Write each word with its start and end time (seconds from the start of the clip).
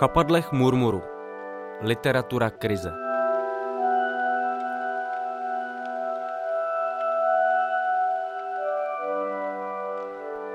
Chapadlech 0.00 0.52
murmuru. 0.52 1.02
Literatura 1.80 2.50
krize. 2.50 2.92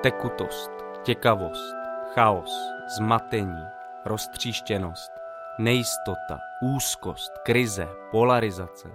Tekutost, 0.04 0.72
těkavost, 1.04 1.76
chaos, 2.14 2.52
zmatení, 2.98 3.64
roztříštěnost, 4.06 5.12
nejistota, 5.60 6.40
úzkost, 6.76 7.32
krize, 7.46 7.88
polarizace. 8.12 8.92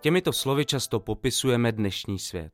Těmito 0.00 0.32
slovy 0.32 0.66
často 0.66 1.00
popisujeme 1.00 1.72
dnešní 1.72 2.18
svět. 2.18 2.52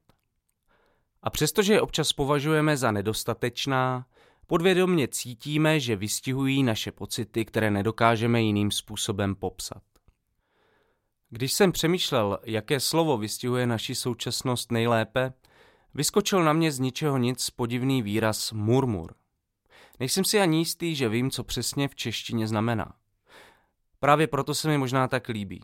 A 1.22 1.30
přestože 1.30 1.72
je 1.72 1.80
občas 1.80 2.12
považujeme 2.12 2.76
za 2.76 2.90
nedostatečná, 2.90 4.06
podvědomně 4.46 5.08
cítíme, 5.08 5.80
že 5.80 5.96
vystihují 5.96 6.62
naše 6.62 6.92
pocity, 6.92 7.44
které 7.44 7.70
nedokážeme 7.70 8.42
jiným 8.42 8.70
způsobem 8.70 9.34
popsat. 9.34 9.82
Když 11.30 11.52
jsem 11.52 11.72
přemýšlel, 11.72 12.38
jaké 12.44 12.80
slovo 12.80 13.18
vystihuje 13.18 13.66
naši 13.66 13.94
současnost 13.94 14.72
nejlépe, 14.72 15.32
vyskočil 15.94 16.44
na 16.44 16.52
mě 16.52 16.72
z 16.72 16.78
ničeho 16.78 17.18
nic 17.18 17.50
podivný 17.50 18.02
výraz 18.02 18.52
murmur. 18.52 19.14
Nejsem 20.00 20.24
si 20.24 20.40
ani 20.40 20.58
jistý, 20.58 20.94
že 20.94 21.08
vím, 21.08 21.30
co 21.30 21.44
přesně 21.44 21.88
v 21.88 21.94
češtině 21.94 22.48
znamená. 22.48 22.94
Právě 24.00 24.26
proto 24.26 24.54
se 24.54 24.68
mi 24.68 24.78
možná 24.78 25.08
tak 25.08 25.28
líbí. 25.28 25.60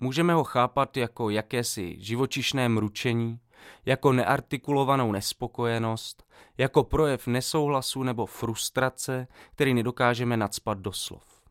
Můžeme 0.00 0.34
ho 0.34 0.44
chápat 0.44 0.96
jako 0.96 1.30
jakési 1.30 1.96
živočišné 1.98 2.68
mručení, 2.68 3.38
jako 3.86 4.12
neartikulovanou 4.12 5.12
nespokojenost, 5.12 6.24
jako 6.58 6.84
projev 6.84 7.26
nesouhlasu 7.26 8.02
nebo 8.02 8.26
frustrace, 8.26 9.28
který 9.52 9.74
nedokážeme 9.74 10.36
nadspat 10.36 10.78
do 10.78 10.92
slov. 10.92 11.42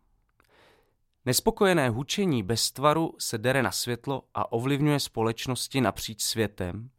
Nespokojené 1.26 1.90
hučení 1.90 2.44
bez 2.44 2.72
tvaru 2.72 3.16
se 3.20 3.38
dere 3.38 3.64
na 3.64 3.72
světlo 3.72 4.24
a 4.34 4.52
ovlivňuje 4.52 5.00
společnosti 5.00 5.82
napříč 5.82 6.22
světem 6.22 6.90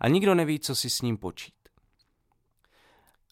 a 0.00 0.08
nikdo 0.08 0.34
neví, 0.34 0.60
co 0.60 0.74
si 0.74 0.90
s 0.90 1.02
ním 1.02 1.16
počít. 1.16 1.54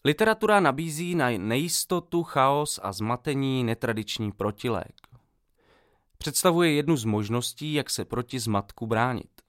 Literatura 0.05 0.59
nabízí 0.59 1.15
na 1.15 1.29
nejistotu, 1.29 2.23
chaos 2.23 2.79
a 2.83 2.91
zmatení 2.91 3.63
netradiční 3.63 4.31
protilék. 4.31 4.95
Představuje 6.17 6.73
jednu 6.73 6.97
z 6.97 7.05
možností, 7.05 7.73
jak 7.73 7.89
se 7.89 8.05
proti 8.05 8.39
zmatku 8.39 8.87
bránit. 8.87 9.41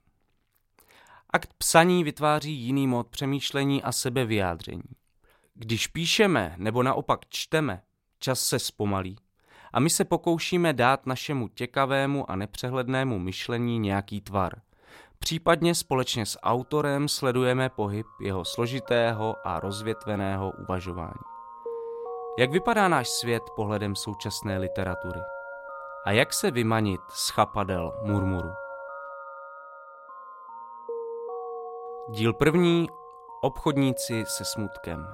Akt 1.35 1.55
psaní 1.59 2.05
vytváří 2.05 2.53
jiný 2.53 2.87
mod 2.87 3.09
přemýšlení 3.09 3.83
a 3.83 3.93
sebevyjádření. 3.93 4.83
Když 5.55 5.87
píšeme 5.87 6.55
nebo 6.57 6.83
naopak 6.83 7.21
čteme, 7.29 7.83
čas 8.19 8.41
se 8.41 8.59
zpomalí 8.59 9.17
a 9.73 9.81
my 9.81 9.91
se 9.91 10.05
pokoušíme 10.05 10.73
dát 10.73 11.07
našemu 11.07 11.49
těkavému 11.49 12.31
a 12.31 12.37
nepřehlednému 12.37 13.19
myšlení 13.19 13.79
nějaký 13.79 14.21
tvar. 14.21 14.53
Případně 15.19 15.75
společně 15.75 16.27
s 16.27 16.39
autorem 16.43 17.09
sledujeme 17.09 17.69
pohyb 17.69 18.07
jeho 18.21 18.45
složitého 18.45 19.37
a 19.45 19.61
rozvětveného 19.61 20.53
uvažování. 20.63 21.23
Jak 22.39 22.51
vypadá 22.51 22.89
náš 22.89 23.09
svět 23.09 23.43
pohledem 23.57 23.97
současné 23.97 24.59
literatury? 24.59 25.21
A 26.05 26.11
jak 26.11 26.33
se 26.33 26.51
vymanit 26.51 27.01
z 27.09 27.29
chapadel 27.29 27.93
murmuru? 28.03 28.51
Díl 32.11 32.33
první. 32.33 32.87
Obchodníci 33.43 34.25
se 34.27 34.45
smutkem. 34.45 35.07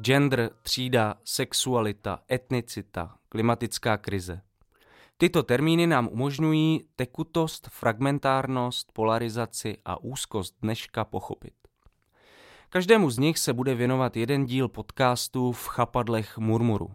Gender, 0.00 0.50
třída, 0.62 1.14
sexualita, 1.24 2.18
etnicita, 2.32 3.14
klimatická 3.28 3.96
krize. 3.96 4.40
Tyto 5.16 5.42
termíny 5.42 5.86
nám 5.86 6.08
umožňují 6.08 6.84
tekutost, 6.96 7.68
fragmentárnost, 7.70 8.92
polarizaci 8.92 9.76
a 9.84 10.00
úzkost 10.02 10.54
dneška 10.62 11.04
pochopit. 11.04 11.54
Každému 12.68 13.10
z 13.10 13.18
nich 13.18 13.38
se 13.38 13.52
bude 13.52 13.74
věnovat 13.74 14.16
jeden 14.16 14.44
díl 14.44 14.68
podcastu 14.68 15.52
v 15.52 15.66
chapadlech 15.66 16.38
murmuru. 16.38 16.90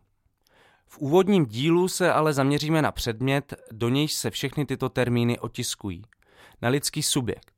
V 0.87 0.97
úvodním 0.97 1.45
dílu 1.45 1.87
se 1.87 2.13
ale 2.13 2.33
zaměříme 2.33 2.81
na 2.81 2.91
předmět, 2.91 3.53
do 3.71 3.89
nějž 3.89 4.13
se 4.13 4.29
všechny 4.29 4.65
tyto 4.65 4.89
termíny 4.89 5.39
otiskují– 5.39 6.01
na 6.61 6.69
lidský 6.69 7.03
subjekt. 7.03 7.53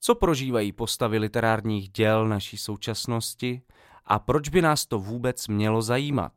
Co 0.00 0.14
prožívají 0.14 0.72
postavy 0.72 1.18
literárních 1.18 1.88
děl 1.88 2.28
naší 2.28 2.56
současnosti 2.56 3.62
a 4.04 4.18
proč 4.18 4.48
by 4.48 4.62
nás 4.62 4.86
to 4.86 4.98
vůbec 4.98 5.48
mělo 5.48 5.82
zajímat? 5.82 6.32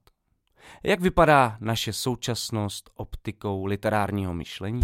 Jak 0.83 1.01
vypadá 1.01 1.57
naše 1.59 1.94
současnost 1.94 2.89
optikou 2.95 3.66
literárního 3.66 4.33
myšlení? 4.33 4.81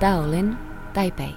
Taolin, 0.00 0.58
Taipei. 0.94 1.34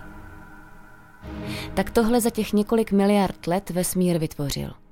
Tak 1.73 1.89
tohle 1.91 2.21
za 2.21 2.29
těch 2.29 2.53
několik 2.53 2.91
miliard 2.91 3.47
let 3.47 3.69
vesmír 3.69 4.17
vytvořil. 4.17 4.84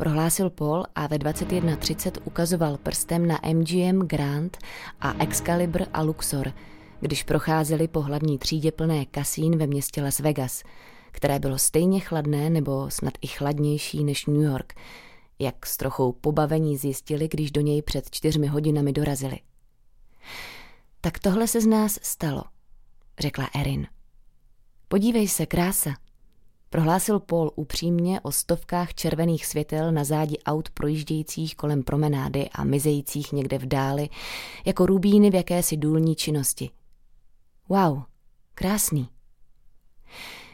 Prohlásil 0.00 0.50
Paul 0.50 0.84
a 0.94 1.06
ve 1.06 1.16
21.30 1.16 2.20
ukazoval 2.24 2.78
prstem 2.78 3.26
na 3.26 3.40
MGM 3.52 3.98
Grand 3.98 4.58
a 5.00 5.22
Excalibur 5.22 5.86
a 5.92 6.02
Luxor, 6.02 6.52
když 7.00 7.22
procházeli 7.22 7.88
po 7.88 8.00
hlavní 8.00 8.38
třídě 8.38 8.72
plné 8.72 9.04
kasín 9.04 9.58
ve 9.58 9.66
městě 9.66 10.02
Las 10.02 10.18
Vegas, 10.18 10.62
které 11.12 11.38
bylo 11.38 11.58
stejně 11.58 12.00
chladné 12.00 12.50
nebo 12.50 12.90
snad 12.90 13.14
i 13.20 13.26
chladnější 13.26 14.04
než 14.04 14.26
New 14.26 14.42
York, 14.42 14.74
jak 15.38 15.66
s 15.66 15.76
trochou 15.76 16.12
pobavení 16.12 16.76
zjistili, 16.76 17.28
když 17.28 17.50
do 17.50 17.60
něj 17.60 17.82
před 17.82 18.10
čtyřmi 18.10 18.46
hodinami 18.46 18.92
dorazili. 18.92 19.38
Tak 21.00 21.18
tohle 21.18 21.46
se 21.46 21.60
z 21.60 21.66
nás 21.66 21.98
stalo, 22.02 22.42
řekla 23.18 23.50
Erin. 23.54 23.86
Podívej 24.88 25.28
se, 25.28 25.46
krása, 25.46 25.94
prohlásil 26.70 27.20
Paul 27.20 27.52
upřímně 27.56 28.20
o 28.20 28.32
stovkách 28.32 28.94
červených 28.94 29.46
světel 29.46 29.92
na 29.92 30.04
zádi 30.04 30.38
aut 30.38 30.70
projíždějících 30.70 31.56
kolem 31.56 31.82
promenády 31.82 32.48
a 32.48 32.64
mizejících 32.64 33.32
někde 33.32 33.58
v 33.58 33.66
dáli, 33.66 34.08
jako 34.66 34.86
rubíny 34.86 35.30
v 35.30 35.34
jakési 35.34 35.76
důlní 35.76 36.16
činnosti. 36.16 36.70
Wow, 37.68 38.02
krásný. 38.54 39.08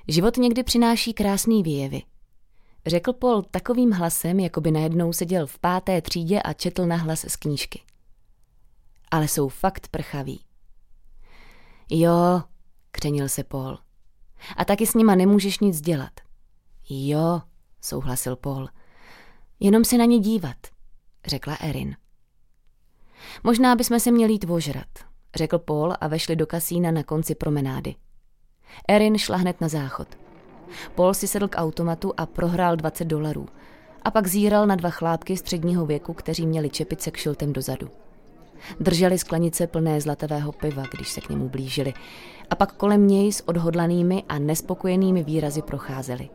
Život 0.08 0.36
někdy 0.36 0.62
přináší 0.62 1.12
krásný 1.14 1.62
výjevy. 1.62 2.02
Řekl 2.86 3.12
Paul 3.12 3.42
takovým 3.42 3.92
hlasem, 3.92 4.40
jako 4.40 4.60
by 4.60 4.70
najednou 4.70 5.12
seděl 5.12 5.46
v 5.46 5.58
páté 5.58 6.02
třídě 6.02 6.42
a 6.42 6.52
četl 6.52 6.86
na 6.86 6.96
hlas 6.96 7.24
z 7.28 7.36
knížky. 7.36 7.82
Ale 9.10 9.28
jsou 9.28 9.48
fakt 9.48 9.88
prchaví. 9.88 10.40
Jo, 11.90 12.42
křenil 12.90 13.28
se 13.28 13.44
Paul. 13.44 13.78
A 14.56 14.64
taky 14.64 14.86
s 14.86 14.94
nima 14.94 15.14
nemůžeš 15.14 15.58
nic 15.58 15.80
dělat. 15.80 16.12
Jo, 16.88 17.42
souhlasil 17.80 18.36
Paul. 18.36 18.68
Jenom 19.60 19.84
se 19.84 19.98
na 19.98 20.04
ně 20.04 20.18
dívat, 20.18 20.56
řekla 21.26 21.54
Erin. 21.60 21.96
Možná 23.44 23.76
bychom 23.76 24.00
se 24.00 24.10
měli 24.10 24.32
jít 24.32 24.46
ožrat, 24.48 24.88
řekl 25.34 25.58
Paul 25.58 25.94
a 26.00 26.08
vešli 26.08 26.36
do 26.36 26.46
kasína 26.46 26.90
na 26.90 27.02
konci 27.02 27.34
promenády. 27.34 27.94
Erin 28.88 29.18
šla 29.18 29.36
hned 29.36 29.60
na 29.60 29.68
záchod. 29.68 30.08
Paul 30.94 31.14
si 31.14 31.28
sedl 31.28 31.48
k 31.48 31.58
automatu 31.58 32.12
a 32.16 32.26
prohrál 32.26 32.76
20 32.76 33.04
dolarů. 33.04 33.48
A 34.02 34.10
pak 34.10 34.26
zíral 34.26 34.66
na 34.66 34.76
dva 34.76 34.90
chlápky 34.90 35.36
středního 35.36 35.86
věku, 35.86 36.12
kteří 36.12 36.46
měli 36.46 36.70
čepice 36.70 37.10
k 37.10 37.16
šiltem 37.16 37.52
dozadu. 37.52 37.90
Drželi 38.80 39.18
sklenice 39.18 39.66
plné 39.66 40.00
zlatavého 40.00 40.52
piva, 40.52 40.82
když 40.94 41.08
se 41.08 41.20
k 41.20 41.28
němu 41.28 41.48
blížili. 41.48 41.94
A 42.50 42.54
pak 42.54 42.72
kolem 42.72 43.06
něj 43.06 43.32
s 43.32 43.48
odhodlanými 43.48 44.24
a 44.28 44.38
nespokojenými 44.38 45.24
výrazy 45.24 45.62
procházeli. 45.62 46.28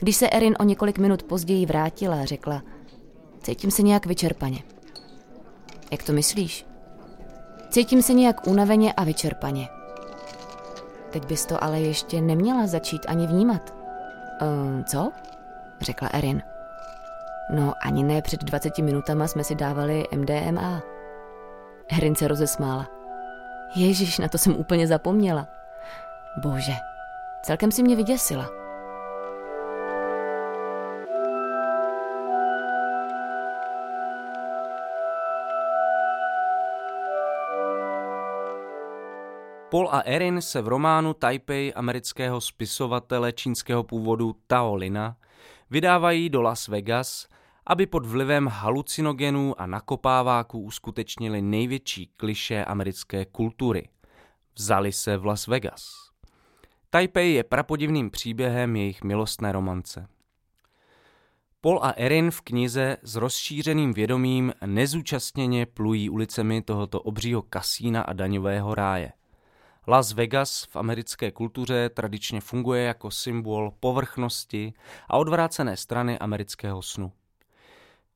Když 0.00 0.16
se 0.16 0.30
Erin 0.30 0.56
o 0.60 0.64
několik 0.64 0.98
minut 0.98 1.22
později 1.22 1.66
vrátila, 1.66 2.24
řekla, 2.24 2.62
cítím 3.42 3.70
se 3.70 3.82
nějak 3.82 4.06
vyčerpaně. 4.06 4.62
Jak 5.90 6.02
to 6.02 6.12
myslíš? 6.12 6.66
Cítím 7.70 8.02
se 8.02 8.12
nějak 8.12 8.46
unaveně 8.46 8.92
a 8.92 9.04
vyčerpaně. 9.04 9.68
Teď 11.10 11.26
bys 11.26 11.46
to 11.46 11.64
ale 11.64 11.80
ještě 11.80 12.20
neměla 12.20 12.66
začít 12.66 13.02
ani 13.08 13.26
vnímat. 13.26 13.74
Um, 14.42 14.84
co? 14.84 15.12
Řekla 15.80 16.08
Erin. 16.12 16.42
No, 17.50 17.72
ani 17.80 18.02
ne 18.02 18.22
před 18.22 18.44
20 18.44 18.78
minutama 18.78 19.26
jsme 19.26 19.44
si 19.44 19.54
dávali 19.54 20.04
MDMA. 20.16 20.82
Erin 21.88 22.14
se 22.14 22.28
rozesmála. 22.28 22.86
Ježíš, 23.74 24.18
na 24.18 24.28
to 24.28 24.38
jsem 24.38 24.56
úplně 24.56 24.86
zapomněla. 24.86 25.48
Bože, 26.42 26.72
celkem 27.42 27.72
si 27.72 27.82
mě 27.82 27.96
vyděsila. 27.96 28.64
Paul 39.70 39.88
a 39.92 40.00
Erin 40.00 40.42
se 40.42 40.62
v 40.62 40.68
románu 40.68 41.14
Taipei 41.14 41.72
amerického 41.72 42.40
spisovatele 42.40 43.32
čínského 43.32 43.82
původu 43.82 44.36
Tao 44.46 44.74
Lina 44.74 45.16
vydávají 45.70 46.30
do 46.30 46.42
Las 46.42 46.68
Vegas, 46.68 47.26
aby 47.66 47.86
pod 47.86 48.06
vlivem 48.06 48.46
halucinogenů 48.46 49.60
a 49.60 49.66
nakopáváků 49.66 50.60
uskutečnili 50.60 51.42
největší 51.42 52.10
kliše 52.16 52.64
americké 52.64 53.24
kultury. 53.24 53.88
Vzali 54.56 54.92
se 54.92 55.16
v 55.16 55.26
Las 55.26 55.46
Vegas. 55.46 56.10
Taipei 56.90 57.32
je 57.32 57.44
prapodivným 57.44 58.10
příběhem 58.10 58.76
jejich 58.76 59.04
milostné 59.04 59.52
romance. 59.52 60.06
Paul 61.60 61.80
a 61.82 61.90
Erin 61.96 62.30
v 62.30 62.40
knize 62.40 62.96
s 63.02 63.16
rozšířeným 63.16 63.92
vědomím 63.92 64.52
nezúčastněně 64.66 65.66
plují 65.66 66.10
ulicemi 66.10 66.62
tohoto 66.62 67.00
obřího 67.00 67.42
kasína 67.42 68.02
a 68.02 68.12
daňového 68.12 68.74
ráje. 68.74 69.12
Las 69.88 70.12
Vegas 70.12 70.64
v 70.64 70.76
americké 70.76 71.30
kultuře 71.30 71.88
tradičně 71.88 72.40
funguje 72.40 72.82
jako 72.82 73.10
symbol 73.10 73.72
povrchnosti 73.80 74.72
a 75.08 75.16
odvrácené 75.16 75.76
strany 75.76 76.18
amerického 76.18 76.82
snu. 76.82 77.12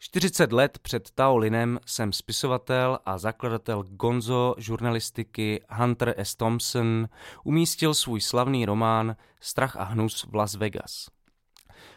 40 0.01 0.53
let 0.53 0.79
před 0.79 1.11
Tao 1.11 1.37
Linem 1.37 1.81
jsem 1.87 2.13
spisovatel 2.13 2.99
a 3.07 3.19
zakladatel 3.19 3.83
gonzo 3.83 4.55
žurnalistiky 4.59 5.63
Hunter 5.71 6.15
S. 6.17 6.37
Thompson 6.37 7.09
umístil 7.45 7.95
svůj 7.95 8.21
slavný 8.21 8.67
román 8.67 9.17
Strach 9.41 9.77
a 9.77 9.85
hnus 9.85 10.27
v 10.31 10.35
Las 10.35 10.55
Vegas. 10.55 11.07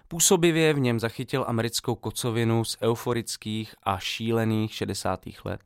Působivě 0.07 0.73
v 0.73 0.79
něm 0.79 0.99
zachytil 0.99 1.45
americkou 1.47 1.95
kocovinu 1.95 2.63
z 2.63 2.77
euforických 2.81 3.75
a 3.83 3.97
šílených 3.97 4.73
60. 4.73 5.19
let 5.45 5.61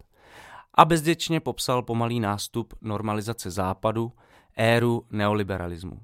a 0.74 0.86
bezděčně 0.86 1.40
popsal 1.40 1.82
pomalý 1.82 2.20
nástup 2.20 2.74
normalizace 2.82 3.52
západu, 3.52 4.12
éru 4.58 5.06
neoliberalismu. 5.12 6.00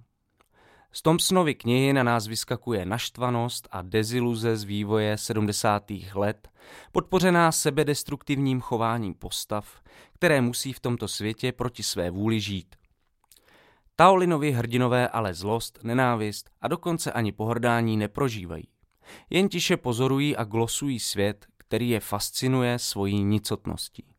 Z 0.93 1.01
Thompsonovy 1.01 1.55
knihy 1.55 1.93
na 1.93 2.03
nás 2.03 2.27
vyskakuje 2.27 2.85
naštvanost 2.85 3.67
a 3.71 3.81
deziluze 3.81 4.57
z 4.57 4.63
vývoje 4.63 5.17
70. 5.17 5.83
let, 6.13 6.47
podpořená 6.91 7.51
sebedestruktivním 7.51 8.61
chováním 8.61 9.13
postav, 9.13 9.81
které 10.13 10.41
musí 10.41 10.73
v 10.73 10.79
tomto 10.79 11.07
světě 11.07 11.51
proti 11.51 11.83
své 11.83 12.11
vůli 12.11 12.39
žít. 12.39 12.75
Taolinovi 13.95 14.51
hrdinové 14.51 15.07
ale 15.07 15.33
zlost, 15.33 15.79
nenávist 15.83 16.49
a 16.61 16.67
dokonce 16.67 17.11
ani 17.11 17.31
pohrdání 17.31 17.97
neprožívají. 17.97 18.67
Jen 19.29 19.49
tiše 19.49 19.77
pozorují 19.77 20.35
a 20.35 20.44
glosují 20.44 20.99
svět, 20.99 21.45
který 21.57 21.89
je 21.89 21.99
fascinuje 21.99 22.79
svojí 22.79 23.23
nicotností. 23.23 24.10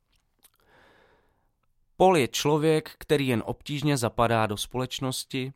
Paul 2.02 2.16
je 2.16 2.28
člověk, 2.28 2.90
který 2.98 3.28
jen 3.28 3.42
obtížně 3.46 3.96
zapadá 3.96 4.46
do 4.46 4.56
společnosti 4.56 5.52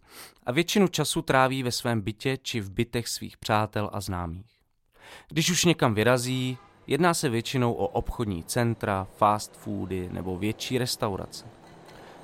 a 0.47 0.53
většinu 0.53 0.89
času 0.89 1.23
tráví 1.23 1.63
ve 1.63 1.73
svém 1.73 2.01
bytě 2.01 2.39
či 2.43 2.61
v 2.61 2.71
bytech 2.71 3.09
svých 3.09 3.37
přátel 3.37 3.91
a 3.93 4.01
známých. 4.01 4.51
Když 5.29 5.51
už 5.51 5.65
někam 5.65 5.95
vyrazí, 5.95 6.59
jedná 6.87 7.15
se 7.15 7.29
většinou 7.29 7.73
o 7.73 7.87
obchodní 7.87 8.45
centra, 8.45 9.07
fast 9.17 9.57
foody 9.57 10.09
nebo 10.13 10.39
větší 10.39 10.79
restaurace. 10.79 11.47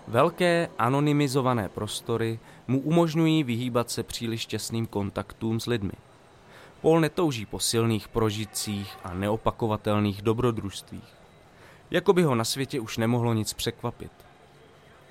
Velké 0.09 0.69
anonymizované 0.79 1.69
prostory 1.69 2.39
mu 2.69 2.81
umožňují 2.81 3.45
vyhýbat 3.45 3.91
se 3.91 4.03
příliš 4.03 4.47
těsným 4.47 4.87
kontaktům 4.87 5.61
s 5.61 5.67
lidmi. 5.67 5.93
Paul 6.81 7.01
netouží 7.01 7.47
po 7.47 7.59
silných 7.59 8.09
prožitcích 8.09 8.97
a 9.05 9.15
neopakovatelných 9.15 10.23
dobrodružstvích. 10.23 11.22
Jako 11.93 12.13
by 12.13 12.23
ho 12.23 12.35
na 12.35 12.45
světě 12.45 12.81
už 12.81 12.99
nemohlo 12.99 13.35
nic 13.35 13.53
překvapit. 13.53 14.13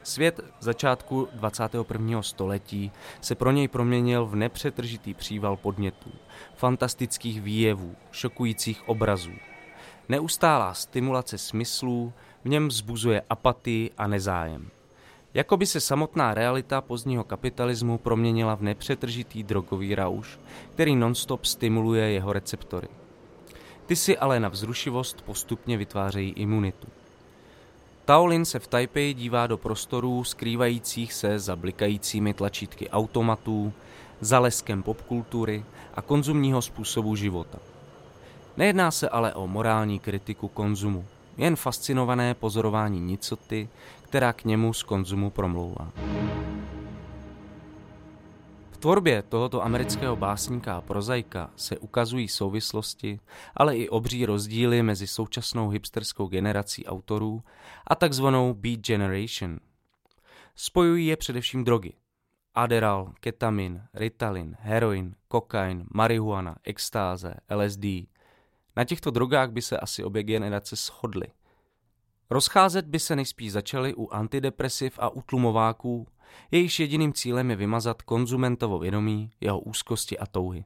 Svět 0.04 0.40
začátku 0.60 1.28
21. 1.34 2.22
století 2.22 2.92
se 3.22 3.36
pro 3.36 3.52
něj 3.52 3.68
proměnil 3.68 4.26
v 4.26 4.36
nepřetržitý 4.36 5.14
příval 5.14 5.58
podnětů, 5.58 6.12
fantastických 6.56 7.42
výjevů, 7.42 7.96
šokujících 8.12 8.90
obrazů. 8.90 9.32
Neustálá 10.10 10.74
stimulace 10.74 11.38
smyslů 11.38 12.14
v 12.44 12.50
něm 12.50 12.68
vzbuzuje 12.68 13.22
apatii 13.30 13.92
a 13.98 14.08
nezájem. 14.08 14.70
Jakoby 15.34 15.66
se 15.66 15.80
samotná 15.80 16.34
realita 16.34 16.82
pozdního 16.82 17.24
kapitalismu 17.24 17.98
proměnila 17.98 18.56
v 18.56 18.62
nepřetržitý 18.62 19.44
drogový 19.44 19.96
rauš, 19.96 20.40
který 20.74 20.96
nonstop 20.96 21.46
stimuluje 21.46 22.12
jeho 22.12 22.34
receptory. 22.34 22.88
Ty 23.92 23.96
si 23.96 24.18
ale 24.18 24.40
na 24.40 24.50
vzrušivost 24.50 25.22
postupně 25.22 25.78
vytvářejí 25.78 26.32
imunitu. 26.32 26.88
Taolin 28.06 28.46
se 28.46 28.60
v 28.60 28.68
Taipei 28.68 29.14
dívá 29.14 29.48
do 29.48 29.58
prostorů 29.58 30.24
skrývajících 30.24 31.14
se 31.14 31.40
za 31.40 31.56
blikajícími 31.56 32.34
tlačítky 32.34 32.90
automatů, 32.90 33.74
za 34.22 34.40
leskem 34.40 34.84
popkultury 34.84 35.66
a 35.94 36.02
konzumního 36.02 36.62
způsobu 36.62 37.16
života. 37.16 37.60
Nejedná 38.58 38.92
se 38.92 39.10
ale 39.10 39.34
o 39.34 39.48
morální 39.48 40.00
kritiku 40.00 40.48
konzumu, 40.48 41.06
jen 41.38 41.56
fascinované 41.56 42.34
pozorování 42.34 43.00
nicoty, 43.00 43.70
která 44.02 44.34
k 44.34 44.46
němu 44.46 44.74
z 44.74 44.84
konzumu 44.84 45.30
promlouvá 45.30 45.92
tvorbě 48.82 49.22
tohoto 49.22 49.64
amerického 49.64 50.16
básníka 50.16 50.76
a 50.76 50.82
prozaika 50.82 51.50
se 51.56 51.78
ukazují 51.78 52.28
souvislosti, 52.28 53.20
ale 53.56 53.78
i 53.78 53.90
obří 53.90 54.26
rozdíly 54.26 54.84
mezi 54.84 55.08
současnou 55.08 55.70
hipsterskou 55.70 56.28
generací 56.28 56.86
autorů 56.86 57.44
a 57.88 57.96
takzvanou 57.96 58.54
Beat 58.54 58.80
Generation. 58.80 59.60
Spojují 60.56 61.08
je 61.08 61.18
především 61.18 61.64
drogy. 61.64 61.94
Adderall, 62.56 63.14
ketamin, 63.20 63.84
Ritalin, 63.94 64.58
heroin, 64.60 65.16
kokain, 65.28 65.86
marihuana, 65.94 66.56
extáze, 66.64 67.34
LSD. 67.56 67.86
Na 68.76 68.84
těchto 68.86 69.12
drogách 69.12 69.52
by 69.52 69.62
se 69.62 69.78
asi 69.78 70.04
obě 70.04 70.24
generace 70.24 70.76
shodly. 70.76 71.28
Rozcházet 72.32 72.86
by 72.86 73.00
se 73.00 73.16
nejspíš 73.16 73.52
začaly 73.52 73.94
u 73.96 74.10
antidepresiv 74.12 75.00
a 75.00 75.10
utlumováků, 75.10 76.08
Jejichž 76.52 76.80
jediným 76.80 77.14
cílem 77.14 77.50
je 77.50 77.56
vymazat 77.56 78.02
konzumentovo 78.02 78.80
vědomí, 78.80 79.32
jeho 79.42 79.60
úzkosti 79.60 80.20
a 80.20 80.26
touhy. 80.26 80.66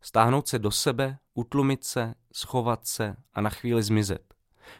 Stáhnout 0.00 0.48
se 0.48 0.58
do 0.58 0.70
sebe, 0.70 1.18
utlumit 1.34 1.84
se, 1.84 2.14
schovat 2.32 2.86
se 2.86 3.16
a 3.32 3.40
na 3.40 3.50
chvíli 3.50 3.82
zmizet. 3.82 4.34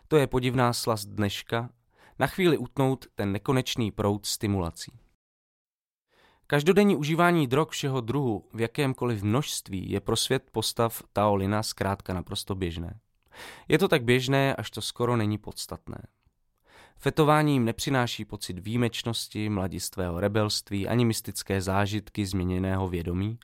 To 0.09 0.17
je 0.17 0.27
podivná 0.27 0.73
slast 0.73 1.09
dneška, 1.09 1.71
na 2.19 2.27
chvíli 2.27 2.59
utnout 2.59 3.07
ten 3.15 3.33
nekonečný 3.33 3.91
proud 3.91 4.27
stimulací. 4.27 4.93
Každodenní 6.47 6.97
užívání 6.97 7.47
drog 7.47 7.69
všeho 7.71 8.01
druhu 8.01 8.49
v 8.55 8.61
jakémkoliv 8.61 9.23
množství 9.23 9.91
je 9.91 10.01
pro 10.01 10.17
svět 10.17 10.51
postav 10.53 11.03
Taolina 11.13 11.63
zkrátka 11.63 12.15
naprosto 12.15 12.55
běžné. 12.55 13.01
Je 13.69 13.79
to 13.79 13.89
tak 13.89 14.05
běžné, 14.05 14.55
až 14.55 14.71
to 14.71 14.81
skoro 14.81 15.17
není 15.17 15.39
podstatné. 15.39 15.99
Fetování 16.97 17.53
jim 17.53 17.65
nepřináší 17.65 18.25
pocit 18.25 18.59
výjimečnosti, 18.59 19.49
mladistvého 19.49 20.21
rebelství 20.21 20.89
ani 20.89 21.05
mystické 21.05 21.63
zážitky 21.63 22.27
změněného 22.27 22.89
vědomí, 22.89 23.39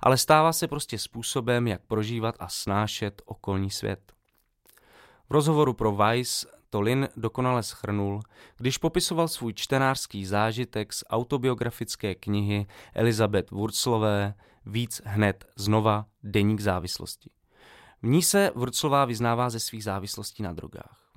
ale 0.00 0.16
stává 0.16 0.52
se 0.52 0.68
prostě 0.68 0.98
způsobem, 0.98 1.66
jak 1.66 1.80
prožívat 1.86 2.34
a 2.38 2.48
snášet 2.48 3.22
okolní 3.24 3.70
svět. 3.70 4.12
V 5.28 5.30
rozhovoru 5.30 5.72
pro 5.72 5.92
Vice 5.92 6.46
to 6.70 6.80
Lin 6.80 7.08
dokonale 7.16 7.62
schrnul, 7.62 8.20
když 8.56 8.78
popisoval 8.78 9.28
svůj 9.28 9.54
čtenářský 9.54 10.26
zážitek 10.26 10.92
z 10.92 11.04
autobiografické 11.10 12.14
knihy 12.14 12.66
Elizabeth 12.94 13.50
Wurzlové 13.50 14.34
Víc 14.66 15.02
hned 15.04 15.44
znova 15.56 16.06
Deník 16.22 16.60
závislosti. 16.60 17.30
V 18.04 18.06
ní 18.06 18.22
se 18.22 18.50
Wurzlová 18.54 19.04
vyznává 19.04 19.50
ze 19.50 19.60
svých 19.60 19.84
závislostí 19.84 20.42
na 20.42 20.52
drogách. 20.52 21.12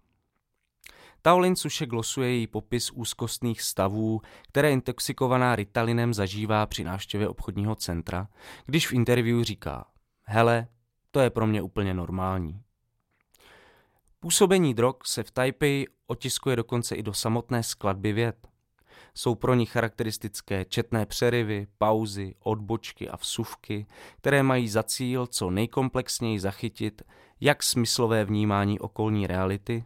Taolin 1.21 1.55
Suše 1.55 1.85
glosuje 1.85 2.29
její 2.29 2.47
popis 2.47 2.91
úzkostných 2.91 3.61
stavů, 3.61 4.21
které 4.47 4.71
intoxikovaná 4.71 5.55
Ritalinem 5.55 6.13
zažívá 6.13 6.65
při 6.65 6.83
návštěvě 6.83 7.27
obchodního 7.27 7.75
centra, 7.75 8.27
když 8.65 8.87
v 8.87 8.93
interview 8.93 9.43
říká 9.43 9.85
Hele, 10.23 10.67
to 11.11 11.19
je 11.19 11.29
pro 11.29 11.47
mě 11.47 11.61
úplně 11.61 11.93
normální. 11.93 12.61
Působení 14.19 14.73
drog 14.73 14.95
se 15.05 15.23
v 15.23 15.31
Taipei 15.31 15.87
otiskuje 16.05 16.55
dokonce 16.55 16.95
i 16.95 17.03
do 17.03 17.13
samotné 17.13 17.63
skladby 17.63 18.13
věd. 18.13 18.47
Jsou 19.17 19.35
pro 19.35 19.53
ní 19.53 19.65
charakteristické 19.65 20.65
četné 20.65 21.05
přeryvy, 21.05 21.67
pauzy, 21.77 22.35
odbočky 22.39 23.09
a 23.09 23.15
vsuvky, 23.17 23.87
které 24.17 24.43
mají 24.43 24.69
za 24.69 24.83
cíl 24.83 25.27
co 25.27 25.51
nejkomplexněji 25.51 26.39
zachytit 26.39 27.01
jak 27.41 27.63
smyslové 27.63 28.25
vnímání 28.25 28.79
okolní 28.79 29.27
reality, 29.27 29.85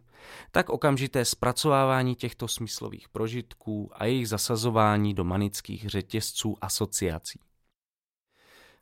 tak 0.50 0.70
okamžité 0.70 1.24
zpracovávání 1.24 2.14
těchto 2.14 2.48
smyslových 2.48 3.08
prožitků 3.08 3.90
a 3.94 4.04
jejich 4.04 4.28
zasazování 4.28 5.14
do 5.14 5.24
manických 5.24 5.88
řetězců 5.88 6.56
asociací. 6.60 7.40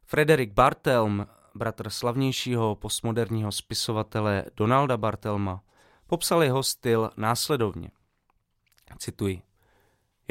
Frederik 0.04 0.52
Bartelm, 0.52 1.26
bratr 1.54 1.90
slavnějšího 1.90 2.74
postmoderního 2.74 3.52
spisovatele 3.52 4.44
Donalda 4.56 4.96
Bartelma, 4.96 5.62
popsal 6.06 6.42
jeho 6.42 6.62
styl 6.62 7.10
následovně. 7.16 7.90
Cituji. 8.98 9.49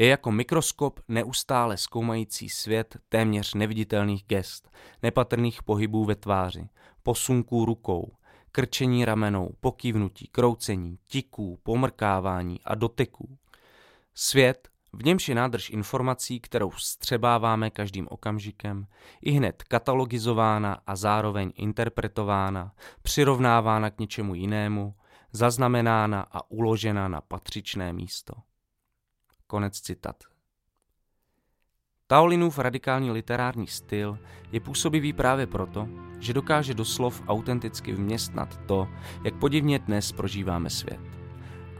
Je 0.00 0.06
jako 0.06 0.32
mikroskop 0.32 1.00
neustále 1.08 1.76
zkoumající 1.76 2.48
svět 2.48 2.96
téměř 3.08 3.54
neviditelných 3.54 4.24
gest, 4.26 4.70
nepatrných 5.02 5.62
pohybů 5.62 6.04
ve 6.04 6.14
tváři, 6.14 6.68
posunků 7.02 7.64
rukou, 7.64 8.12
krčení 8.52 9.04
ramenou, 9.04 9.50
pokývnutí, 9.60 10.26
kroucení, 10.26 10.98
tiků, 11.08 11.58
pomrkávání 11.62 12.60
a 12.64 12.74
doteků. 12.74 13.38
Svět, 14.14 14.68
v 14.92 15.04
němž 15.04 15.28
je 15.28 15.34
nádrž 15.34 15.70
informací, 15.70 16.40
kterou 16.40 16.70
střebáváme 16.70 17.70
každým 17.70 18.08
okamžikem, 18.10 18.86
i 19.22 19.30
hned 19.30 19.62
katalogizována 19.62 20.78
a 20.86 20.96
zároveň 20.96 21.52
interpretována, 21.54 22.72
přirovnávána 23.02 23.90
k 23.90 23.98
něčemu 23.98 24.34
jinému, 24.34 24.94
zaznamenána 25.32 26.26
a 26.32 26.50
uložena 26.50 27.08
na 27.08 27.20
patřičné 27.20 27.92
místo. 27.92 28.34
Konec 29.50 29.80
citat. 29.80 30.16
Taolinův 32.06 32.58
radikální 32.58 33.10
literární 33.10 33.66
styl 33.66 34.18
je 34.52 34.60
působivý 34.60 35.12
právě 35.12 35.46
proto, 35.46 35.88
že 36.18 36.32
dokáže 36.32 36.74
doslov 36.74 37.22
autenticky 37.26 37.92
vměstnat 37.92 38.60
to, 38.66 38.88
jak 39.24 39.34
podivně 39.34 39.78
dnes 39.78 40.12
prožíváme 40.12 40.70
svět. 40.70 41.00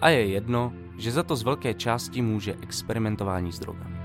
A 0.00 0.08
je 0.08 0.26
jedno, 0.26 0.72
že 0.98 1.12
za 1.12 1.22
to 1.22 1.36
z 1.36 1.42
velké 1.42 1.74
části 1.74 2.22
může 2.22 2.54
experimentování 2.62 3.52
s 3.52 3.58
drogami. 3.58 3.96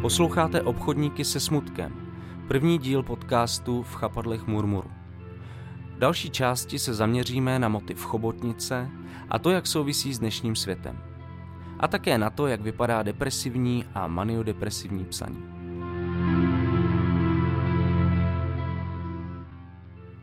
Posloucháte 0.00 0.62
Obchodníky 0.62 1.24
se 1.24 1.40
smutkem, 1.40 2.16
první 2.48 2.78
díl 2.78 3.02
podcastu 3.02 3.82
v 3.82 3.94
chapadlech 3.94 4.46
Murmuru. 4.46 4.90
V 5.96 5.98
další 5.98 6.30
části 6.30 6.78
se 6.78 6.94
zaměříme 6.94 7.58
na 7.58 7.68
motiv 7.68 8.04
chobotnice 8.04 8.90
a 9.30 9.38
to, 9.38 9.50
jak 9.50 9.66
souvisí 9.66 10.14
s 10.14 10.18
dnešním 10.18 10.56
světem. 10.56 11.02
A 11.78 11.88
také 11.88 12.18
na 12.18 12.30
to, 12.30 12.46
jak 12.46 12.60
vypadá 12.60 13.02
depresivní 13.02 13.84
a 13.94 14.06
maniodepresivní 14.06 15.04
psaní. 15.04 15.50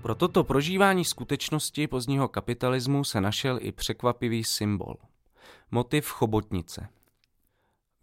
Pro 0.01 0.15
toto 0.15 0.43
prožívání 0.43 1.05
skutečnosti 1.05 1.87
pozdního 1.87 2.27
kapitalismu 2.27 3.03
se 3.03 3.21
našel 3.21 3.59
i 3.61 3.71
překvapivý 3.71 4.43
symbol. 4.43 4.95
Motiv 5.71 6.07
chobotnice. 6.07 6.89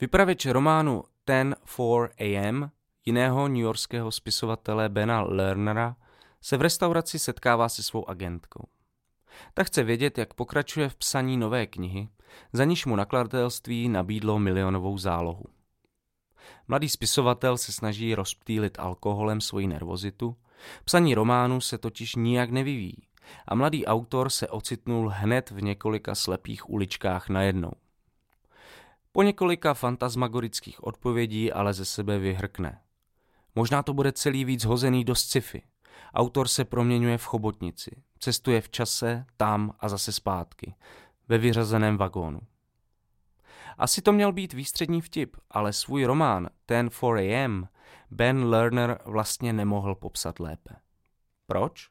Vypravěč 0.00 0.46
románu 0.46 1.04
10.4 1.28 2.08
AM 2.18 2.70
jiného 3.04 3.48
newyorského 3.48 4.12
spisovatele 4.12 4.88
Bena 4.88 5.22
Lernera 5.22 5.96
se 6.40 6.56
v 6.56 6.62
restauraci 6.62 7.18
setkává 7.18 7.68
se 7.68 7.82
svou 7.82 8.08
agentkou. 8.08 8.64
Ta 9.54 9.64
chce 9.64 9.82
vědět, 9.82 10.18
jak 10.18 10.34
pokračuje 10.34 10.88
v 10.88 10.96
psaní 10.96 11.36
nové 11.36 11.66
knihy, 11.66 12.08
za 12.52 12.64
níž 12.64 12.86
mu 12.86 12.96
nakladatelství 12.96 13.88
nabídlo 13.88 14.38
milionovou 14.38 14.98
zálohu. 14.98 15.44
Mladý 16.68 16.88
spisovatel 16.88 17.58
se 17.58 17.72
snaží 17.72 18.14
rozptýlit 18.14 18.78
alkoholem 18.78 19.40
svoji 19.40 19.66
nervozitu, 19.66 20.36
psaní 20.84 21.14
románu 21.14 21.60
se 21.60 21.78
totiž 21.78 22.14
nijak 22.14 22.50
nevyvíjí 22.50 23.06
a 23.48 23.54
mladý 23.54 23.86
autor 23.86 24.30
se 24.30 24.48
ocitnul 24.48 25.08
hned 25.14 25.50
v 25.50 25.62
několika 25.62 26.14
slepých 26.14 26.70
uličkách 26.70 27.28
najednou. 27.28 27.72
Po 29.12 29.22
několika 29.22 29.74
fantasmagorických 29.74 30.84
odpovědí 30.84 31.52
ale 31.52 31.74
ze 31.74 31.84
sebe 31.84 32.18
vyhrkne. 32.18 32.80
Možná 33.54 33.82
to 33.82 33.94
bude 33.94 34.12
celý 34.12 34.44
víc 34.44 34.64
hozený 34.64 35.04
do 35.04 35.14
sci-fi. 35.14 35.62
Autor 36.14 36.48
se 36.48 36.64
proměňuje 36.64 37.18
v 37.18 37.24
chobotnici, 37.24 38.02
cestuje 38.24 38.60
v 38.60 38.68
čase, 38.68 39.24
tam 39.36 39.72
a 39.80 39.88
zase 39.88 40.12
zpátky, 40.12 40.74
ve 41.28 41.38
vyřazeném 41.38 41.96
vagónu. 41.96 42.40
Asi 43.78 44.02
to 44.02 44.12
měl 44.12 44.32
být 44.32 44.52
výstřední 44.52 45.00
vtip, 45.00 45.36
ale 45.50 45.72
svůj 45.72 46.04
román 46.04 46.48
Ten 46.66 46.90
4 46.90 47.44
AM 47.44 47.68
Ben 48.10 48.44
Lerner 48.44 48.98
vlastně 49.04 49.52
nemohl 49.52 49.94
popsat 49.94 50.40
lépe. 50.40 50.74
Proč? 51.46 51.88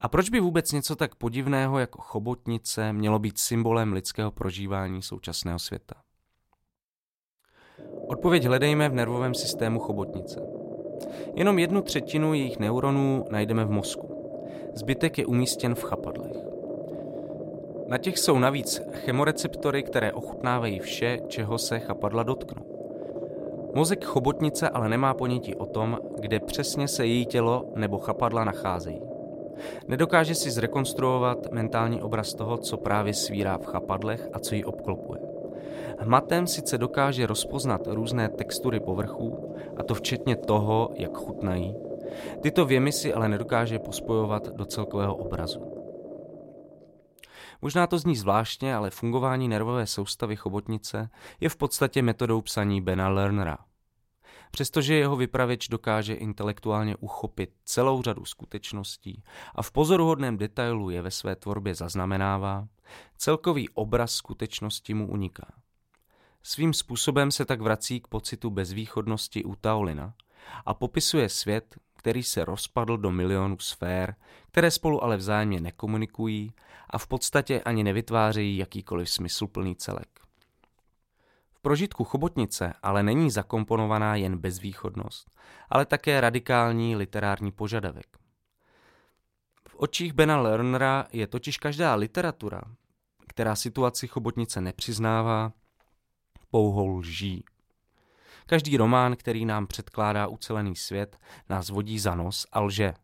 A 0.00 0.08
proč 0.08 0.30
by 0.30 0.40
vůbec 0.40 0.72
něco 0.72 0.96
tak 0.96 1.14
podivného 1.14 1.78
jako 1.78 2.00
chobotnice 2.00 2.92
mělo 2.92 3.18
být 3.18 3.38
symbolem 3.38 3.92
lidského 3.92 4.30
prožívání 4.30 5.02
současného 5.02 5.58
světa? 5.58 5.94
Odpověď 8.08 8.44
hledejme 8.44 8.88
v 8.88 8.94
nervovém 8.94 9.34
systému 9.34 9.80
chobotnice. 9.80 10.40
Jenom 11.34 11.58
jednu 11.58 11.82
třetinu 11.82 12.34
jejich 12.34 12.58
neuronů 12.58 13.24
najdeme 13.30 13.64
v 13.64 13.70
mozku. 13.70 14.13
Zbytek 14.74 15.18
je 15.18 15.26
umístěn 15.26 15.74
v 15.74 15.82
chapadlech. 15.82 16.36
Na 17.86 17.98
těch 17.98 18.18
jsou 18.18 18.38
navíc 18.38 18.82
chemoreceptory, 18.92 19.82
které 19.82 20.12
ochutnávají 20.12 20.78
vše, 20.78 21.18
čeho 21.28 21.58
se 21.58 21.78
chapadla 21.78 22.22
dotknou. 22.22 22.62
Mozek 23.74 24.04
chobotnice 24.04 24.68
ale 24.68 24.88
nemá 24.88 25.14
ponětí 25.14 25.54
o 25.54 25.66
tom, 25.66 25.98
kde 26.20 26.40
přesně 26.40 26.88
se 26.88 27.06
její 27.06 27.26
tělo 27.26 27.64
nebo 27.74 27.98
chapadla 27.98 28.44
nacházejí. 28.44 29.02
Nedokáže 29.88 30.34
si 30.34 30.50
zrekonstruovat 30.50 31.52
mentální 31.52 32.02
obraz 32.02 32.34
toho, 32.34 32.56
co 32.56 32.76
právě 32.76 33.14
svírá 33.14 33.58
v 33.58 33.66
chapadlech 33.66 34.28
a 34.32 34.38
co 34.38 34.54
ji 34.54 34.64
obklopuje. 34.64 35.20
Hmatem 35.98 36.46
sice 36.46 36.78
dokáže 36.78 37.26
rozpoznat 37.26 37.86
různé 37.86 38.28
textury 38.28 38.80
povrchů, 38.80 39.54
a 39.76 39.82
to 39.82 39.94
včetně 39.94 40.36
toho, 40.36 40.90
jak 40.94 41.16
chutnají, 41.16 41.76
tyto 42.42 42.64
věmy 42.64 42.92
si 42.92 43.14
ale 43.14 43.28
nedokáže 43.28 43.78
pospojovat 43.78 44.48
do 44.48 44.64
celkového 44.64 45.16
obrazu. 45.16 45.84
Možná 47.62 47.86
to 47.86 47.98
zní 47.98 48.16
zvláštně, 48.16 48.74
ale 48.74 48.90
fungování 48.90 49.48
nervové 49.48 49.86
soustavy 49.86 50.36
chobotnice 50.36 51.10
je 51.40 51.48
v 51.48 51.56
podstatě 51.56 52.02
metodou 52.02 52.40
psaní 52.40 52.80
Bena 52.80 53.08
Lernera. 53.08 53.58
Přestože 54.50 54.94
jeho 54.94 55.16
vypravěč 55.16 55.68
dokáže 55.68 56.14
intelektuálně 56.14 56.96
uchopit 56.96 57.50
celou 57.64 58.02
řadu 58.02 58.24
skutečností 58.24 59.22
a 59.54 59.62
v 59.62 59.70
pozoruhodném 59.70 60.36
detailu 60.36 60.90
je 60.90 61.02
ve 61.02 61.10
své 61.10 61.36
tvorbě 61.36 61.74
zaznamenává, 61.74 62.68
celkový 63.16 63.68
obraz 63.68 64.12
skutečnosti 64.12 64.94
mu 64.94 65.08
uniká. 65.08 65.52
Svým 66.42 66.72
způsobem 66.72 67.30
se 67.30 67.44
tak 67.44 67.60
vrací 67.60 68.00
k 68.00 68.08
pocitu 68.08 68.50
bezvýchodnosti 68.50 69.44
u 69.44 69.54
Taolina 69.54 70.14
a 70.66 70.74
popisuje 70.74 71.28
svět, 71.28 71.76
který 72.04 72.22
se 72.22 72.44
rozpadl 72.44 72.96
do 72.96 73.10
milionů 73.10 73.58
sfér, 73.58 74.14
které 74.50 74.70
spolu 74.70 75.04
ale 75.04 75.16
vzájemně 75.16 75.60
nekomunikují 75.60 76.52
a 76.90 76.98
v 76.98 77.06
podstatě 77.06 77.62
ani 77.62 77.84
nevytvářejí 77.84 78.56
jakýkoliv 78.56 79.10
smysluplný 79.10 79.76
celek. 79.76 80.08
V 81.52 81.60
prožitku 81.60 82.04
chobotnice 82.04 82.74
ale 82.82 83.02
není 83.02 83.30
zakomponovaná 83.30 84.16
jen 84.16 84.38
bezvýchodnost, 84.38 85.30
ale 85.70 85.86
také 85.86 86.20
radikální 86.20 86.96
literární 86.96 87.52
požadavek. 87.52 88.18
V 89.68 89.74
očích 89.76 90.12
Bena 90.12 90.40
Lernera 90.40 91.06
je 91.12 91.26
totiž 91.26 91.58
každá 91.58 91.94
literatura, 91.94 92.62
která 93.28 93.56
situaci 93.56 94.08
chobotnice 94.08 94.60
nepřiznává, 94.60 95.52
pouhou 96.50 96.96
lží. 96.96 97.44
Každý 98.46 98.76
román, 98.76 99.16
který 99.16 99.44
nám 99.44 99.66
předkládá 99.66 100.26
ucelený 100.26 100.76
svět, 100.76 101.18
nás 101.48 101.68
vodí 101.68 101.98
za 101.98 102.14
nos 102.14 102.46
a 102.52 102.60
lže. 102.60 102.94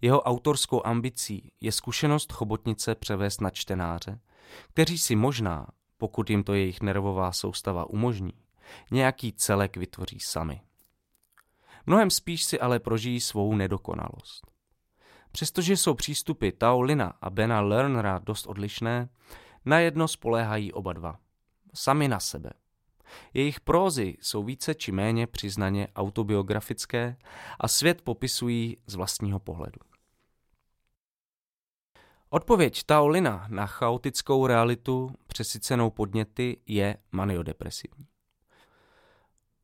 Jeho 0.00 0.22
autorskou 0.22 0.86
ambicí 0.86 1.52
je 1.60 1.72
zkušenost 1.72 2.32
chobotnice 2.32 2.94
převést 2.94 3.40
na 3.40 3.50
čtenáře, 3.50 4.20
kteří 4.68 4.98
si 4.98 5.16
možná, 5.16 5.66
pokud 5.96 6.30
jim 6.30 6.44
to 6.44 6.54
jejich 6.54 6.80
nervová 6.80 7.32
soustava 7.32 7.90
umožní, 7.90 8.32
nějaký 8.90 9.32
celek 9.32 9.76
vytvoří 9.76 10.20
sami. 10.20 10.60
Mnohem 11.86 12.10
spíš 12.10 12.44
si 12.44 12.60
ale 12.60 12.78
prožijí 12.78 13.20
svou 13.20 13.54
nedokonalost. 13.54 14.46
Přestože 15.32 15.76
jsou 15.76 15.94
přístupy 15.94 16.50
Tao 16.50 16.80
Lina 16.80 17.12
a 17.20 17.30
Bena 17.30 17.60
Lernera 17.60 18.18
dost 18.18 18.46
odlišné, 18.46 19.08
na 19.64 19.78
jedno 19.78 20.08
spoléhají 20.08 20.72
oba 20.72 20.92
dva. 20.92 21.18
Sami 21.74 22.08
na 22.08 22.20
sebe– 22.20 22.50
jejich 23.34 23.60
prózy 23.60 24.16
jsou 24.20 24.42
více 24.42 24.74
či 24.74 24.92
méně 24.92 25.26
přiznaně 25.26 25.88
autobiografické 25.96 27.16
a 27.60 27.68
svět 27.68 28.02
popisují 28.02 28.76
z 28.86 28.94
vlastního 28.94 29.38
pohledu. 29.38 29.80
Odpověď 32.30 32.82
Taolina 32.84 33.46
na 33.48 33.66
chaotickou 33.66 34.46
realitu 34.46 35.10
přesycenou 35.26 35.90
podněty 35.90 36.56
je 36.66 36.96
maniodepresivní. 37.12 38.06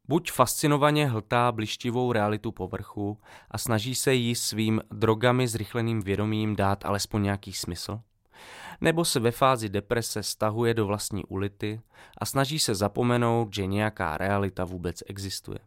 Buď 0.08 0.32
fascinovaně 0.32 1.06
hltá 1.06 1.52
blištivou 1.52 2.12
realitu 2.12 2.52
povrchu 2.52 3.18
a 3.50 3.58
snaží 3.58 3.94
se 3.94 4.14
jí 4.14 4.34
svým 4.34 4.80
drogami 4.90 5.48
zrychleným 5.48 6.02
vědomím 6.02 6.56
dát 6.56 6.84
alespoň 6.84 7.22
nějaký 7.22 7.52
smysl– 7.52 8.00
nebo 8.80 9.04
se 9.04 9.20
ve 9.20 9.30
fázi 9.30 9.68
deprese 9.68 10.22
stahuje 10.22 10.74
do 10.74 10.86
vlastní 10.86 11.24
ulity 11.24 11.80
a 12.18 12.26
snaží 12.26 12.58
se 12.58 12.74
zapomenout, 12.74 13.54
že 13.54 13.66
nějaká 13.66 14.16
realita 14.16 14.64
vůbec 14.64 15.02
existuje. 15.06 15.58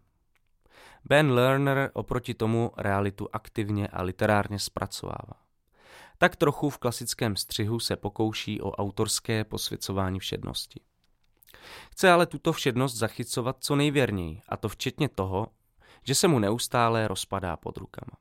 Ben 1.06 1.32
Lerner 1.32 1.92
oproti 1.94 2.34
tomu 2.34 2.72
realitu 2.78 3.30
aktivně 3.34 3.88
a 3.88 4.02
literárně 4.02 4.60
zpracovává. 4.60 5.48
tak 6.18 6.36
trochu 6.36 6.70
v 6.70 6.78
klasickém 6.78 7.36
střihu 7.36 7.80
se 7.80 7.96
pokouší 7.96 8.62
o 8.62 8.72
autorské 8.72 9.44
posvěcování 9.44 10.20
všednosti. 10.20 10.80
Chce 11.92 12.12
ale 12.12 12.26
tuto 12.26 12.54
všednost 12.54 12.96
zachycovat 12.96 13.58
co 13.60 13.76
nejvěrněji, 13.76 14.42
a 14.50 14.58
to 14.58 14.70
včetně 14.70 15.10
toho, 15.10 15.48
že 16.04 16.16
se 16.16 16.28
mu 16.28 16.40
neustále 16.40 17.08
rozpadá 17.08 17.58
pod 17.58 17.78
rukama. 17.78 18.18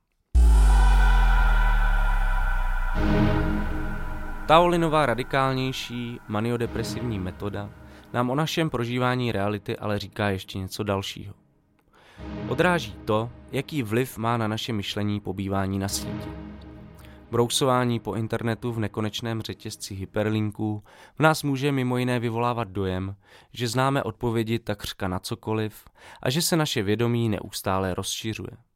Taolinová 4.47 5.05
radikálnější 5.05 6.19
maniodepresivní 6.27 7.19
metoda 7.19 7.69
nám 8.13 8.29
o 8.29 8.35
našem 8.35 8.69
prožívání 8.69 9.31
reality 9.31 9.77
ale 9.77 9.99
říká 9.99 10.29
ještě 10.29 10.57
něco 10.57 10.83
dalšího. 10.83 11.33
Odráží 12.47 12.95
to, 13.05 13.29
jaký 13.51 13.83
vliv 13.83 14.17
má 14.17 14.37
na 14.37 14.47
naše 14.47 14.73
myšlení 14.73 15.19
pobývání 15.19 15.79
na 15.79 15.87
síti. 15.87 16.29
Brousování 17.31 17.99
po 17.99 18.15
internetu 18.15 18.71
v 18.71 18.79
nekonečném 18.79 19.41
řetězci 19.41 19.95
hyperlinků 19.95 20.83
v 21.15 21.19
nás 21.19 21.43
může 21.43 21.71
mimo 21.71 21.97
jiné 21.97 22.19
vyvolávat 22.19 22.67
dojem, 22.67 23.15
že 23.53 23.67
známe 23.67 24.03
odpovědi 24.03 24.59
takřka 24.59 25.07
na 25.07 25.19
cokoliv 25.19 25.85
a 26.23 26.29
že 26.29 26.41
se 26.41 26.57
naše 26.57 26.83
vědomí 26.83 27.29
neustále 27.29 27.93
rozšiřuje. 27.93 28.66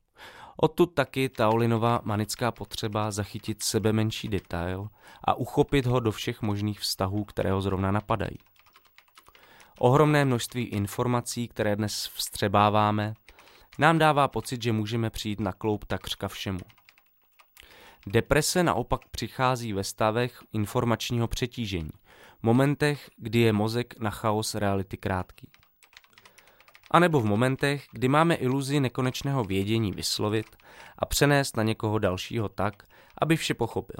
Odtud 0.57 0.93
taky 0.93 1.29
Taolinova 1.29 2.01
manická 2.03 2.51
potřeba 2.51 3.11
zachytit 3.11 3.63
sebe 3.63 3.93
menší 3.93 4.27
detail 4.27 4.87
a 5.23 5.33
uchopit 5.33 5.85
ho 5.85 5.99
do 5.99 6.11
všech 6.11 6.41
možných 6.41 6.79
vztahů, 6.79 7.23
které 7.23 7.51
ho 7.51 7.61
zrovna 7.61 7.91
napadají. 7.91 8.37
Ohromné 9.79 10.25
množství 10.25 10.63
informací, 10.63 11.47
které 11.47 11.75
dnes 11.75 12.09
vstřebáváme, 12.13 13.13
nám 13.79 13.99
dává 13.99 14.27
pocit, 14.27 14.63
že 14.63 14.71
můžeme 14.71 15.09
přijít 15.09 15.39
na 15.39 15.51
kloup 15.51 15.85
takřka 15.85 16.27
všemu. 16.27 16.59
Deprese 18.07 18.63
naopak 18.63 19.01
přichází 19.11 19.73
ve 19.73 19.83
stavech 19.83 20.39
informačního 20.53 21.27
přetížení, 21.27 21.91
momentech, 22.41 23.09
kdy 23.17 23.39
je 23.39 23.53
mozek 23.53 23.99
na 23.99 24.09
chaos 24.09 24.55
reality 24.55 24.97
krátký. 24.97 25.49
A 26.91 26.99
nebo 26.99 27.19
v 27.19 27.25
momentech, 27.25 27.85
kdy 27.91 28.07
máme 28.07 28.35
iluzi 28.35 28.79
nekonečného 28.79 29.43
vědění 29.43 29.91
vyslovit 29.91 30.45
a 30.99 31.05
přenést 31.05 31.57
na 31.57 31.63
někoho 31.63 31.99
dalšího 31.99 32.49
tak, 32.49 32.83
aby 33.21 33.35
vše 33.35 33.53
pochopil. 33.53 33.99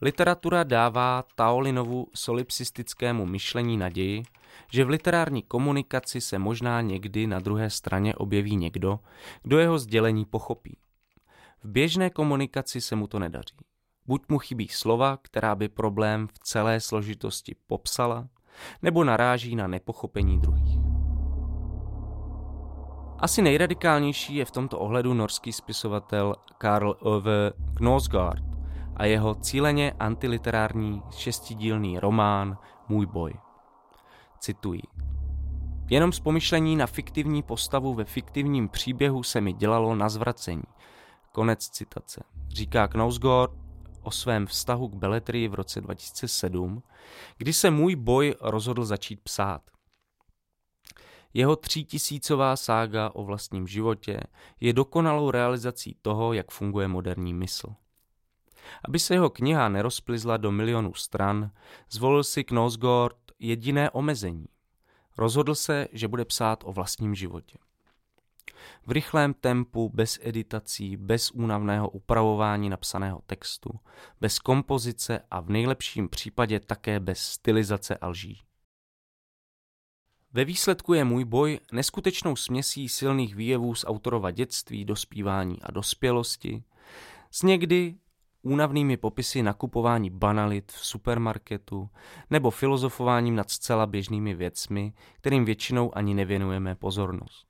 Literatura 0.00 0.64
dává 0.64 1.24
Taolinovu 1.34 2.06
solipsistickému 2.14 3.26
myšlení 3.26 3.76
naději, 3.76 4.22
že 4.72 4.84
v 4.84 4.88
literární 4.88 5.42
komunikaci 5.42 6.20
se 6.20 6.38
možná 6.38 6.80
někdy 6.80 7.26
na 7.26 7.38
druhé 7.38 7.70
straně 7.70 8.14
objeví 8.14 8.56
někdo, 8.56 9.00
kdo 9.42 9.58
jeho 9.58 9.78
sdělení 9.78 10.24
pochopí. 10.24 10.76
V 11.62 11.68
běžné 11.68 12.10
komunikaci 12.10 12.80
se 12.80 12.96
mu 12.96 13.06
to 13.06 13.18
nedaří. 13.18 13.56
Buď 14.06 14.22
mu 14.28 14.38
chybí 14.38 14.68
slova, 14.68 15.18
která 15.22 15.54
by 15.54 15.68
problém 15.68 16.26
v 16.26 16.38
celé 16.38 16.80
složitosti 16.80 17.54
popsala, 17.66 18.28
nebo 18.82 19.04
naráží 19.04 19.56
na 19.56 19.66
nepochopení 19.66 20.40
druhých. 20.40 20.77
Asi 23.20 23.42
nejradikálnější 23.42 24.34
je 24.34 24.44
v 24.44 24.50
tomto 24.50 24.78
ohledu 24.78 25.14
norský 25.14 25.52
spisovatel 25.52 26.34
Karl 26.58 26.96
Ove 27.00 27.52
Knosgaard 27.74 28.44
a 28.96 29.04
jeho 29.04 29.34
cíleně 29.34 29.92
antiliterární 29.98 31.02
šestidílný 31.10 31.98
román 31.98 32.58
Můj 32.88 33.06
boj. 33.06 33.34
Cituji. 34.38 34.82
Jenom 35.90 36.12
z 36.12 36.20
pomyšlení 36.20 36.76
na 36.76 36.86
fiktivní 36.86 37.42
postavu 37.42 37.94
ve 37.94 38.04
fiktivním 38.04 38.68
příběhu 38.68 39.22
se 39.22 39.40
mi 39.40 39.52
dělalo 39.52 39.94
na 39.94 40.08
zvracení. 40.08 40.62
Konec 41.32 41.68
citace. 41.68 42.24
Říká 42.48 42.88
Knausgård 42.88 43.52
o 44.02 44.10
svém 44.10 44.46
vztahu 44.46 44.88
k 44.88 44.94
beletrii 44.94 45.48
v 45.48 45.54
roce 45.54 45.80
2007, 45.80 46.82
kdy 47.38 47.52
se 47.52 47.70
můj 47.70 47.96
boj 47.96 48.34
rozhodl 48.40 48.84
začít 48.84 49.20
psát. 49.20 49.62
Jeho 51.34 51.56
třítisícová 51.56 52.56
sága 52.56 53.10
o 53.14 53.24
vlastním 53.24 53.66
životě 53.66 54.20
je 54.60 54.72
dokonalou 54.72 55.30
realizací 55.30 55.96
toho, 56.02 56.32
jak 56.32 56.50
funguje 56.50 56.88
moderní 56.88 57.34
mysl. 57.34 57.74
Aby 58.84 58.98
se 58.98 59.14
jeho 59.14 59.30
kniha 59.30 59.68
nerozplizla 59.68 60.36
do 60.36 60.52
milionů 60.52 60.94
stran, 60.94 61.50
zvolil 61.90 62.24
si 62.24 62.44
Knosgård 62.44 63.16
jediné 63.38 63.90
omezení. 63.90 64.46
Rozhodl 65.18 65.54
se, 65.54 65.88
že 65.92 66.08
bude 66.08 66.24
psát 66.24 66.64
o 66.64 66.72
vlastním 66.72 67.14
životě. 67.14 67.58
V 68.86 68.90
rychlém 68.90 69.34
tempu, 69.34 69.90
bez 69.94 70.18
editací, 70.22 70.96
bez 70.96 71.30
únavného 71.30 71.90
upravování 71.90 72.68
napsaného 72.68 73.22
textu, 73.26 73.70
bez 74.20 74.38
kompozice 74.38 75.20
a 75.30 75.40
v 75.40 75.50
nejlepším 75.50 76.08
případě 76.08 76.60
také 76.60 77.00
bez 77.00 77.18
stylizace 77.18 77.96
a 77.96 78.08
lží. 78.08 78.47
Ve 80.32 80.44
výsledku 80.44 80.94
je 80.94 81.04
můj 81.04 81.24
boj 81.24 81.60
neskutečnou 81.72 82.36
směsí 82.36 82.88
silných 82.88 83.34
výjevů 83.34 83.74
z 83.74 83.84
autorova 83.84 84.30
dětství, 84.30 84.84
dospívání 84.84 85.62
a 85.62 85.70
dospělosti, 85.70 86.62
s 87.30 87.42
někdy 87.42 87.94
únavnými 88.42 88.96
popisy 88.96 89.42
nakupování 89.42 90.10
banalit 90.10 90.72
v 90.72 90.86
supermarketu 90.86 91.90
nebo 92.30 92.50
filozofováním 92.50 93.34
nad 93.34 93.50
zcela 93.50 93.86
běžnými 93.86 94.34
věcmi, 94.34 94.92
kterým 95.16 95.44
většinou 95.44 95.96
ani 95.96 96.14
nevěnujeme 96.14 96.74
pozornost. 96.74 97.47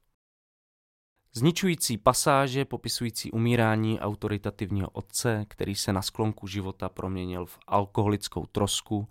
Zničující 1.38 1.98
pasáže 1.98 2.64
popisující 2.64 3.30
umírání 3.30 4.00
autoritativního 4.00 4.90
otce, 4.90 5.44
který 5.48 5.74
se 5.74 5.92
na 5.92 6.02
sklonku 6.02 6.46
života 6.46 6.88
proměnil 6.88 7.46
v 7.46 7.58
alkoholickou 7.66 8.46
trosku, 8.46 9.08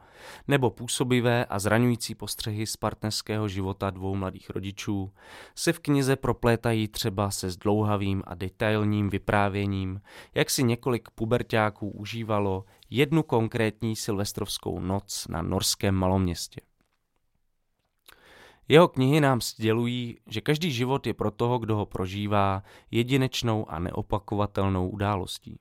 nebo 0.48 0.70
působivé 0.70 1.46
a 1.46 1.60
zraňující 1.60 2.16
postřehy 2.16 2.68
z 2.68 2.78
partnerského 2.78 3.48
života 3.48 3.90
dvou 3.90 4.16
mladých 4.16 4.50
rodičů, 4.50 5.12
se 5.56 5.74
v 5.74 5.80
knize 5.80 6.16
proplétají 6.16 6.88
třeba 6.88 7.32
se 7.32 7.50
zdlouhavým 7.50 8.24
a 8.28 8.36
detailním 8.36 9.10
vyprávěním, 9.10 10.02
jak 10.36 10.50
si 10.50 10.64
několik 10.64 11.10
pubertáků 11.10 11.90
užívalo 11.90 12.66
jednu 12.90 13.24
konkrétní 13.24 13.96
silvestrovskou 13.96 14.80
noc 14.80 15.28
na 15.30 15.42
norském 15.42 15.96
maloměstě. 15.96 16.62
Jeho 18.68 18.88
knihy 18.88 19.22
nám 19.22 19.42
sdělují, 19.42 20.18
že 20.28 20.42
každý 20.42 20.72
život 20.72 21.08
je 21.08 21.14
pro 21.14 21.32
toho, 21.32 21.60
kdo 21.60 21.76
ho 21.76 21.86
prožívá, 21.86 22.64
jedinečnou 22.92 23.70
a 23.70 23.80
neopakovatelnou 23.80 24.90
událostí. 24.90 25.60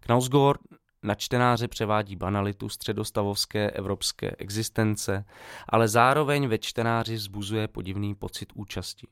Knausgård 0.00 0.60
na 1.02 1.14
čtenáře 1.14 1.68
převádí 1.68 2.16
banalitu 2.16 2.68
středostavovské 2.68 3.70
evropské 3.70 4.36
existence, 4.38 5.24
ale 5.68 5.88
zároveň 5.88 6.48
ve 6.48 6.58
čtenáři 6.58 7.14
vzbuzuje 7.14 7.68
podivný 7.68 8.14
pocit 8.14 8.48
účasti. 8.54 9.06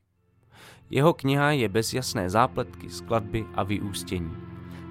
Jeho 0.91 1.15
kniha 1.15 1.51
je 1.51 1.69
bez 1.69 1.93
jasné 1.93 2.31
zápletky, 2.31 2.91
skladby 2.91 3.47
a 3.55 3.63
vyústění, 3.63 4.37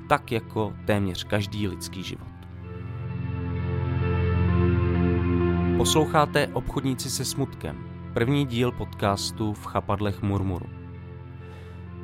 tak 0.10 0.32
jako 0.32 0.74
téměř 0.86 1.24
každý 1.24 1.68
lidský 1.68 2.04
život. 2.04 2.38
Posloucháte 5.78 6.48
Obchodníci 6.48 7.10
se 7.10 7.26
smutkem, 7.26 7.87
první 8.18 8.46
díl 8.46 8.72
podcastu 8.72 9.54
v 9.54 9.66
chapadlech 9.66 10.22
Murmuru. 10.22 10.66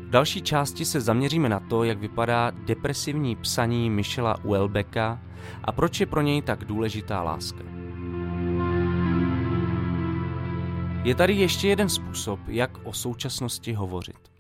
V 0.07 0.09
další 0.09 0.41
části 0.41 0.85
se 0.85 1.01
zaměříme 1.01 1.49
na 1.49 1.59
to, 1.59 1.83
jak 1.83 1.97
vypadá 1.97 2.51
depresivní 2.51 3.35
psaní 3.35 3.89
Michela 3.89 4.43
Uelbeka 4.43 5.21
a 5.63 5.71
proč 5.71 5.99
je 5.99 6.05
pro 6.05 6.21
něj 6.21 6.41
tak 6.41 6.65
důležitá 6.65 7.23
láska. 7.23 7.63
Je 11.03 11.15
tady 11.15 11.33
ještě 11.33 11.67
jeden 11.67 11.89
způsob, 11.89 12.39
jak 12.47 12.71
o 12.83 12.93
současnosti 12.93 13.73
hovořit. 13.73 14.31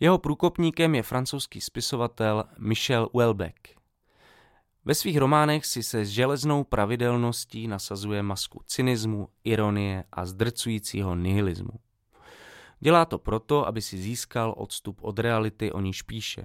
Jeho 0.00 0.18
průkopníkem 0.18 0.94
je 0.94 1.02
francouzský 1.02 1.60
spisovatel 1.60 2.44
Michel 2.58 3.08
Uelbeck. 3.12 3.77
Ve 4.84 4.94
svých 4.94 5.18
románech 5.18 5.66
si 5.66 5.82
se 5.82 6.04
s 6.04 6.08
železnou 6.08 6.64
pravidelností 6.64 7.68
nasazuje 7.68 8.22
masku 8.22 8.62
cynismu, 8.66 9.28
ironie 9.44 10.04
a 10.12 10.26
zdrcujícího 10.26 11.14
nihilismu. 11.14 11.72
Dělá 12.80 13.04
to 13.04 13.18
proto, 13.18 13.66
aby 13.66 13.82
si 13.82 13.98
získal 13.98 14.54
odstup 14.56 14.98
od 15.02 15.18
reality, 15.18 15.72
o 15.72 15.80
níž 15.80 16.02
píše. 16.02 16.44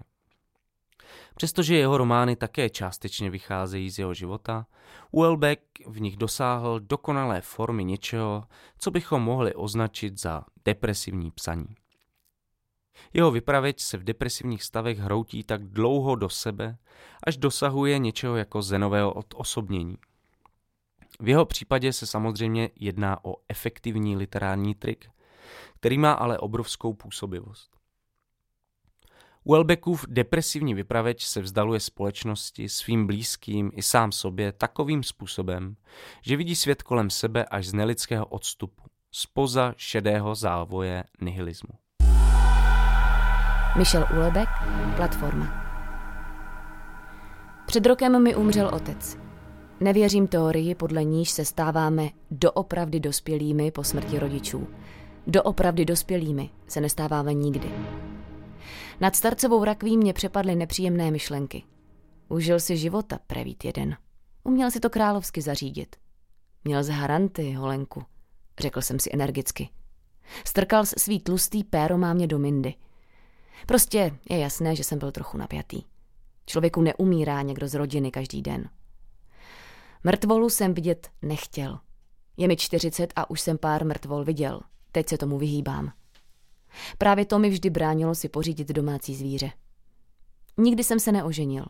Přestože 1.35 1.75
jeho 1.75 1.97
romány 1.97 2.35
také 2.35 2.69
částečně 2.69 3.29
vycházejí 3.29 3.89
z 3.89 3.99
jeho 3.99 4.13
života, 4.13 4.65
Uelbeck 5.11 5.61
v 5.87 6.01
nich 6.01 6.17
dosáhl 6.17 6.79
dokonalé 6.79 7.41
formy 7.41 7.85
něčeho, 7.85 8.43
co 8.77 8.91
bychom 8.91 9.21
mohli 9.21 9.55
označit 9.55 10.19
za 10.19 10.45
depresivní 10.65 11.31
psaní. 11.31 11.75
Jeho 13.13 13.31
vypravěč 13.31 13.81
se 13.81 13.97
v 13.97 14.03
depresivních 14.03 14.63
stavech 14.63 14.99
hroutí 14.99 15.43
tak 15.43 15.63
dlouho 15.63 16.15
do 16.15 16.29
sebe, 16.29 16.77
až 17.23 17.37
dosahuje 17.37 17.99
něčeho 17.99 18.35
jako 18.35 18.61
zenového 18.61 19.13
odosobnění. 19.13 19.97
V 21.19 21.29
jeho 21.29 21.45
případě 21.45 21.93
se 21.93 22.07
samozřejmě 22.07 22.69
jedná 22.79 23.25
o 23.25 23.35
efektivní 23.49 24.15
literární 24.15 24.75
trik, 24.75 25.09
který 25.75 25.97
má 25.97 26.11
ale 26.11 26.37
obrovskou 26.37 26.93
působivost. 26.93 27.73
Welbeckův 29.45 30.05
depresivní 30.09 30.73
vypraveč 30.73 31.25
se 31.25 31.41
vzdaluje 31.41 31.79
společnosti, 31.79 32.69
svým 32.69 33.07
blízkým 33.07 33.71
i 33.73 33.81
sám 33.81 34.11
sobě 34.11 34.51
takovým 34.51 35.03
způsobem, 35.03 35.75
že 36.21 36.37
vidí 36.37 36.55
svět 36.55 36.83
kolem 36.83 37.09
sebe 37.09 37.45
až 37.45 37.67
z 37.67 37.73
nelidského 37.73 38.25
odstupu, 38.25 38.83
spoza 39.11 39.73
šedého 39.77 40.35
závoje 40.35 41.03
nihilismu. 41.21 41.82
Michel 43.77 44.07
Ulebek, 44.15 44.49
Platforma. 44.95 45.47
Před 47.65 47.85
rokem 47.85 48.23
mi 48.23 48.35
umřel 48.35 48.71
otec. 48.73 49.17
Nevěřím 49.79 50.27
teorii, 50.27 50.75
podle 50.75 51.03
níž 51.03 51.29
se 51.29 51.45
stáváme 51.45 52.09
doopravdy 52.31 52.99
dospělými 52.99 53.71
po 53.71 53.83
smrti 53.83 54.19
rodičů. 54.19 54.67
Doopravdy 55.27 55.85
dospělými 55.85 56.49
se 56.67 56.81
nestáváme 56.81 57.33
nikdy. 57.33 57.71
Nad 59.01 59.15
starcovou 59.15 59.63
rakví 59.63 59.97
mě 59.97 60.13
přepadly 60.13 60.55
nepříjemné 60.55 61.11
myšlenky. 61.11 61.63
Užil 62.29 62.59
si 62.59 62.77
života, 62.77 63.19
prevít 63.27 63.65
jeden. 63.65 63.97
Uměl 64.43 64.71
si 64.71 64.79
to 64.79 64.89
královsky 64.89 65.41
zařídit. 65.41 65.95
Měl 66.63 66.83
z 66.83 66.89
haranty, 66.89 67.53
holenku, 67.53 68.03
řekl 68.59 68.81
jsem 68.81 68.99
si 68.99 69.09
energicky. 69.13 69.69
Strkal 70.45 70.85
svý 70.85 71.19
tlustý 71.19 71.63
péro 71.63 71.97
má 71.97 72.13
mě 72.13 72.27
do 72.27 72.39
mindy. 72.39 72.73
Prostě 73.67 74.17
je 74.29 74.39
jasné, 74.39 74.75
že 74.75 74.83
jsem 74.83 74.99
byl 74.99 75.11
trochu 75.11 75.37
napjatý. 75.37 75.83
Člověku 76.45 76.81
neumírá 76.81 77.41
někdo 77.41 77.67
z 77.67 77.73
rodiny 77.73 78.11
každý 78.11 78.41
den. 78.41 78.69
Mrtvolu 80.03 80.49
jsem 80.49 80.73
vidět 80.73 81.09
nechtěl. 81.21 81.79
Je 82.37 82.47
mi 82.47 82.55
čtyřicet 82.55 83.13
a 83.15 83.29
už 83.29 83.41
jsem 83.41 83.57
pár 83.57 83.85
mrtvol 83.85 84.23
viděl. 84.23 84.61
Teď 84.91 85.09
se 85.09 85.17
tomu 85.17 85.37
vyhýbám. 85.37 85.91
Právě 86.97 87.25
to 87.25 87.39
mi 87.39 87.49
vždy 87.49 87.69
bránilo 87.69 88.15
si 88.15 88.29
pořídit 88.29 88.67
domácí 88.67 89.15
zvíře. 89.15 89.51
Nikdy 90.57 90.83
jsem 90.83 90.99
se 90.99 91.11
neoženil. 91.11 91.65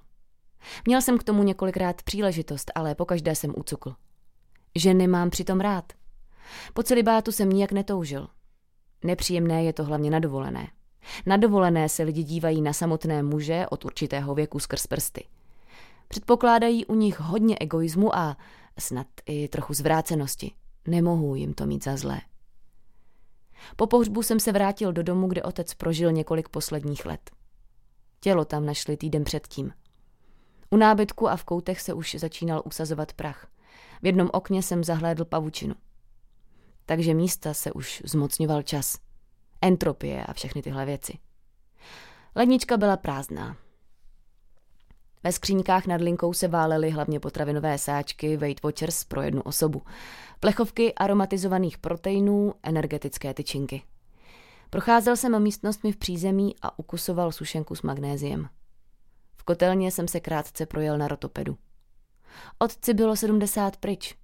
Měl 0.85 1.01
jsem 1.01 1.17
k 1.17 1.23
tomu 1.23 1.43
několikrát 1.43 2.03
příležitost, 2.03 2.71
ale 2.75 2.95
pokaždé 2.95 3.35
jsem 3.35 3.53
ucukl. 3.57 3.95
Ženy 4.75 5.07
mám 5.07 5.29
přitom 5.29 5.59
rád. 5.59 5.93
Po 6.73 6.83
celibátu 6.83 7.31
jsem 7.31 7.49
nijak 7.49 7.71
netoužil. 7.71 8.27
Nepříjemné 9.03 9.63
je 9.63 9.73
to 9.73 9.83
hlavně 9.83 10.11
na 10.11 10.19
dovolené. 10.19 10.67
Na 11.25 11.37
dovolené 11.37 11.89
se 11.89 12.03
lidi 12.03 12.23
dívají 12.23 12.61
na 12.61 12.73
samotné 12.73 13.23
muže 13.23 13.65
od 13.69 13.85
určitého 13.85 14.35
věku 14.35 14.59
skrz 14.59 14.87
prsty. 14.87 15.25
Předpokládají 16.07 16.85
u 16.85 16.95
nich 16.95 17.19
hodně 17.19 17.57
egoismu 17.59 18.15
a 18.15 18.37
snad 18.79 19.07
i 19.25 19.47
trochu 19.47 19.73
zvrácenosti. 19.73 20.51
Nemohu 20.87 21.35
jim 21.35 21.53
to 21.53 21.65
mít 21.65 21.83
za 21.83 21.97
zlé. 21.97 22.21
Po 23.75 23.87
pohřbu 23.87 24.23
jsem 24.23 24.39
se 24.39 24.51
vrátil 24.51 24.93
do 24.93 25.03
domu, 25.03 25.27
kde 25.27 25.43
otec 25.43 25.73
prožil 25.73 26.11
několik 26.11 26.49
posledních 26.49 27.05
let. 27.05 27.31
Tělo 28.19 28.45
tam 28.45 28.65
našli 28.65 28.97
týden 28.97 29.23
předtím. 29.23 29.73
U 30.69 30.77
nábytku 30.77 31.29
a 31.29 31.35
v 31.35 31.43
koutech 31.43 31.81
se 31.81 31.93
už 31.93 32.15
začínal 32.19 32.61
usazovat 32.65 33.13
prach. 33.13 33.47
V 34.01 34.05
jednom 34.05 34.29
okně 34.33 34.63
jsem 34.63 34.83
zahlédl 34.83 35.25
pavučinu. 35.25 35.75
Takže 36.85 37.13
místa 37.13 37.53
se 37.53 37.71
už 37.71 38.03
zmocňoval 38.05 38.61
čas. 38.61 38.97
Entropie 39.63 40.25
a 40.25 40.33
všechny 40.33 40.61
tyhle 40.61 40.85
věci. 40.85 41.17
Lednička 42.35 42.77
byla 42.77 42.97
prázdná. 42.97 43.57
Ve 45.23 45.31
skříňkách 45.31 45.87
nad 45.87 46.01
linkou 46.01 46.33
se 46.33 46.47
válely 46.47 46.89
hlavně 46.89 47.19
potravinové 47.19 47.77
sáčky 47.77 48.37
Weight 48.37 48.63
Watchers 48.63 49.03
pro 49.03 49.21
jednu 49.21 49.41
osobu, 49.41 49.81
plechovky 50.39 50.93
aromatizovaných 50.93 51.77
proteinů, 51.77 52.53
energetické 52.63 53.33
tyčinky. 53.33 53.83
Procházel 54.69 55.17
jsem 55.17 55.43
místnostmi 55.43 55.91
v 55.91 55.97
přízemí 55.97 56.55
a 56.61 56.79
ukusoval 56.79 57.31
sušenku 57.31 57.75
s 57.75 57.81
magnéziem. 57.81 58.49
V 59.35 59.43
kotelně 59.43 59.91
jsem 59.91 60.07
se 60.07 60.19
krátce 60.19 60.65
projel 60.65 60.97
na 60.97 61.07
rotopedu. 61.07 61.57
Otci 62.59 62.93
bylo 62.93 63.15
70 63.15 63.77
pryč, 63.77 64.15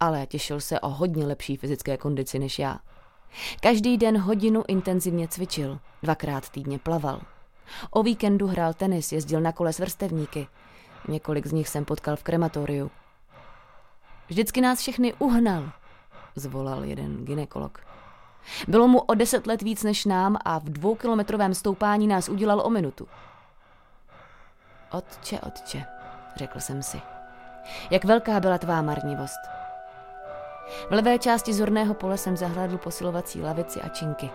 ale 0.00 0.26
těšil 0.26 0.60
se 0.60 0.80
o 0.80 0.88
hodně 0.88 1.26
lepší 1.26 1.56
fyzické 1.56 1.96
kondici 1.96 2.38
než 2.38 2.58
já. 2.58 2.78
Každý 3.60 3.96
den 3.96 4.18
hodinu 4.18 4.64
intenzivně 4.68 5.28
cvičil, 5.28 5.78
dvakrát 6.02 6.48
týdně 6.48 6.78
plaval. 6.78 7.20
O 7.90 8.02
víkendu 8.02 8.46
hrál 8.46 8.74
tenis, 8.74 9.12
jezdil 9.12 9.40
na 9.40 9.52
kole 9.52 9.72
s 9.72 9.78
vrstevníky. 9.78 10.48
Několik 11.08 11.46
z 11.46 11.52
nich 11.52 11.68
jsem 11.68 11.84
potkal 11.84 12.16
v 12.16 12.22
krematoriu. 12.22 12.90
Vždycky 14.28 14.60
nás 14.60 14.80
všechny 14.80 15.14
uhnal, 15.14 15.70
zvolal 16.34 16.84
jeden 16.84 17.24
ginekolog. 17.24 17.80
Bylo 18.68 18.88
mu 18.88 19.00
o 19.00 19.14
deset 19.14 19.46
let 19.46 19.62
víc 19.62 19.82
než 19.82 20.04
nám 20.04 20.36
a 20.44 20.58
v 20.58 20.64
dvoukilometrovém 20.64 21.54
stoupání 21.54 22.06
nás 22.06 22.28
udělal 22.28 22.60
o 22.60 22.70
minutu. 22.70 23.08
Otče, 24.90 25.40
otče, 25.40 25.84
řekl 26.36 26.60
jsem 26.60 26.82
si. 26.82 27.00
Jak 27.90 28.04
velká 28.04 28.40
byla 28.40 28.58
tvá 28.58 28.82
marnivost. 28.82 29.40
V 30.90 30.90
levé 30.90 31.18
části 31.18 31.54
zorného 31.54 31.94
pole 31.94 32.18
jsem 32.18 32.36
zahlédl 32.36 32.78
posilovací 32.78 33.42
lavici 33.42 33.80
a 33.80 33.88
činky. 33.88 34.30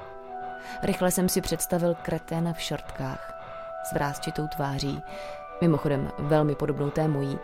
Rychle 0.83 1.11
jsem 1.11 1.29
si 1.29 1.41
představil 1.41 1.95
kreténa 2.01 2.53
v 2.53 2.61
šortkách 2.61 3.33
s 3.83 3.93
vrázčitou 3.93 4.47
tváří, 4.47 5.03
mimochodem 5.61 6.11
velmi 6.19 6.55
podobnou 6.55 6.89
té 6.89 7.07
mojí, 7.07 7.39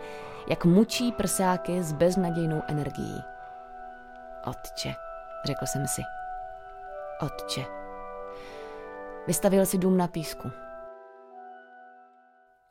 jak 0.48 0.64
mučí 0.64 1.12
prsáky 1.12 1.82
s 1.82 1.92
beznadějnou 1.92 2.62
energií. 2.68 3.24
Otče, 4.46 4.94
řekl 5.44 5.66
jsem 5.66 5.86
si. 5.86 6.02
Otče. 7.20 7.64
Vystavil 9.26 9.66
si 9.66 9.78
dům 9.78 9.96
na 9.96 10.08
písku. 10.08 10.50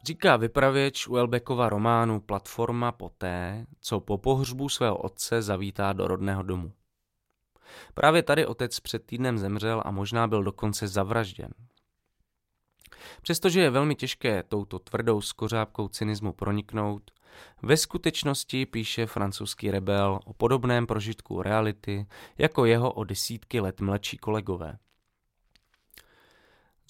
Říká 0.04 0.38
vypravěč 0.38 1.08
Welbeckova 1.08 1.70
románu 1.70 2.20
Platforma 2.20 2.92
poté, 2.92 3.66
co 3.82 4.00
po 4.00 4.18
pohřbu 4.18 4.70
svého 4.70 4.98
otce 4.98 5.42
zavítá 5.42 5.94
do 5.94 6.08
rodného 6.08 6.44
domu. 6.44 6.72
Právě 7.94 8.24
tady 8.24 8.46
otec 8.46 8.80
před 8.80 9.06
týdnem 9.06 9.38
zemřel 9.38 9.82
a 9.86 9.92
možná 9.92 10.28
byl 10.28 10.44
dokonce 10.44 10.88
zavražděn. 10.88 11.52
Přestože 13.22 13.62
je 13.62 13.70
velmi 13.70 13.96
těžké 13.96 14.44
touto 14.44 14.80
tvrdou 14.80 15.22
skořápkou 15.22 15.88
cynismu 15.88 16.34
proniknout, 16.34 17.12
ve 17.62 17.78
skutečnosti 17.78 18.66
píše 18.66 19.06
francouzský 19.06 19.72
rebel 19.72 20.20
o 20.26 20.34
podobném 20.34 20.88
prožitku 20.88 21.42
reality 21.42 22.08
jako 22.38 22.66
jeho 22.66 22.94
o 22.94 23.04
desítky 23.04 23.60
let 23.60 23.82
mladší 23.82 24.18
kolegové. 24.18 24.78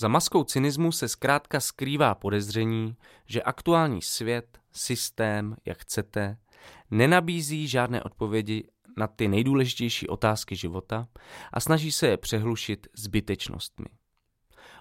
Za 0.02 0.08
maskou 0.08 0.44
cynismu 0.44 0.92
se 0.92 1.08
zkrátka 1.08 1.60
skrývá 1.60 2.16
podezření, 2.16 2.96
že 3.26 3.44
aktuální 3.44 4.02
svět, 4.02 4.60
systém, 4.72 5.56
jak 5.66 5.78
chcete, 5.78 6.38
nenabízí 6.92 7.68
žádné 7.68 8.04
odpovědi 8.04 8.64
na 8.98 9.08
ty 9.08 9.28
nejdůležitější 9.28 10.08
otázky 10.08 10.56
života 10.56 11.08
a 11.54 11.60
snaží 11.60 11.92
se 11.92 12.08
je 12.08 12.18
přehlušit 12.18 12.88
zbytečnostmi. 12.98 13.86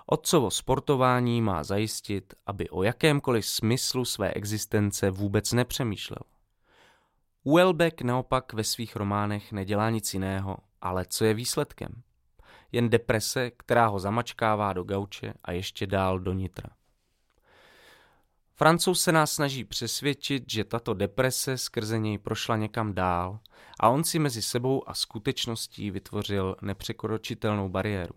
Otcovo 0.06 0.50
sportování 0.50 1.42
má 1.42 1.64
zajistit, 1.64 2.34
aby 2.46 2.70
o 2.70 2.82
jakémkoliv 2.82 3.46
smyslu 3.46 4.04
své 4.04 4.32
existence 4.32 5.10
vůbec 5.10 5.52
nepřemýšlel. 5.52 6.22
Welbeck 7.44 8.02
naopak 8.02 8.52
ve 8.52 8.64
svých 8.64 8.96
románech 8.96 9.52
nedělá 9.52 9.90
nic 9.90 10.14
jiného, 10.14 10.56
ale 10.80 11.04
co 11.08 11.24
je 11.24 11.34
výsledkem? 11.34 12.02
Jen 12.72 12.88
deprese, 12.88 13.50
která 13.50 13.86
ho 13.86 13.98
zamačkává 13.98 14.72
do 14.72 14.82
gauče 14.82 15.34
a 15.44 15.52
ještě 15.52 15.86
dál 15.86 16.18
do 16.18 16.32
nitra. 16.32 16.70
Francouz 18.54 19.02
se 19.02 19.12
nás 19.12 19.32
snaží 19.32 19.64
přesvědčit, 19.64 20.50
že 20.50 20.64
tato 20.64 20.94
deprese 20.94 21.58
skrze 21.58 21.98
něj 21.98 22.18
prošla 22.18 22.56
někam 22.56 22.94
dál 22.94 23.40
a 23.80 23.88
on 23.88 24.04
si 24.04 24.18
mezi 24.18 24.42
sebou 24.42 24.88
a 24.88 24.94
skutečností 24.94 25.90
vytvořil 25.90 26.56
nepřekročitelnou 26.62 27.68
bariéru. 27.68 28.14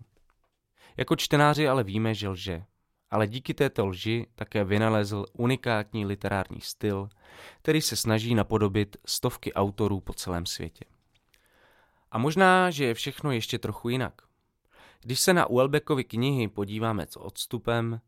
Jako 0.97 1.15
čtenáři 1.15 1.67
ale 1.67 1.83
víme, 1.83 2.13
že 2.13 2.29
lže. 2.29 2.63
Ale 3.09 3.27
díky 3.27 3.53
této 3.53 3.85
lži 3.85 4.27
také 4.35 4.63
vynalezl 4.63 5.25
unikátní 5.33 6.05
literární 6.05 6.61
styl, 6.61 7.09
který 7.61 7.81
se 7.81 7.95
snaží 7.95 8.35
napodobit 8.35 8.97
stovky 9.05 9.53
autorů 9.53 9.99
po 9.99 10.13
celém 10.13 10.45
světě. 10.45 10.85
A 12.11 12.17
možná, 12.17 12.69
že 12.69 12.85
je 12.85 12.93
všechno 12.93 13.31
ještě 13.31 13.59
trochu 13.59 13.89
jinak. 13.89 14.21
Když 15.03 15.19
se 15.19 15.33
na 15.33 15.45
Uelbeckovy 15.45 16.03
knihy 16.03 16.47
podíváme 16.47 17.05
s 17.09 17.19
odstupem, 17.19 18.01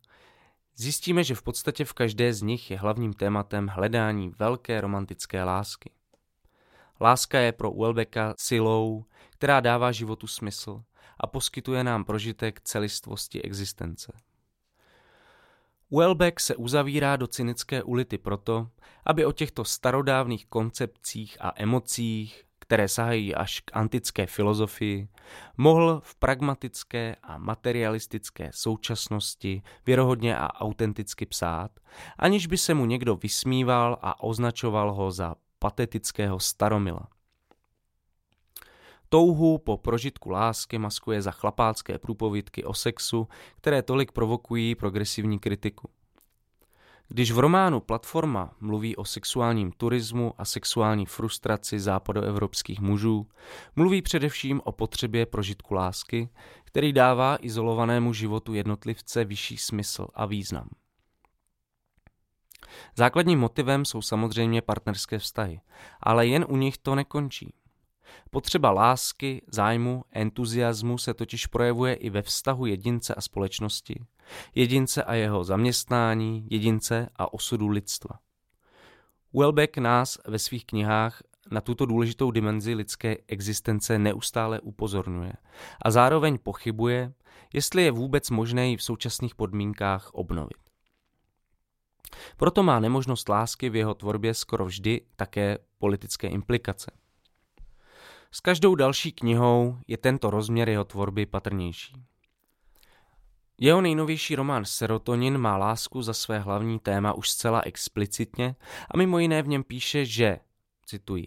zjistíme, 0.75 1.23
že 1.23 1.35
v 1.35 1.41
podstatě 1.41 1.85
v 1.85 1.93
každé 1.93 2.33
z 2.33 2.41
nich 2.41 2.71
je 2.71 2.77
hlavním 2.77 3.13
tématem 3.13 3.67
hledání 3.67 4.29
velké 4.39 4.81
romantické 4.81 5.43
lásky. 5.43 5.91
Láska 7.01 7.39
je 7.39 7.51
pro 7.51 7.71
Uelbecka 7.71 8.33
silou, 8.37 9.05
která 9.29 9.59
dává 9.59 9.91
životu 9.91 10.27
smysl 10.27 10.83
a 11.19 11.27
poskytuje 11.27 11.83
nám 11.83 12.03
prožitek 12.05 12.61
celistvosti 12.61 13.41
existence. 13.41 14.13
Welbeck 15.91 16.39
se 16.39 16.55
uzavírá 16.55 17.15
do 17.15 17.27
cynické 17.27 17.83
ulity 17.83 18.17
proto, 18.17 18.69
aby 19.05 19.25
o 19.25 19.31
těchto 19.31 19.65
starodávných 19.65 20.45
koncepcích 20.45 21.37
a 21.41 21.53
emocích, 21.55 22.43
které 22.73 22.87
sahají 22.87 23.35
až 23.35 23.59
k 23.59 23.71
antické 23.73 24.25
filozofii, 24.25 25.07
mohl 25.57 26.01
v 26.03 26.15
pragmatické 26.15 27.15
a 27.23 27.37
materialistické 27.37 28.49
současnosti 28.53 29.61
věrohodně 29.85 30.37
a 30.37 30.47
autenticky 30.61 31.25
psát, 31.25 31.71
aniž 32.17 32.47
by 32.47 32.57
se 32.57 32.73
mu 32.73 32.85
někdo 32.85 33.15
vysmíval 33.15 33.97
a 34.01 34.23
označoval 34.23 34.93
ho 34.93 35.11
za 35.11 35.35
patetického 35.59 36.39
staromila. 36.39 37.07
Touhu 39.09 39.57
po 39.57 39.77
prožitku 39.77 40.29
lásky 40.29 40.77
maskuje 40.77 41.21
za 41.21 41.31
chlapácké 41.31 41.97
průpovídky 41.97 42.63
o 42.63 42.73
sexu, 42.73 43.27
které 43.57 43.81
tolik 43.81 44.11
provokují 44.11 44.75
progresivní 44.75 45.39
kritiku. 45.39 45.89
Když 47.07 47.31
v 47.31 47.39
románu 47.39 47.79
Platforma 47.79 48.55
mluví 48.59 48.95
o 48.95 49.05
sexuálním 49.05 49.71
turismu 49.71 50.33
a 50.37 50.45
sexuální 50.45 51.05
frustraci 51.05 51.79
západoevropských 51.79 52.79
mužů, 52.79 53.27
mluví 53.75 54.01
především 54.01 54.61
o 54.63 54.71
potřebě 54.71 55.25
prožitku 55.25 55.73
lásky, 55.73 56.29
který 56.63 56.93
dává 56.93 57.37
izolovanému 57.41 58.13
životu 58.13 58.53
jednotlivce 58.53 59.25
vyšší 59.25 59.57
smysl 59.57 60.07
a 60.13 60.25
význam. 60.25 60.69
Základním 62.95 63.39
motivem 63.39 63.85
jsou 63.85 64.01
samozřejmě 64.01 64.61
partnerské 64.61 65.19
vztahy, 65.19 65.61
ale 66.01 66.27
jen 66.27 66.45
u 66.49 66.57
nich 66.57 66.77
to 66.77 66.95
nekončí. 66.95 67.53
Potřeba 68.31 68.71
lásky, 68.71 69.41
zájmu, 69.47 70.03
entuziasmu 70.11 70.97
se 70.97 71.13
totiž 71.13 71.47
projevuje 71.47 71.93
i 71.93 72.09
ve 72.09 72.21
vztahu 72.21 72.65
jedince 72.65 73.15
a 73.15 73.21
společnosti, 73.21 74.05
jedince 74.55 75.03
a 75.03 75.13
jeho 75.13 75.43
zaměstnání, 75.43 76.47
jedince 76.49 77.09
a 77.15 77.33
osudu 77.33 77.67
lidstva. 77.67 78.19
Welbeck 79.33 79.77
nás 79.77 80.17
ve 80.27 80.39
svých 80.39 80.65
knihách 80.65 81.23
na 81.51 81.61
tuto 81.61 81.85
důležitou 81.85 82.31
dimenzi 82.31 82.73
lidské 82.73 83.17
existence 83.27 83.99
neustále 83.99 84.59
upozorňuje 84.59 85.33
a 85.81 85.91
zároveň 85.91 86.37
pochybuje, 86.37 87.13
jestli 87.53 87.83
je 87.83 87.91
vůbec 87.91 88.29
možné 88.29 88.69
ji 88.69 88.77
v 88.77 88.83
současných 88.83 89.35
podmínkách 89.35 90.13
obnovit. 90.13 90.57
Proto 92.37 92.63
má 92.63 92.79
nemožnost 92.79 93.29
lásky 93.29 93.69
v 93.69 93.75
jeho 93.75 93.93
tvorbě 93.93 94.33
skoro 94.33 94.65
vždy 94.65 95.01
také 95.15 95.57
politické 95.77 96.27
implikace. 96.27 96.91
S 98.35 98.39
každou 98.39 98.75
další 98.75 99.11
knihou 99.11 99.77
je 99.87 99.97
tento 99.97 100.29
rozměr 100.29 100.69
jeho 100.69 100.83
tvorby 100.83 101.25
patrnější. 101.25 101.93
Jeho 103.57 103.81
nejnovější 103.81 104.35
román 104.35 104.65
Serotonin 104.65 105.37
má 105.37 105.57
lásku 105.57 106.01
za 106.01 106.13
své 106.13 106.39
hlavní 106.39 106.79
téma 106.79 107.13
už 107.13 107.29
zcela 107.29 107.61
explicitně 107.61 108.55
a 108.91 108.97
mimo 108.97 109.19
jiné 109.19 109.41
v 109.41 109.47
něm 109.47 109.63
píše, 109.63 110.05
že, 110.05 110.39
cituji, 110.85 111.25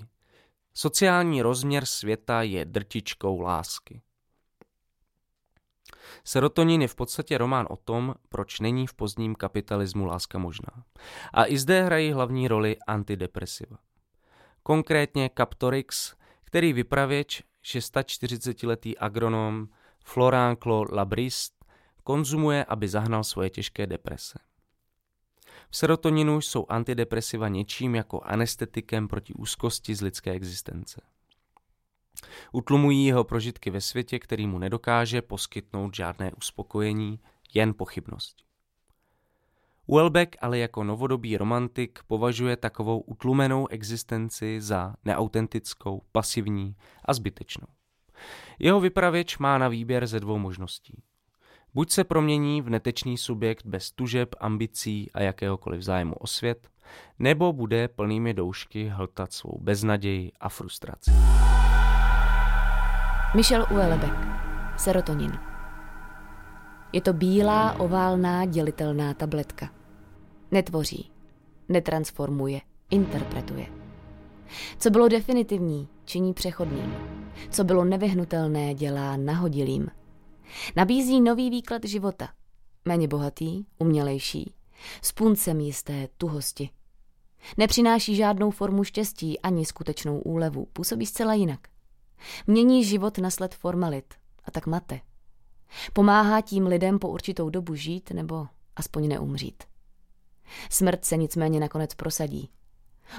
sociální 0.75 1.43
rozměr 1.43 1.87
světa 1.87 2.43
je 2.43 2.65
drtičkou 2.65 3.41
lásky. 3.41 4.03
Serotonin 6.25 6.83
je 6.83 6.89
v 6.89 6.95
podstatě 6.95 7.39
román 7.39 7.67
o 7.71 7.77
tom, 7.77 8.15
proč 8.29 8.61
není 8.61 8.87
v 8.87 8.95
pozdním 8.95 9.35
kapitalismu 9.35 10.07
láska 10.07 10.39
možná. 10.39 10.85
A 11.33 11.47
i 11.47 11.59
zde 11.59 11.83
hrají 11.83 12.13
hlavní 12.13 12.49
roli 12.49 12.77
antidepresiva. 12.87 13.77
Konkrétně 14.63 15.31
Captorix, 15.37 16.17
který 16.47 16.73
vypravěč 16.73 17.43
640-letý 17.65 18.99
agronom 18.99 19.69
Florent 20.05 20.59
Claude 20.63 20.97
Labrist 20.97 21.65
konzumuje, 22.05 22.65
aby 22.65 22.89
zahnal 22.89 23.25
svoje 23.25 23.51
těžké 23.51 23.87
deprese. 23.87 24.39
V 25.71 25.77
serotoninu 25.77 26.41
jsou 26.41 26.67
antidepresiva 26.69 27.49
něčím 27.49 27.95
jako 27.95 28.21
anestetikem 28.21 29.09
proti 29.09 29.35
úzkosti 29.35 29.95
z 29.95 30.01
lidské 30.01 30.31
existence. 30.31 31.01
Utlumují 32.53 33.07
jeho 33.07 33.25
prožitky 33.25 33.71
ve 33.71 33.81
světě, 33.81 34.19
který 34.19 34.47
mu 34.47 34.59
nedokáže 34.59 35.23
poskytnout 35.23 35.95
žádné 35.95 36.33
uspokojení, 36.33 37.21
jen 37.55 37.75
pochybnosti. 37.75 38.46
Welbeck 39.89 40.37
ale 40.41 40.59
jako 40.59 40.85
novodobý 40.85 41.37
romantik 41.37 41.99
považuje 42.07 42.57
takovou 42.57 43.01
utlumenou 43.01 43.67
existenci 43.69 44.61
za 44.61 44.95
neautentickou, 45.05 46.03
pasivní 46.13 46.77
a 47.05 47.15
zbytečnou. 47.15 47.67
Jeho 48.59 48.81
vypravěč 48.81 49.39
má 49.39 49.59
na 49.59 49.69
výběr 49.69 50.07
ze 50.07 50.21
dvou 50.21 50.39
možností. 50.39 51.03
Buď 51.75 51.91
se 51.91 52.05
promění 52.05 52.63
v 52.63 52.71
netečný 52.71 53.19
subjekt 53.19 53.67
bez 53.67 53.91
tužeb, 53.91 54.35
ambicí 54.41 55.11
a 55.13 55.23
jakéhokoliv 55.23 55.83
zájmu 55.83 56.15
o 56.15 56.27
svět, 56.27 56.69
nebo 57.19 57.53
bude 57.53 57.89
plnými 57.89 58.35
doušky 58.35 58.89
hltat 58.89 59.33
svou 59.33 59.59
beznaději 59.63 60.33
a 60.41 60.49
frustraci. 60.49 61.11
Michel 63.35 63.67
Uelebek, 63.71 64.15
Serotonin. 64.77 65.56
Je 66.93 67.01
to 67.01 67.13
bílá, 67.13 67.81
oválná, 67.81 68.45
dělitelná 68.45 69.15
tabletka. 69.15 69.71
Netvoří, 70.51 71.11
netransformuje, 71.69 72.61
interpretuje. 72.91 73.67
Co 74.79 74.91
bylo 74.91 75.09
definitivní, 75.09 75.89
činí 76.05 76.35
přechodným. 76.35 76.95
Co 77.51 77.65
bylo 77.65 77.85
nevyhnutelné, 77.85 78.75
dělá 78.75 79.17
nahodilým. 79.17 79.89
Nabízí 80.77 81.21
nový 81.21 81.51
výklad 81.51 81.85
života. 81.85 82.29
Méně 82.85 83.09
bohatý, 83.09 83.65
umělejší, 83.79 84.55
s 85.03 85.13
puncem 85.13 85.61
jisté 85.61 86.09
tuhosti. 86.17 86.71
Nepřináší 87.57 88.17
žádnou 88.17 88.51
formu 88.51 88.85
štěstí 88.85 89.41
ani 89.41 89.67
skutečnou 89.67 90.19
úlevu, 90.19 90.67
působí 90.73 91.07
zcela 91.07 91.35
jinak. 91.35 91.61
Mění 92.47 92.85
život 92.85 93.19
na 93.19 93.31
sled 93.31 93.55
formalit 93.55 94.15
a 94.45 94.51
tak 94.51 94.67
mate. 94.67 95.01
Pomáhá 95.93 96.41
tím 96.41 96.67
lidem 96.67 96.99
po 96.99 97.09
určitou 97.09 97.51
dobu 97.51 97.75
žít 97.75 98.11
nebo 98.11 98.47
aspoň 98.77 99.09
neumřít. 99.09 99.65
Smrt 100.71 101.05
se 101.05 101.17
nicméně 101.17 101.61
nakonec 101.61 101.95
prosadí. 101.95 102.51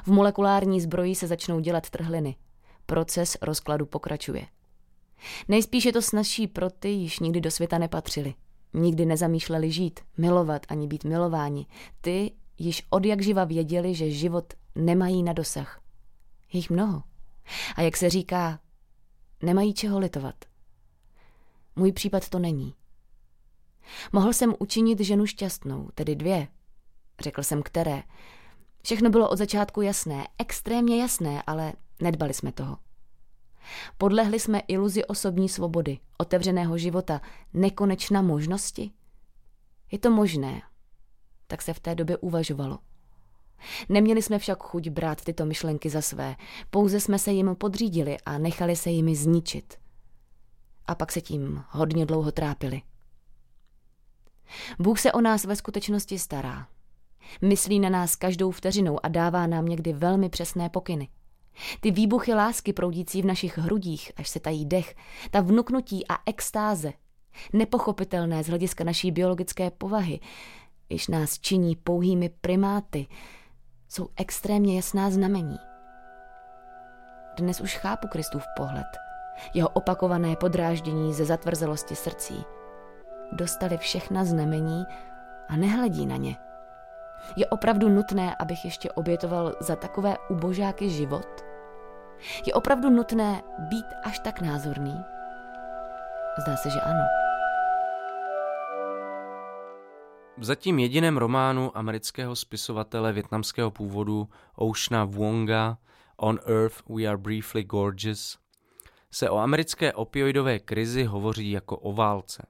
V 0.04 0.08
molekulární 0.08 0.82
zbroji 0.82 1.16
se 1.16 1.28
začnou 1.28 1.60
dělat 1.60 1.90
trhliny. 1.90 2.36
Proces 2.86 3.38
rozkladu 3.42 3.86
pokračuje. 3.86 4.48
Nejspíš 5.48 5.86
je 5.86 5.94
to 5.94 6.02
snažší 6.02 6.48
pro 6.48 6.70
ty, 6.70 6.90
již 6.90 7.20
nikdy 7.20 7.42
do 7.42 7.52
světa 7.52 7.78
nepatřili. 7.78 8.34
Nikdy 8.74 9.06
nezamýšleli 9.06 9.72
žít, 9.72 10.00
milovat 10.18 10.66
ani 10.70 10.88
být 10.88 11.04
milováni. 11.04 11.66
Ty 12.02 12.32
již 12.58 12.88
od 12.90 13.06
jak 13.06 13.22
živa 13.22 13.44
věděli, 13.44 13.96
že 13.96 14.12
život 14.12 14.54
nemají 14.76 15.24
na 15.24 15.34
dosah. 15.34 15.82
Jich 16.54 16.70
mnoho. 16.70 17.04
A 17.76 17.82
jak 17.82 17.98
se 17.98 18.10
říká, 18.10 18.60
nemají 19.44 19.74
čeho 19.74 20.00
litovat. 20.00 20.36
Můj 21.78 21.92
případ 21.92 22.30
to 22.30 22.40
není. 22.40 22.74
Mohl 24.12 24.34
jsem 24.34 24.56
učinit 24.60 25.00
ženu 25.00 25.26
šťastnou, 25.26 25.90
tedy 25.96 26.16
dvě. 26.16 26.48
Řekl 27.20 27.44
jsem 27.44 27.64
které. 27.64 28.04
Všechno 28.84 29.10
bylo 29.10 29.30
od 29.30 29.38
začátku 29.38 29.82
jasné, 29.82 30.28
extrémně 30.38 31.02
jasné, 31.02 31.44
ale 31.48 31.74
nedbali 32.02 32.34
jsme 32.34 32.52
toho. 32.52 32.78
Podlehli 33.98 34.40
jsme 34.40 34.60
iluzi 34.60 35.06
osobní 35.06 35.50
svobody, 35.50 36.00
otevřeného 36.18 36.78
života, 36.78 37.22
nekonečna 37.54 38.22
možnosti? 38.22 38.92
Je 39.92 40.00
to 40.00 40.12
možné. 40.12 40.62
Tak 41.48 41.62
se 41.62 41.74
v 41.74 41.80
té 41.80 41.96
době 41.96 42.18
uvažovalo. 42.18 42.80
Neměli 43.90 44.22
jsme 44.22 44.40
však 44.40 44.64
chuť 44.64 44.90
brát 44.90 45.24
tyto 45.24 45.46
myšlenky 45.46 45.90
za 45.90 46.02
své, 46.02 46.36
pouze 46.70 47.00
jsme 47.00 47.20
se 47.20 47.32
jim 47.32 47.56
podřídili 47.56 48.18
a 48.26 48.38
nechali 48.38 48.76
se 48.76 48.90
jimi 48.90 49.16
zničit. 49.16 49.87
A 50.88 50.96
pak 50.96 51.12
se 51.12 51.22
tím 51.22 51.64
hodně 51.70 52.06
dlouho 52.06 52.32
trápili. 52.32 52.82
Bůh 54.80 55.00
se 55.00 55.12
o 55.12 55.22
nás 55.22 55.46
ve 55.46 55.56
skutečnosti 55.56 56.20
stará. 56.20 56.68
Myslí 57.42 57.80
na 57.80 57.90
nás 57.90 58.16
každou 58.16 58.52
vteřinou 58.52 59.06
a 59.06 59.08
dává 59.08 59.48
nám 59.48 59.66
někdy 59.66 59.94
velmi 59.94 60.30
přesné 60.30 60.70
pokyny. 60.70 61.10
Ty 61.80 61.92
výbuchy 61.92 62.34
lásky 62.34 62.74
proudící 62.74 63.22
v 63.22 63.26
našich 63.26 63.58
hrudích, 63.58 64.12
až 64.16 64.30
se 64.30 64.40
tají 64.40 64.66
dech, 64.66 64.96
ta 65.32 65.42
vnuknutí 65.42 66.08
a 66.08 66.18
extáze, 66.26 66.94
nepochopitelné 67.54 68.44
z 68.44 68.48
hlediska 68.48 68.84
naší 68.84 69.12
biologické 69.12 69.72
povahy, 69.72 70.20
když 70.88 71.08
nás 71.08 71.40
činí 71.40 71.76
pouhými 71.76 72.30
primáty, 72.30 73.08
jsou 73.90 74.10
extrémně 74.16 74.76
jasná 74.76 75.10
znamení. 75.10 75.58
Dnes 77.38 77.62
už 77.62 77.78
chápu 77.78 78.08
Kristův 78.08 78.44
pohled, 78.58 78.86
jeho 79.54 79.70
opakované 79.70 80.36
podráždění 80.36 81.14
ze 81.14 81.26
zatvrzelosti 81.26 81.96
srdcí. 81.96 82.46
Dostali 83.32 83.78
všechna 83.78 84.26
znamení 84.26 84.86
a 85.50 85.56
nehledí 85.56 86.06
na 86.06 86.16
ně. 86.16 86.38
Je 87.36 87.48
opravdu 87.48 87.90
nutné, 87.90 88.36
abych 88.36 88.66
ještě 88.66 88.92
obětoval 88.92 89.56
za 89.60 89.76
takové 89.76 90.18
ubožáky 90.30 90.90
život? 90.90 91.46
Je 92.46 92.54
opravdu 92.54 92.90
nutné 92.90 93.44
být 93.60 93.86
až 94.04 94.20
tak 94.20 94.42
názorný? 94.42 95.04
Zdá 96.38 96.56
se, 96.58 96.70
že 96.70 96.82
ano. 96.82 97.04
V 100.38 100.44
zatím 100.44 100.80
jediném 100.80 101.18
románu 101.18 101.78
amerického 101.78 102.36
spisovatele 102.36 103.14
větnamského 103.14 103.72
původu 103.72 104.30
Oceana 104.56 105.06
Wonga 105.06 105.78
On 106.18 106.40
Earth 106.46 106.90
We 106.90 107.06
Are 107.06 107.18
Briefly 107.18 107.64
Gorgeous 107.64 108.38
se 109.18 109.30
o 109.30 109.38
americké 109.38 109.94
opioidové 109.94 110.60
krizi 110.60 111.04
hovoří 111.04 111.52
jako 111.52 111.78
o 111.78 111.94
válce. 111.94 112.48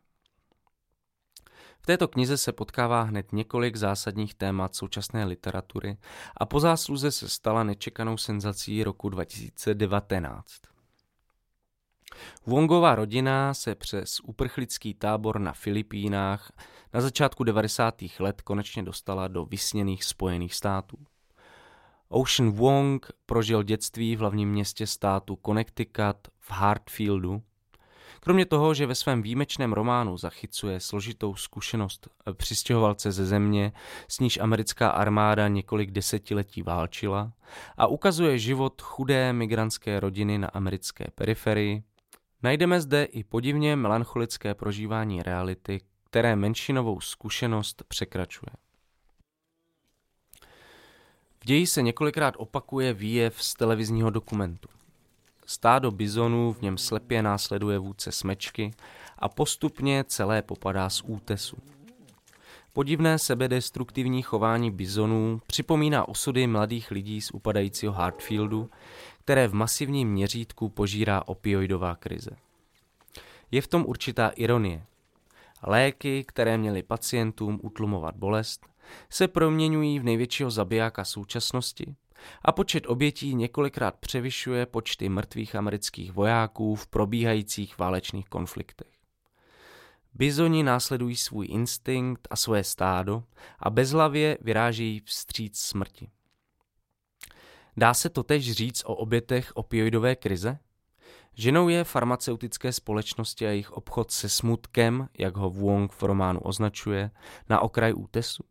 V 1.80 1.86
této 1.86 2.08
knize 2.08 2.38
se 2.38 2.52
potkává 2.52 3.02
hned 3.02 3.34
několik 3.34 3.76
zásadních 3.76 4.34
témat 4.34 4.76
současné 4.76 5.26
literatury 5.26 5.98
a 6.38 6.46
po 6.46 6.60
zásluze 6.60 7.12
se 7.12 7.30
stala 7.30 7.64
nečekanou 7.64 8.18
senzací 8.18 8.84
roku 8.84 9.10
2019. 9.10 10.46
Wongová 12.46 12.96
rodina 12.96 13.54
se 13.54 13.76
přes 13.76 14.20
uprchlický 14.20 14.94
tábor 14.94 15.40
na 15.40 15.54
Filipínách 15.54 16.52
na 16.94 17.02
začátku 17.02 17.44
90. 17.44 17.96
let 18.20 18.42
konečně 18.42 18.84
dostala 18.84 19.28
do 19.28 19.46
vysněných 19.46 20.04
Spojených 20.04 20.54
států. 20.56 20.98
Ocean 22.10 22.52
Wong 22.52 23.12
prožil 23.26 23.64
dětství 23.64 24.16
v 24.16 24.20
hlavním 24.20 24.50
městě 24.50 24.88
státu 24.88 25.40
Connecticut 25.46 26.18
v 26.40 26.52
Hartfieldu. 26.52 27.42
Kromě 28.20 28.46
toho, 28.46 28.74
že 28.74 28.86
ve 28.86 28.96
svém 28.96 29.22
výjimečném 29.22 29.74
románu 29.74 30.18
zachycuje 30.18 30.80
složitou 30.80 31.36
zkušenost 31.36 32.08
přistěhovalce 32.34 33.12
ze 33.12 33.26
země, 33.26 33.72
s 34.08 34.20
níž 34.20 34.38
americká 34.38 34.90
armáda 34.90 35.48
několik 35.48 35.92
desetiletí 35.92 36.62
válčila, 36.62 37.32
a 37.78 37.88
ukazuje 37.88 38.40
život 38.40 38.82
chudé 38.82 39.34
migrantské 39.34 40.00
rodiny 40.00 40.38
na 40.38 40.48
americké 40.48 41.06
periferii, 41.16 41.84
najdeme 42.44 42.82
zde 42.82 43.04
i 43.04 43.24
podivně 43.24 43.76
melancholické 43.76 44.56
prožívání 44.56 45.24
reality, 45.24 45.82
které 46.04 46.36
menšinovou 46.36 47.02
zkušenost 47.02 47.84
překračuje. 47.88 48.67
V 51.40 51.46
ději 51.46 51.68
se 51.68 51.82
několikrát 51.82 52.36
opakuje 52.38 52.94
výjev 52.94 53.44
z 53.44 53.54
televizního 53.54 54.10
dokumentu. 54.10 54.70
Stádo 55.46 55.92
bizonů 55.92 56.54
v 56.54 56.62
něm 56.62 56.78
slepě 56.78 57.24
následuje 57.24 57.80
vůdce 57.80 58.12
smečky 58.12 58.72
a 59.20 59.30
postupně 59.30 60.04
celé 60.08 60.42
popadá 60.42 60.90
z 60.90 61.02
útesu. 61.02 61.58
Podivné 62.74 63.20
sebedestruktivní 63.20 64.22
chování 64.22 64.72
bizonů 64.72 65.42
připomíná 65.48 66.08
osudy 66.08 66.48
mladých 66.48 66.92
lidí 66.92 67.22
z 67.22 67.32
upadajícího 67.32 67.94
Hartfieldu, 67.94 68.70
které 69.20 69.48
v 69.48 69.54
masivním 69.54 70.10
měřítku 70.12 70.70
požírá 70.70 71.24
opioidová 71.26 71.96
krize. 71.96 72.32
Je 73.52 73.62
v 73.62 73.68
tom 73.68 73.86
určitá 73.88 74.28
ironie. 74.30 74.86
Léky, 75.64 76.24
které 76.24 76.58
měly 76.58 76.84
pacientům 76.84 77.60
utlumovat 77.64 78.16
bolest, 78.16 78.66
se 79.10 79.28
proměňují 79.28 80.00
v 80.00 80.04
největšího 80.04 80.52
zabijáka 80.52 81.04
současnosti 81.04 81.96
a 82.42 82.52
počet 82.52 82.88
obětí 82.88 83.36
několikrát 83.36 83.96
převyšuje 83.96 84.66
počty 84.66 85.10
mrtvých 85.10 85.56
amerických 85.56 86.12
vojáků 86.12 86.76
v 86.76 86.88
probíhajících 86.88 87.78
válečných 87.78 88.30
konfliktech. 88.30 88.98
Bizoni 90.14 90.64
následují 90.64 91.16
svůj 91.16 91.48
instinkt 91.50 92.28
a 92.32 92.36
své 92.36 92.64
stádo 92.64 93.24
a 93.60 93.70
bezhlavě 93.70 94.38
vyrážejí 94.42 95.00
vstříc 95.00 95.60
smrti. 95.60 96.10
Dá 97.78 97.94
se 97.94 98.10
to 98.10 98.24
tež 98.24 98.52
říct 98.52 98.84
o 98.86 98.96
obětech 98.96 99.52
opioidové 99.56 100.16
krize? 100.16 100.60
Ženou 101.34 101.70
je 101.70 101.84
farmaceutické 101.84 102.74
společnosti 102.74 103.48
a 103.48 103.50
jejich 103.50 103.72
obchod 103.72 104.12
se 104.12 104.30
smutkem, 104.30 105.10
jak 105.18 105.38
ho 105.38 105.50
Wong 105.50 105.92
v 105.92 106.04
románu 106.04 106.40
označuje, 106.40 107.12
na 107.50 107.60
okraj 107.60 107.94
útesu? 107.94 108.44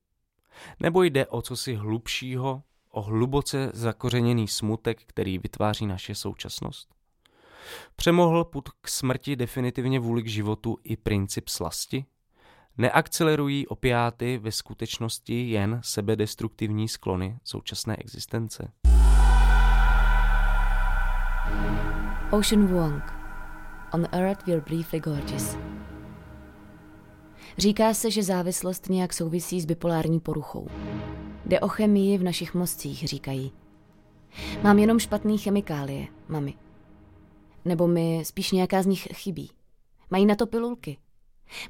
Nebo 0.81 1.03
jde 1.03 1.27
o 1.27 1.43
cosi 1.43 1.75
hlubšího, 1.75 2.63
o 2.91 3.03
hluboce 3.03 3.71
zakořeněný 3.75 4.49
smutek, 4.49 5.03
který 5.07 5.39
vytváří 5.39 5.87
naše 5.87 6.15
současnost? 6.15 6.89
Přemohl 7.97 8.45
put 8.45 8.69
k 8.81 8.89
smrti 8.89 9.37
definitivně 9.37 10.01
vůli 10.01 10.23
k 10.23 10.29
životu 10.29 10.79
i 10.85 10.97
princip 10.97 11.49
slasti? 11.49 12.05
Neakcelerují 12.79 13.67
opiáty 13.67 14.39
ve 14.39 14.53
skutečnosti 14.53 15.51
jen 15.51 15.81
sebedestruktivní 15.85 16.89
sklony 16.89 17.39
současné 17.45 17.97
existence? 17.97 18.73
Ocean 22.31 22.67
Wong 22.67 23.03
On 23.93 24.07
Earth 24.13 24.47
We're 24.47 24.61
Briefly 24.61 25.01
Gorgeous 25.01 25.57
Říká 27.59 27.95
se, 27.95 28.11
že 28.11 28.23
závislost 28.23 28.89
nějak 28.89 29.13
souvisí 29.13 29.61
s 29.61 29.65
bipolární 29.65 30.21
poruchou. 30.21 30.69
Jde 31.47 31.61
o 31.61 31.69
chemii 31.69 32.19
v 32.19 32.23
našich 32.23 32.55
mozcích, 32.55 33.09
říkají. 33.09 33.53
Mám 34.63 34.79
jenom 34.79 34.99
špatný 34.99 35.39
chemikálie, 35.39 36.07
mami. 36.29 36.55
Nebo 37.65 37.87
mi 37.87 38.23
spíš 38.25 38.53
nějaká 38.53 38.83
z 38.83 38.87
nich 38.87 39.09
chybí. 39.13 39.51
Mají 40.11 40.27
na 40.27 40.35
to 40.35 40.47
pilulky. 40.47 40.99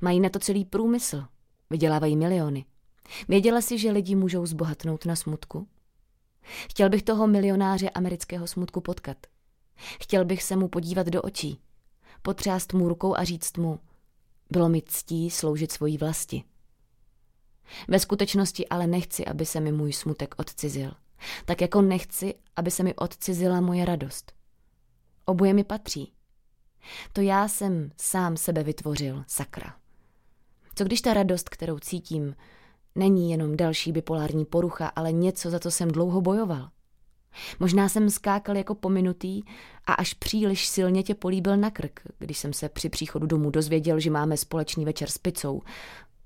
Mají 0.00 0.20
na 0.20 0.28
to 0.28 0.38
celý 0.38 0.64
průmysl. 0.64 1.24
Vydělávají 1.70 2.16
miliony. 2.16 2.64
Věděla 3.28 3.60
si, 3.60 3.78
že 3.78 3.90
lidi 3.90 4.14
můžou 4.14 4.46
zbohatnout 4.46 5.06
na 5.06 5.16
smutku? 5.16 5.68
Chtěl 6.70 6.88
bych 6.88 7.02
toho 7.02 7.26
milionáře 7.26 7.90
amerického 7.90 8.46
smutku 8.46 8.80
potkat. 8.80 9.16
Chtěl 10.00 10.24
bych 10.24 10.42
se 10.42 10.56
mu 10.56 10.68
podívat 10.68 11.06
do 11.06 11.22
očí, 11.22 11.60
potřást 12.22 12.72
mu 12.72 12.88
rukou 12.88 13.16
a 13.16 13.24
říct 13.24 13.56
mu, 13.56 13.80
bylo 14.50 14.68
mi 14.68 14.82
ctí 14.82 15.30
sloužit 15.30 15.72
svojí 15.72 15.98
vlasti. 15.98 16.44
Ve 17.88 17.98
skutečnosti 17.98 18.68
ale 18.68 18.86
nechci, 18.86 19.24
aby 19.26 19.46
se 19.46 19.60
mi 19.60 19.72
můj 19.72 19.92
smutek 19.92 20.34
odcizil. 20.38 20.92
Tak 21.44 21.60
jako 21.60 21.82
nechci, 21.82 22.34
aby 22.56 22.70
se 22.70 22.82
mi 22.82 22.94
odcizila 22.94 23.60
moje 23.60 23.84
radost. 23.84 24.32
Oboje 25.24 25.54
mi 25.54 25.64
patří. 25.64 26.12
To 27.12 27.20
já 27.20 27.48
jsem 27.48 27.90
sám 28.00 28.36
sebe 28.36 28.62
vytvořil, 28.62 29.24
sakra. 29.26 29.76
Co 30.74 30.84
když 30.84 31.00
ta 31.00 31.14
radost, 31.14 31.48
kterou 31.48 31.78
cítím, 31.78 32.36
není 32.94 33.30
jenom 33.30 33.56
další 33.56 33.92
bipolární 33.92 34.44
porucha, 34.44 34.86
ale 34.86 35.12
něco, 35.12 35.50
za 35.50 35.58
co 35.58 35.70
jsem 35.70 35.88
dlouho 35.90 36.20
bojoval? 36.20 36.70
Možná 37.60 37.88
jsem 37.88 38.10
skákal 38.10 38.56
jako 38.56 38.74
pominutý 38.74 39.42
a 39.86 39.92
až 39.92 40.14
příliš 40.14 40.66
silně 40.66 41.02
tě 41.02 41.14
políbil 41.14 41.56
na 41.56 41.70
krk, 41.70 42.00
když 42.18 42.38
jsem 42.38 42.52
se 42.52 42.68
při 42.68 42.88
příchodu 42.88 43.26
domů 43.26 43.50
dozvěděl, 43.50 44.00
že 44.00 44.10
máme 44.10 44.36
společný 44.36 44.84
večer 44.84 45.10
s 45.10 45.18
pizzou. 45.18 45.62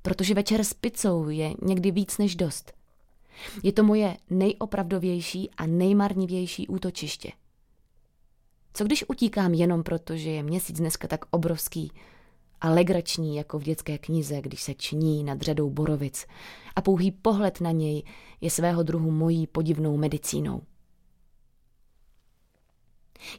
Protože 0.02 0.34
večer 0.34 0.64
s 0.64 0.74
pizzou 0.74 1.28
je 1.28 1.54
někdy 1.62 1.90
víc 1.90 2.18
než 2.18 2.36
dost. 2.36 2.72
Je 3.62 3.72
to 3.72 3.84
moje 3.84 4.16
nejopravdovější 4.30 5.50
a 5.56 5.66
nejmarnivější 5.66 6.68
útočiště. 6.68 7.32
Co 8.74 8.84
když 8.84 9.04
utíkám 9.08 9.54
jenom 9.54 9.82
proto, 9.82 10.16
že 10.16 10.30
je 10.30 10.42
měsíc 10.42 10.78
dneska 10.78 11.08
tak 11.08 11.24
obrovský 11.30 11.92
a 12.60 12.70
legrační 12.70 13.36
jako 13.36 13.58
v 13.58 13.62
dětské 13.62 13.98
knize, 13.98 14.40
když 14.40 14.62
se 14.62 14.74
ční 14.74 15.24
nad 15.24 15.40
řadou 15.40 15.70
borovic 15.70 16.26
a 16.76 16.80
pouhý 16.80 17.10
pohled 17.10 17.60
na 17.60 17.70
něj 17.70 18.02
je 18.40 18.50
svého 18.50 18.82
druhu 18.82 19.10
mojí 19.10 19.46
podivnou 19.46 19.96
medicínou. 19.96 20.62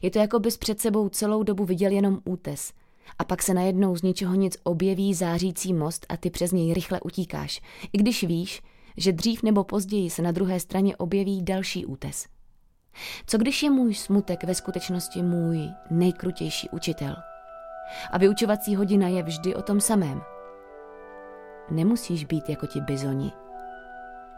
Je 0.02 0.10
to 0.10 0.18
jako 0.18 0.38
bys 0.38 0.56
před 0.56 0.80
sebou 0.80 1.08
celou 1.08 1.42
dobu 1.42 1.64
viděl 1.64 1.92
jenom 1.92 2.18
útes. 2.24 2.72
A 3.18 3.24
pak 3.24 3.42
se 3.42 3.54
najednou 3.54 3.96
z 3.96 4.02
ničeho 4.02 4.34
nic 4.34 4.56
objeví 4.62 5.14
zářící 5.14 5.72
most 5.72 6.06
a 6.08 6.16
ty 6.16 6.30
přes 6.30 6.52
něj 6.52 6.74
rychle 6.74 7.00
utíkáš. 7.00 7.60
I 7.92 7.98
když 7.98 8.24
víš, 8.24 8.62
že 8.96 9.12
dřív 9.12 9.42
nebo 9.42 9.64
později 9.64 10.10
se 10.10 10.22
na 10.22 10.32
druhé 10.32 10.60
straně 10.60 10.96
objeví 10.96 11.42
další 11.42 11.86
útes. 11.86 12.26
Co 13.26 13.38
když 13.38 13.62
je 13.62 13.70
můj 13.70 13.94
smutek 13.94 14.44
ve 14.44 14.54
skutečnosti 14.54 15.22
můj 15.22 15.68
nejkrutější 15.90 16.70
učitel? 16.70 17.16
A 18.10 18.18
vyučovací 18.18 18.76
hodina 18.76 19.08
je 19.08 19.22
vždy 19.22 19.54
o 19.54 19.62
tom 19.62 19.80
samém. 19.80 20.22
Nemusíš 21.70 22.24
být 22.24 22.48
jako 22.48 22.66
ti 22.66 22.80
bizoni. 22.80 23.32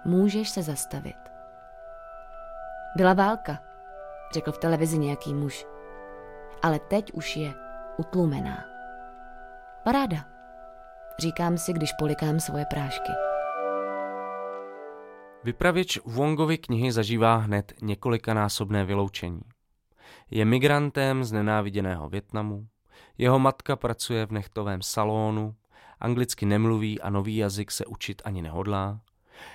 Můžeš 0.05 0.49
se 0.49 0.63
zastavit. 0.63 1.17
Byla 2.97 3.15
válka, 3.15 3.59
řekl 4.35 4.53
v 4.53 4.59
televizi 4.59 4.99
nějaký 4.99 5.35
muž. 5.35 5.67
Ale 6.63 6.79
teď 6.79 7.13
už 7.13 7.37
je 7.37 7.55
utlumená. 7.97 8.65
Paráda, 9.85 10.25
říkám 11.19 11.59
si, 11.59 11.73
když 11.73 11.93
polikám 11.99 12.41
svoje 12.41 12.65
prášky. 12.65 13.13
Vypravěč 15.45 15.99
Wongovy 16.05 16.59
knihy 16.59 16.93
zažívá 16.93 17.37
hned 17.37 17.73
několikanásobné 17.83 18.85
vyloučení. 18.85 19.41
Je 20.31 20.45
migrantem 20.45 21.25
z 21.25 21.33
nenáviděného 21.33 22.09
Větnamu, 22.09 22.67
jeho 23.19 23.39
matka 23.39 23.77
pracuje 23.77 24.27
v 24.27 24.33
nechtovém 24.33 24.83
salonu, 24.83 25.55
anglicky 26.01 26.47
nemluví 26.47 27.01
a 27.01 27.11
nový 27.11 27.37
jazyk 27.37 27.71
se 27.71 27.87
učit 27.87 28.23
ani 28.25 28.43
nehodlá. 28.43 29.01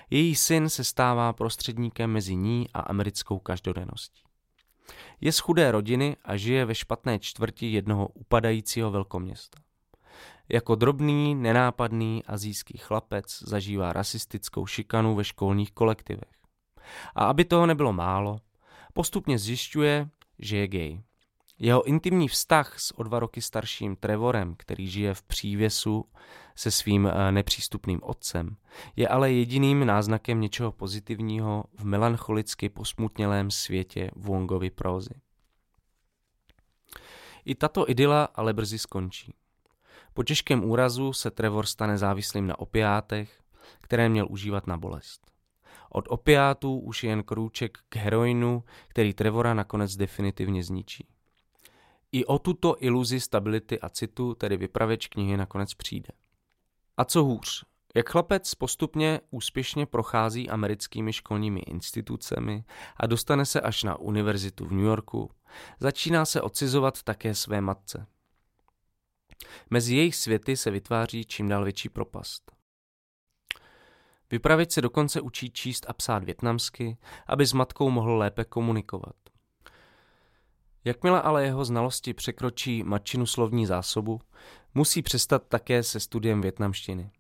Její 0.10 0.36
syn 0.36 0.70
se 0.70 0.84
stává 0.84 1.34
prostředníkem 1.34 2.12
mezi 2.12 2.36
ní 2.36 2.70
a 2.74 2.80
americkou 2.80 3.40
každodenností. 3.40 4.29
Je 5.22 5.32
z 5.32 5.40
chudé 5.40 5.72
rodiny 5.72 6.16
a 6.24 6.38
žije 6.38 6.66
ve 6.66 6.76
špatné 6.76 7.20
čtvrti 7.20 7.72
jednoho 7.72 8.08
upadajícího 8.08 8.92
velkoměsta. 8.92 9.60
Jako 10.50 10.76
drobný, 10.76 11.36
nenápadný 11.36 12.24
azijský 12.26 12.78
chlapec 12.78 13.44
zažívá 13.44 13.94
rasistickou 13.94 14.66
šikanu 14.66 15.16
ve 15.16 15.24
školních 15.24 15.72
kolektivech. 15.72 16.40
A 17.16 17.26
aby 17.26 17.46
toho 17.46 17.66
nebylo 17.66 17.94
málo, 17.94 18.40
Postupně 18.94 19.40
zjišťuje, 19.40 20.10
že 20.40 20.58
je 20.58 20.68
gay. 20.68 21.02
Jeho 21.60 21.84
intimní 21.84 22.28
vztah 22.28 22.80
s 22.80 23.00
o 23.00 23.04
dva 23.04 23.20
roky 23.20 23.42
starším 23.42 23.96
Trevorem, 23.96 24.56
který 24.58 24.88
žije 24.88 25.14
v 25.14 25.24
přívěsu 25.24 26.06
se 26.56 26.72
svým 26.72 27.08
eh, 27.08 27.32
nepřístupným 27.32 28.00
otcem, 28.04 28.56
je 28.96 29.08
ale 29.08 29.32
jediným 29.32 29.86
náznakem 29.86 30.42
něčeho 30.42 30.72
pozitivního 30.72 31.64
v 31.78 31.86
melancholicky 31.86 32.70
posmutnělém 32.70 33.52
světě 33.52 34.12
Wongovy 34.16 34.70
prózy. 34.70 35.14
I 37.46 37.56
tato 37.56 37.90
idyla 37.90 38.24
ale 38.36 38.54
brzy 38.54 38.80
skončí. 38.80 39.34
Po 40.14 40.24
těžkém 40.24 40.64
úrazu 40.64 41.14
se 41.14 41.32
Trevor 41.32 41.66
stane 41.66 41.98
závislým 41.98 42.48
na 42.48 42.60
opiátech, 42.60 43.42
které 43.82 44.10
měl 44.10 44.28
užívat 44.30 44.68
na 44.68 44.78
bolest. 44.78 45.32
Od 45.90 46.06
opiátů 46.08 46.80
už 46.80 47.04
je 47.04 47.10
jen 47.10 47.24
krůček 47.24 47.78
k 47.90 47.96
heroinu, 47.96 48.64
který 48.88 49.14
Trevora 49.14 49.54
nakonec 49.54 49.96
definitivně 49.96 50.64
zničí. 50.64 51.08
I 52.12 52.26
o 52.26 52.40
tuto 52.40 52.76
iluzi 52.80 53.20
stability 53.20 53.80
a 53.80 53.90
citu 53.90 54.36
tedy 54.36 54.58
vypravěč 54.58 55.08
knihy 55.08 55.38
nakonec 55.38 55.74
přijde. 55.74 56.10
A 56.98 57.06
co 57.06 57.24
hůř, 57.24 57.66
jak 57.96 58.10
chlapec 58.10 58.56
postupně 58.56 59.22
úspěšně 59.30 59.86
prochází 59.86 60.50
americkými 60.50 61.14
školními 61.14 61.60
institucemi 61.60 62.64
a 62.98 63.08
dostane 63.08 63.46
se 63.46 63.62
až 63.62 63.84
na 63.84 64.00
univerzitu 64.00 64.66
v 64.66 64.72
New 64.72 64.86
Yorku, 64.86 65.32
začíná 65.80 66.26
se 66.26 66.42
odcizovat 66.42 67.04
také 67.04 67.36
své 67.36 67.62
matce. 67.62 68.08
Mezi 69.70 69.96
jejich 69.96 70.16
světy 70.16 70.58
se 70.58 70.72
vytváří 70.72 71.26
čím 71.26 71.50
dál 71.50 71.64
větší 71.64 71.90
propast. 71.90 72.52
Vypravěč 74.32 74.72
se 74.72 74.82
dokonce 74.82 75.22
učí 75.22 75.50
číst 75.50 75.86
a 75.90 75.94
psát 75.94 76.24
větnamsky, 76.24 76.98
aby 77.28 77.46
s 77.46 77.54
matkou 77.54 77.90
mohl 77.90 78.18
lépe 78.18 78.46
komunikovat. 78.46 79.16
Jakmile 80.86 81.22
ale 81.22 81.46
jeho 81.46 81.66
znalosti 81.66 82.14
překročí 82.14 82.84
matčinu 82.84 83.26
slovní 83.26 83.66
zásobu, 83.66 84.22
musí 84.74 85.02
přestat 85.02 85.44
také 85.48 85.84
se 85.84 86.00
studiem 86.00 86.42
větnamštiny. 86.42 87.12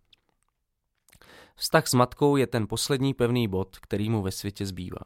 Vztah 1.55 1.87
s 1.87 1.93
matkou 1.93 2.35
je 2.35 2.47
ten 2.47 2.67
poslední 2.67 3.13
pevný 3.13 3.47
bod, 3.47 3.77
který 3.79 4.09
mu 4.09 4.21
ve 4.21 4.31
světě 4.31 4.65
zbývá. 4.65 5.01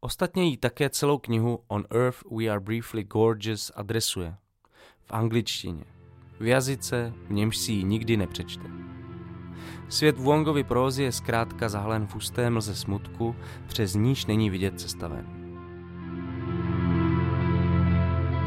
Ostatně 0.00 0.44
jí 0.44 0.56
také 0.56 0.90
celou 0.90 1.18
knihu 1.18 1.64
On 1.68 1.84
Earth 1.90 2.22
We 2.30 2.48
Are 2.48 2.60
Briefly 2.60 3.04
Gorgeous 3.04 3.72
adresuje. 3.74 4.36
V 5.04 5.12
angličtině. 5.12 5.84
V 6.40 6.46
jazyce, 6.46 7.12
v 7.28 7.32
němž 7.32 7.56
si 7.56 7.72
ji 7.72 7.84
nikdy 7.84 8.16
nepřečte. 8.16 8.64
Svět 9.88 10.18
Wongovy 10.18 10.64
prózy 10.64 11.02
je 11.02 11.12
zkrátka 11.12 11.68
zahlen 11.68 12.06
v 12.06 12.14
husté 12.14 12.50
mlze 12.50 12.74
smutku, 12.74 13.36
přes 13.66 13.94
níž 13.94 14.26
není 14.26 14.50
vidět 14.50 14.80
cesta 14.80 15.08
ven. 15.08 15.37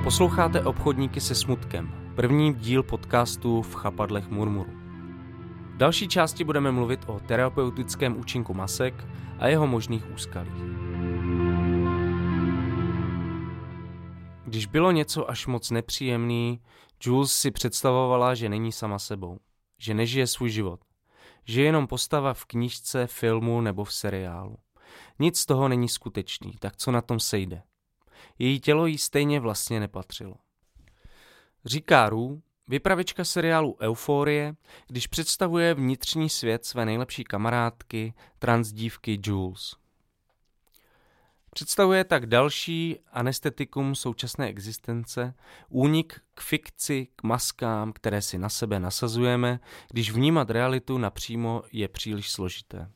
Posloucháte 0.04 0.62
Obchodníky 0.62 1.22
se 1.22 1.36
smutkem, 1.36 2.14
první 2.16 2.54
díl 2.54 2.84
podcastu 2.84 3.62
v 3.62 3.76
chapadlech 3.76 4.30
murmuru. 4.30 4.72
V 5.74 5.78
další 5.78 6.08
části 6.08 6.43
budeme 6.43 6.72
mluvit 6.72 6.99
o 7.08 7.20
terapeutickém 7.20 8.20
účinku 8.20 8.54
masek 8.54 9.08
a 9.39 9.47
jeho 9.47 9.68
možných 9.68 10.12
úskalích. 10.14 10.64
Když 14.45 14.66
bylo 14.66 14.91
něco 14.91 15.30
až 15.30 15.47
moc 15.47 15.72
nepříjemný, 15.72 16.62
Jules 17.04 17.34
si 17.34 17.52
představovala, 17.52 18.36
že 18.36 18.49
není 18.49 18.72
sama 18.72 18.99
sebou, 18.99 19.39
že 19.80 19.93
nežije 19.93 20.28
svůj 20.28 20.49
život, 20.49 20.80
že 21.45 21.62
je 21.62 21.66
jenom 21.66 21.88
postava 21.88 22.34
v 22.34 22.45
knížce, 22.45 23.08
filmu 23.08 23.62
nebo 23.62 23.84
v 23.84 23.93
seriálu. 23.93 24.58
Nic 25.20 25.39
z 25.39 25.45
toho 25.45 25.68
není 25.68 25.89
skutečný, 25.89 26.52
tak 26.60 26.78
co 26.78 26.91
na 26.91 27.02
tom 27.02 27.20
sejde? 27.20 27.64
Její 28.39 28.59
tělo 28.59 28.86
jí 28.86 28.97
stejně 28.97 29.39
vlastně 29.39 29.80
nepatřilo. 29.80 30.36
Říká 31.65 32.09
Rů, 32.09 32.41
vypravička 32.67 33.24
seriálu 33.24 33.78
Euforie, 33.82 34.55
když 34.88 35.07
představuje 35.07 35.74
vnitřní 35.74 36.30
svět 36.30 36.65
své 36.65 36.86
nejlepší 36.86 37.24
kamarádky, 37.24 38.13
transdívky 38.39 39.19
Jules. 39.24 39.76
Představuje 41.53 42.03
tak 42.03 42.26
další 42.26 42.97
anestetikum 43.11 43.95
současné 43.95 44.47
existence, 44.47 45.34
únik 45.69 46.22
k 46.34 46.41
fikci, 46.41 47.07
k 47.15 47.24
maskám, 47.24 47.93
které 47.93 48.22
si 48.22 48.38
na 48.38 48.49
sebe 48.49 48.80
nasazujeme, 48.80 49.59
když 49.89 50.11
vnímat 50.11 50.49
realitu 50.49 50.97
napřímo 50.97 51.63
je 51.72 51.88
příliš 51.88 52.32
složité. 52.32 52.91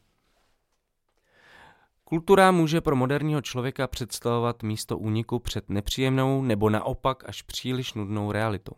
Kultura 2.08 2.52
může 2.52 2.82
pro 2.82 2.96
moderního 2.96 3.42
člověka 3.42 3.88
představovat 3.88 4.64
místo 4.64 4.98
úniku 4.98 5.40
před 5.40 5.70
nepříjemnou 5.70 6.42
nebo 6.42 6.70
naopak 6.70 7.30
až 7.30 7.42
příliš 7.42 7.94
nudnou 7.94 8.32
realitou. 8.32 8.76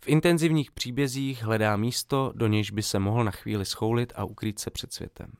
V 0.00 0.08
intenzivních 0.08 0.72
příbězích 0.72 1.42
hledá 1.42 1.76
místo, 1.76 2.32
do 2.34 2.46
nějž 2.46 2.70
by 2.70 2.82
se 2.82 2.98
mohl 2.98 3.24
na 3.24 3.30
chvíli 3.30 3.64
schoulit 3.64 4.12
a 4.16 4.24
ukrýt 4.24 4.58
se 4.58 4.70
před 4.70 4.92
světem. 4.92 5.32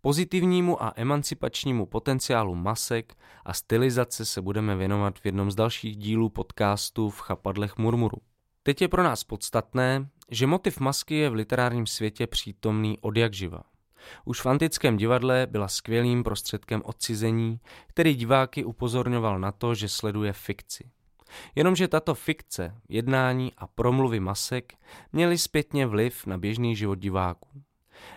Pozitivnímu 0.00 0.82
a 0.82 0.92
emancipačnímu 0.96 1.86
potenciálu 1.86 2.54
masek 2.54 3.14
a 3.44 3.52
stylizace 3.52 4.24
se 4.24 4.42
budeme 4.42 4.76
věnovat 4.76 5.18
v 5.18 5.26
jednom 5.26 5.50
z 5.50 5.54
dalších 5.54 5.96
dílů 5.96 6.28
podcastu 6.28 7.10
v 7.10 7.20
chapadlech 7.20 7.78
murmuru. 7.78 8.18
Teď 8.62 8.82
je 8.82 8.88
pro 8.88 9.02
nás 9.02 9.24
podstatné, 9.24 10.08
že 10.30 10.46
motiv 10.46 10.80
masky 10.80 11.14
je 11.14 11.30
v 11.30 11.34
literárním 11.34 11.86
světě 11.86 12.26
přítomný 12.26 12.98
od 13.00 13.16
jak 13.16 13.34
živa. 13.34 13.71
Už 14.24 14.40
v 14.40 14.46
antickém 14.46 14.96
divadle 14.96 15.46
byla 15.50 15.68
skvělým 15.68 16.24
prostředkem 16.24 16.82
odcizení, 16.84 17.60
který 17.86 18.14
diváky 18.14 18.64
upozorňoval 18.64 19.38
na 19.38 19.52
to, 19.52 19.74
že 19.74 19.88
sleduje 19.88 20.32
fikci. 20.32 20.90
Jenomže 21.54 21.88
tato 21.88 22.14
fikce, 22.14 22.74
jednání 22.88 23.52
a 23.58 23.66
promluvy 23.66 24.20
masek 24.20 24.74
měly 25.12 25.38
zpětně 25.38 25.86
vliv 25.86 26.26
na 26.26 26.38
běžný 26.38 26.76
život 26.76 26.98
diváků. 26.98 27.62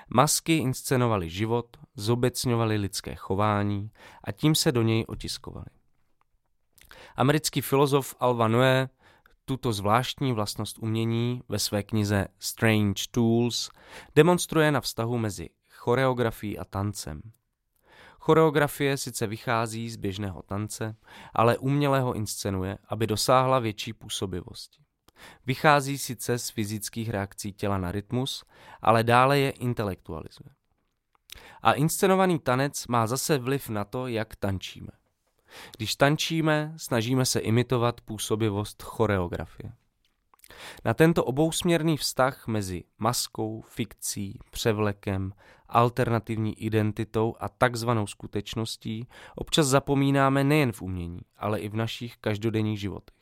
Masky 0.09 0.57
inscenovaly 0.57 1.29
život, 1.29 1.77
zobecňovaly 1.95 2.77
lidské 2.77 3.15
chování 3.15 3.91
a 4.23 4.31
tím 4.31 4.55
se 4.55 4.71
do 4.71 4.81
něj 4.81 5.05
otiskovaly. 5.07 5.65
Americký 7.15 7.61
filozof 7.61 8.15
Alva 8.19 8.47
Noé 8.47 8.89
tuto 9.45 9.73
zvláštní 9.73 10.33
vlastnost 10.33 10.77
umění 10.79 11.41
ve 11.49 11.59
své 11.59 11.83
knize 11.83 12.27
Strange 12.39 13.03
Tools 13.11 13.69
demonstruje 14.15 14.71
na 14.71 14.81
vztahu 14.81 15.17
mezi 15.17 15.49
choreografií 15.86 16.57
a 16.57 16.65
tancem. 16.65 17.21
Choreografie 18.19 18.97
sice 18.97 19.27
vychází 19.27 19.89
z 19.89 19.95
běžného 19.95 20.41
tance, 20.41 20.95
ale 21.33 21.57
uměle 21.57 22.01
ho 22.01 22.13
inscenuje, 22.13 22.77
aby 22.88 23.07
dosáhla 23.07 23.59
větší 23.59 23.93
působivosti. 23.93 24.81
Vychází 25.45 25.97
sice 25.97 26.39
z 26.39 26.49
fyzických 26.49 27.09
reakcí 27.09 27.53
těla 27.53 27.77
na 27.77 27.91
rytmus, 27.91 28.43
ale 28.81 29.03
dále 29.03 29.39
je 29.39 29.49
intelektualizuje. 29.49 30.49
A 31.61 31.73
inscenovaný 31.73 32.39
tanec 32.39 32.88
má 32.88 33.07
zase 33.07 33.38
vliv 33.38 33.69
na 33.69 33.86
to, 33.86 34.07
jak 34.07 34.36
tančíme. 34.36 34.91
Když 35.77 35.95
tančíme, 35.95 36.73
snažíme 36.77 37.25
se 37.25 37.39
imitovat 37.39 38.01
působivost 38.01 38.83
choreografie. 38.83 39.73
Na 40.86 40.93
tento 40.93 41.25
obousměrný 41.25 41.97
vztah 41.97 42.47
mezi 42.47 42.83
maskou, 42.97 43.61
fikcí, 43.61 44.39
převlekem, 44.51 45.33
alternativní 45.70 46.63
identitou 46.63 47.36
a 47.39 47.49
takzvanou 47.49 48.07
skutečností 48.07 49.07
občas 49.36 49.68
zapomínáme 49.68 50.43
nejen 50.43 50.72
v 50.72 50.82
umění, 50.82 51.22
ale 51.38 51.59
i 51.59 51.70
v 51.70 51.76
našich 51.76 52.18
každodenních 52.18 52.80
životech. 52.80 53.16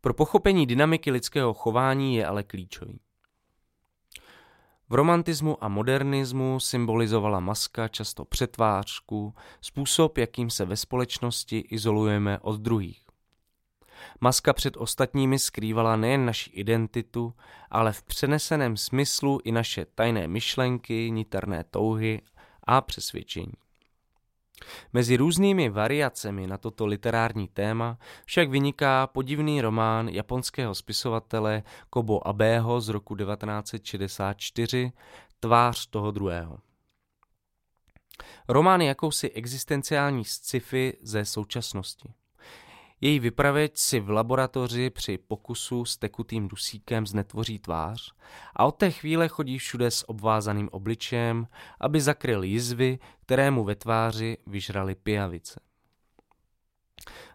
Pro 0.00 0.14
pochopení 0.14 0.66
dynamiky 0.66 1.10
lidského 1.10 1.54
chování 1.54 2.16
je 2.16 2.26
ale 2.26 2.42
klíčový. 2.42 3.00
V 4.88 4.94
romantismu 4.94 5.64
a 5.64 5.68
modernismu 5.68 6.60
symbolizovala 6.60 7.40
maska 7.40 7.88
často 7.88 8.24
přetvářku, 8.24 9.34
způsob, 9.60 10.18
jakým 10.18 10.50
se 10.50 10.64
ve 10.64 10.76
společnosti 10.76 11.58
izolujeme 11.58 12.38
od 12.38 12.60
druhých. 12.60 13.09
Maska 14.20 14.52
před 14.52 14.76
ostatními 14.76 15.38
skrývala 15.38 15.96
nejen 15.96 16.26
naši 16.26 16.50
identitu, 16.50 17.34
ale 17.70 17.92
v 17.92 18.02
přeneseném 18.02 18.76
smyslu 18.76 19.40
i 19.44 19.52
naše 19.52 19.86
tajné 19.94 20.28
myšlenky, 20.28 21.10
niterné 21.10 21.64
touhy 21.70 22.20
a 22.64 22.80
přesvědčení. 22.80 23.52
Mezi 24.92 25.16
různými 25.16 25.68
variacemi 25.68 26.46
na 26.46 26.58
toto 26.58 26.86
literární 26.86 27.48
téma 27.48 27.98
však 28.24 28.50
vyniká 28.50 29.06
podivný 29.06 29.60
román 29.60 30.08
japonského 30.08 30.74
spisovatele 30.74 31.62
Kobo 31.90 32.28
Abeho 32.28 32.80
z 32.80 32.88
roku 32.88 33.16
1964 33.16 34.92
Tvář 35.40 35.86
toho 35.86 36.10
druhého. 36.10 36.58
Román 38.48 38.80
je 38.80 38.88
jakousi 38.88 39.30
existenciální 39.30 40.24
sci-fi 40.24 40.96
ze 41.02 41.24
současnosti. 41.24 42.12
Její 43.00 43.18
vypravěč 43.20 43.78
si 43.78 44.00
v 44.00 44.10
laboratoři 44.10 44.90
při 44.90 45.18
pokusu 45.18 45.84
s 45.84 45.96
tekutým 45.96 46.48
dusíkem 46.48 47.06
znetvoří 47.06 47.58
tvář 47.58 48.12
a 48.56 48.64
od 48.64 48.76
té 48.76 48.90
chvíle 48.90 49.28
chodí 49.28 49.58
všude 49.58 49.90
s 49.90 50.08
obvázaným 50.08 50.68
obličejem, 50.72 51.46
aby 51.80 52.00
zakryl 52.00 52.42
jizvy, 52.42 52.98
které 53.22 53.50
mu 53.50 53.64
ve 53.64 53.74
tváři 53.74 54.38
vyžrali 54.46 54.94
pijavice. 54.94 55.60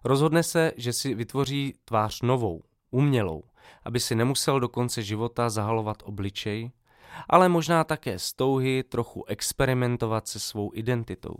Rozhodne 0.03 0.43
se, 0.43 0.71
že 0.77 0.93
si 0.93 1.13
vytvoří 1.13 1.73
tvář 1.85 2.21
novou, 2.21 2.63
umělou, 2.91 3.43
aby 3.83 3.99
si 3.99 4.15
nemusel 4.15 4.59
do 4.59 4.69
konce 4.69 5.03
života 5.03 5.49
zahalovat 5.49 5.97
obličej, 6.05 6.71
ale 7.29 7.49
možná 7.49 7.83
také 7.83 8.19
z 8.19 8.33
touhy 8.33 8.83
trochu 8.83 9.25
experimentovat 9.27 10.27
se 10.27 10.39
svou 10.39 10.71
identitou. 10.73 11.35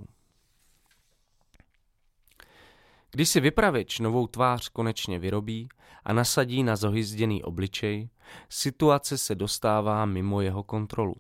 Když 3.16 3.30
si 3.30 3.40
vypravěč 3.40 4.00
novou 4.00 4.28
tvář 4.28 4.70
konečně 4.70 5.20
vyrobí 5.20 5.70
a 6.04 6.14
nasadí 6.14 6.64
na 6.64 6.76
zohyzděný 6.76 7.44
obličej, 7.44 8.10
situace 8.50 9.18
se 9.18 9.36
dostává 9.36 10.06
mimo 10.06 10.42
jeho 10.42 10.64
kontrolu. 10.64 11.16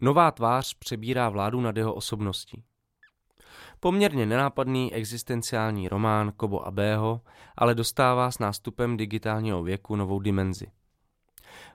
Nová 0.00 0.30
tvář 0.30 0.74
přebírá 0.74 1.28
vládu 1.28 1.60
nad 1.60 1.76
jeho 1.76 1.94
osobností. 1.94 2.64
Poměrně 3.80 4.26
nenápadný 4.26 4.94
existenciální 4.94 5.88
román 5.88 6.32
Kobo 6.32 6.66
Abého 6.66 7.20
ale 7.56 7.74
dostává 7.74 8.30
s 8.30 8.38
nástupem 8.38 8.96
digitálního 8.96 9.62
věku 9.62 9.96
novou 9.96 10.20
dimenzi. 10.20 10.66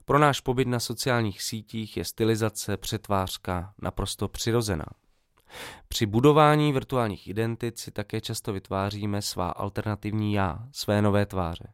Pro 0.05 0.19
náš 0.19 0.39
pobyt 0.41 0.67
na 0.67 0.79
sociálních 0.79 1.41
sítích 1.41 1.97
je 1.97 2.05
stylizace 2.05 2.77
přetvářka 2.77 3.73
naprosto 3.81 4.27
přirozená. 4.27 4.85
Při 5.87 6.05
budování 6.05 6.73
virtuálních 6.73 7.27
identit 7.27 7.79
si 7.79 7.91
také 7.91 8.21
často 8.21 8.53
vytváříme 8.53 9.21
svá 9.21 9.49
alternativní 9.49 10.33
já, 10.33 10.67
své 10.71 11.01
nové 11.01 11.25
tváře. 11.25 11.73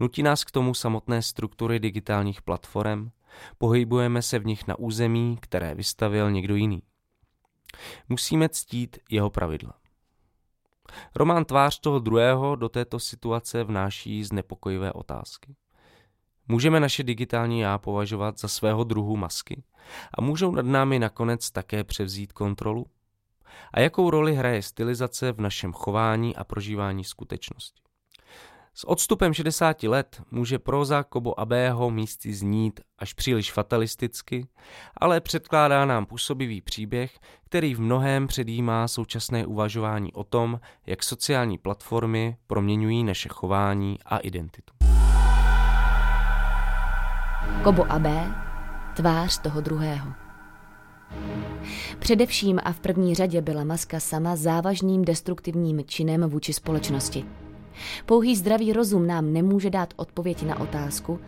Nutí 0.00 0.22
nás 0.22 0.44
k 0.44 0.50
tomu 0.50 0.74
samotné 0.74 1.22
struktury 1.22 1.80
digitálních 1.80 2.42
platform, 2.42 3.10
pohybujeme 3.58 4.22
se 4.22 4.38
v 4.38 4.46
nich 4.46 4.66
na 4.66 4.78
území, 4.78 5.38
které 5.40 5.74
vystavil 5.74 6.30
někdo 6.30 6.54
jiný. 6.56 6.82
Musíme 8.08 8.48
ctít 8.48 8.98
jeho 9.10 9.30
pravidla. 9.30 9.72
Román 11.14 11.44
Tvář 11.44 11.80
toho 11.80 11.98
druhého 11.98 12.56
do 12.56 12.68
této 12.68 13.00
situace 13.00 13.64
vnáší 13.64 14.24
znepokojivé 14.24 14.92
otázky. 14.92 15.56
Můžeme 16.48 16.80
naše 16.80 17.02
digitální 17.02 17.60
já 17.60 17.78
považovat 17.78 18.38
za 18.38 18.48
svého 18.48 18.84
druhu 18.84 19.16
masky 19.16 19.62
a 20.18 20.20
můžou 20.20 20.50
nad 20.50 20.66
námi 20.66 20.98
nakonec 20.98 21.50
také 21.50 21.84
převzít 21.84 22.32
kontrolu? 22.32 22.86
A 23.74 23.80
jakou 23.80 24.10
roli 24.10 24.34
hraje 24.34 24.62
stylizace 24.62 25.32
v 25.32 25.40
našem 25.40 25.72
chování 25.72 26.36
a 26.36 26.44
prožívání 26.44 27.04
skutečnosti? 27.04 27.84
S 28.76 28.88
odstupem 28.88 29.34
60 29.34 29.82
let 29.82 30.22
může 30.30 30.58
proza 30.58 31.02
Kobo 31.02 31.40
Abého 31.40 31.90
místy 31.90 32.34
znít 32.34 32.80
až 32.98 33.12
příliš 33.12 33.52
fatalisticky, 33.52 34.48
ale 34.96 35.20
předkládá 35.20 35.84
nám 35.84 36.06
působivý 36.06 36.60
příběh, 36.60 37.18
který 37.44 37.74
v 37.74 37.80
mnohém 37.80 38.26
předjímá 38.26 38.88
současné 38.88 39.46
uvažování 39.46 40.12
o 40.12 40.24
tom, 40.24 40.60
jak 40.86 41.02
sociální 41.02 41.58
platformy 41.58 42.36
proměňují 42.46 43.04
naše 43.04 43.28
chování 43.28 43.98
a 44.06 44.18
identitu. 44.18 44.74
Kobo 47.64 47.92
Abé, 47.92 48.34
tvář 48.96 49.38
toho 49.38 49.60
druhého. 49.60 50.23
Především 51.98 52.60
a 52.64 52.72
v 52.72 52.80
první 52.80 53.14
řadě 53.14 53.42
byla 53.42 53.64
maska 53.64 54.00
sama 54.00 54.36
závažným 54.36 55.04
destruktivním 55.04 55.84
činem 55.84 56.22
vůči 56.22 56.52
společnosti. 56.52 57.24
Pouhý 58.06 58.36
zdravý 58.36 58.72
rozum 58.72 59.06
nám 59.06 59.32
nemůže 59.32 59.70
dát 59.70 59.94
odpověď 59.96 60.42
na 60.42 60.60
otázku, 60.60 61.20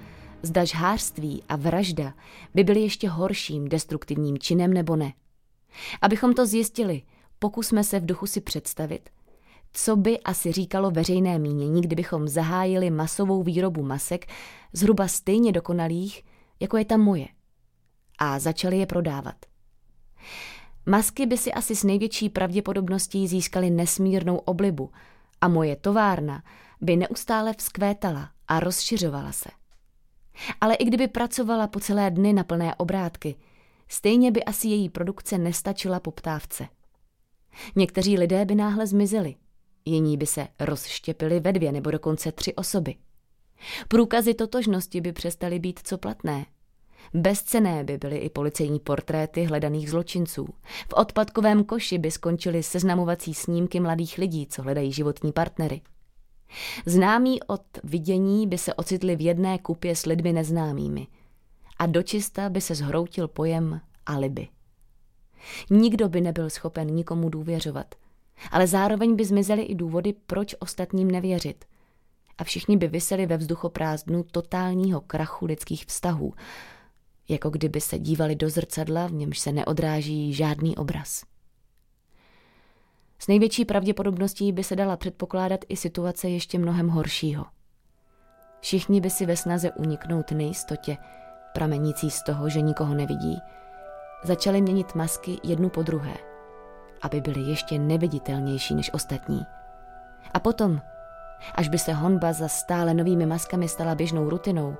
zda 0.42 0.64
žhářství 0.64 1.42
a 1.48 1.56
vražda 1.56 2.14
by 2.54 2.64
byly 2.64 2.80
ještě 2.80 3.08
horším 3.08 3.68
destruktivním 3.68 4.38
činem 4.38 4.72
nebo 4.72 4.96
ne. 4.96 5.12
Abychom 6.02 6.34
to 6.34 6.46
zjistili, 6.46 7.02
pokusme 7.38 7.84
se 7.84 8.00
v 8.00 8.06
duchu 8.06 8.26
si 8.26 8.40
představit, 8.40 9.10
co 9.72 9.96
by 9.96 10.20
asi 10.20 10.52
říkalo 10.52 10.90
veřejné 10.90 11.38
mínění, 11.38 11.80
kdybychom 11.80 12.28
zahájili 12.28 12.90
masovou 12.90 13.42
výrobu 13.42 13.82
masek 13.82 14.26
zhruba 14.72 15.08
stejně 15.08 15.52
dokonalých, 15.52 16.22
jako 16.60 16.76
je 16.76 16.84
ta 16.84 16.96
moje, 16.96 17.26
a 18.18 18.38
začali 18.38 18.78
je 18.78 18.86
prodávat. 18.86 19.34
Masky 20.86 21.26
by 21.26 21.38
si 21.38 21.52
asi 21.52 21.76
s 21.76 21.84
největší 21.84 22.28
pravděpodobností 22.28 23.28
získaly 23.28 23.70
nesmírnou 23.70 24.36
oblibu 24.36 24.90
a 25.40 25.48
moje 25.48 25.76
továrna 25.76 26.42
by 26.80 26.96
neustále 26.96 27.54
vzkvétala 27.58 28.30
a 28.48 28.60
rozšiřovala 28.60 29.32
se. 29.32 29.48
Ale 30.60 30.74
i 30.74 30.84
kdyby 30.84 31.08
pracovala 31.08 31.66
po 31.66 31.80
celé 31.80 32.10
dny 32.10 32.32
na 32.32 32.44
plné 32.44 32.74
obrátky, 32.74 33.34
stejně 33.88 34.30
by 34.30 34.44
asi 34.44 34.68
její 34.68 34.88
produkce 34.88 35.38
nestačila 35.38 36.00
poptávce. 36.00 36.68
Někteří 37.76 38.18
lidé 38.18 38.44
by 38.44 38.54
náhle 38.54 38.86
zmizeli, 38.86 39.34
jiní 39.84 40.16
by 40.16 40.26
se 40.26 40.48
rozštěpili 40.60 41.40
ve 41.40 41.52
dvě 41.52 41.72
nebo 41.72 41.90
dokonce 41.90 42.32
tři 42.32 42.54
osoby. 42.54 42.94
Průkazy 43.88 44.34
totožnosti 44.34 45.00
by 45.00 45.12
přestaly 45.12 45.58
být 45.58 45.80
co 45.84 45.98
platné 45.98 46.46
Bezcené 47.14 47.84
by 47.84 47.98
byly 47.98 48.16
i 48.16 48.30
policejní 48.30 48.80
portréty 48.80 49.44
hledaných 49.44 49.90
zločinců. 49.90 50.48
V 50.88 50.94
odpadkovém 50.94 51.64
koši 51.64 51.98
by 51.98 52.10
skončily 52.10 52.62
seznamovací 52.62 53.34
snímky 53.34 53.80
mladých 53.80 54.18
lidí, 54.18 54.46
co 54.46 54.62
hledají 54.62 54.92
životní 54.92 55.32
partnery. 55.32 55.80
Známí 56.86 57.42
od 57.42 57.62
vidění 57.84 58.46
by 58.46 58.58
se 58.58 58.74
ocitli 58.74 59.16
v 59.16 59.20
jedné 59.20 59.58
kupě 59.58 59.96
s 59.96 60.06
lidmi 60.06 60.32
neznámými. 60.32 61.06
A 61.78 61.86
dočista 61.86 62.48
by 62.48 62.60
se 62.60 62.74
zhroutil 62.74 63.28
pojem 63.28 63.80
alibi. 64.06 64.48
Nikdo 65.70 66.08
by 66.08 66.20
nebyl 66.20 66.50
schopen 66.50 66.88
nikomu 66.88 67.28
důvěřovat, 67.28 67.94
ale 68.50 68.66
zároveň 68.66 69.16
by 69.16 69.24
zmizely 69.24 69.62
i 69.62 69.74
důvody, 69.74 70.14
proč 70.26 70.54
ostatním 70.58 71.10
nevěřit. 71.10 71.64
A 72.38 72.44
všichni 72.44 72.76
by 72.76 72.88
vyseli 72.88 73.26
ve 73.26 73.36
vzduchoprázdnu 73.36 74.22
totálního 74.22 75.00
krachu 75.00 75.46
lidských 75.46 75.86
vztahů, 75.86 76.34
jako 77.28 77.50
kdyby 77.50 77.80
se 77.80 77.98
dívali 77.98 78.36
do 78.36 78.50
zrcadla, 78.50 79.06
v 79.06 79.12
němž 79.12 79.38
se 79.38 79.52
neodráží 79.52 80.34
žádný 80.34 80.76
obraz. 80.76 81.22
S 83.18 83.28
největší 83.28 83.64
pravděpodobností 83.64 84.52
by 84.52 84.64
se 84.64 84.76
dala 84.76 84.96
předpokládat 84.96 85.60
i 85.68 85.76
situace 85.76 86.28
ještě 86.28 86.58
mnohem 86.58 86.88
horšího. 86.88 87.44
Všichni 88.60 89.00
by 89.00 89.10
si 89.10 89.26
ve 89.26 89.36
snaze 89.36 89.70
uniknout 89.72 90.30
nejistotě, 90.30 90.96
pramenící 91.54 92.10
z 92.10 92.22
toho, 92.22 92.48
že 92.48 92.60
nikoho 92.60 92.94
nevidí, 92.94 93.38
začali 94.22 94.60
měnit 94.60 94.94
masky 94.94 95.38
jednu 95.44 95.68
po 95.68 95.82
druhé, 95.82 96.14
aby 97.02 97.20
byly 97.20 97.40
ještě 97.40 97.78
neviditelnější 97.78 98.74
než 98.74 98.94
ostatní. 98.94 99.40
A 100.34 100.40
potom, 100.40 100.80
až 101.54 101.68
by 101.68 101.78
se 101.78 101.92
honba 101.92 102.32
za 102.32 102.48
stále 102.48 102.94
novými 102.94 103.26
maskami 103.26 103.68
stala 103.68 103.94
běžnou 103.94 104.30
rutinou, 104.30 104.76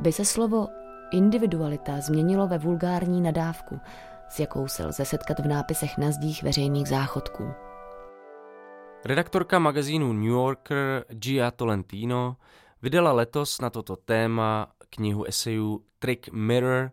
by 0.00 0.12
se 0.12 0.24
slovo 0.24 0.68
individualita 1.12 2.00
změnilo 2.00 2.48
ve 2.48 2.58
vulgární 2.58 3.20
nadávku, 3.20 3.80
s 4.28 4.40
jakou 4.40 4.68
se 4.68 4.86
lze 4.86 5.04
setkat 5.04 5.38
v 5.38 5.46
nápisech 5.46 5.98
na 5.98 6.10
zdích 6.10 6.42
veřejných 6.42 6.88
záchodků. 6.88 7.44
Redaktorka 9.04 9.58
magazínu 9.58 10.12
New 10.12 10.24
Yorker 10.24 11.04
Gia 11.08 11.50
Tolentino 11.50 12.36
vydala 12.82 13.12
letos 13.12 13.60
na 13.60 13.70
toto 13.70 13.96
téma 13.96 14.72
knihu 14.90 15.24
esejů 15.24 15.84
Trick 15.98 16.28
Mirror 16.32 16.90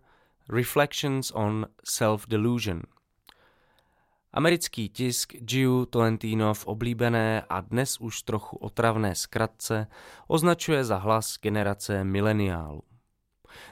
Reflections 0.49 1.31
on 1.31 1.65
Self-Delusion. 1.83 2.81
Americký 4.33 4.89
tisk 4.89 5.33
Giu 5.33 5.85
Tolentino 5.85 6.53
v 6.53 6.67
oblíbené 6.67 7.43
a 7.49 7.61
dnes 7.61 7.97
už 7.97 8.21
trochu 8.21 8.57
otravné 8.57 9.15
zkratce 9.15 9.87
označuje 10.27 10.83
za 10.83 10.97
hlas 10.97 11.35
generace 11.41 12.03
mileniálů. 12.03 12.88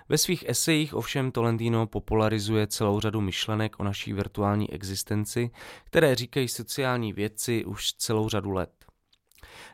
Ve 0.10 0.18
svých 0.18 0.50
esejích 0.50 0.94
ovšem 0.94 1.32
Tolentino 1.32 1.88
popularizuje 1.88 2.68
celou 2.68 3.00
řadu 3.00 3.22
myšlenek 3.22 3.80
o 3.80 3.84
naší 3.84 4.14
virtuální 4.14 4.74
existenci, 4.74 5.50
které 5.84 6.16
říkají 6.16 6.48
sociální 6.48 7.14
vědci 7.14 7.66
už 7.66 7.94
celou 7.94 8.30
řadu 8.30 8.52
let. 8.52 8.86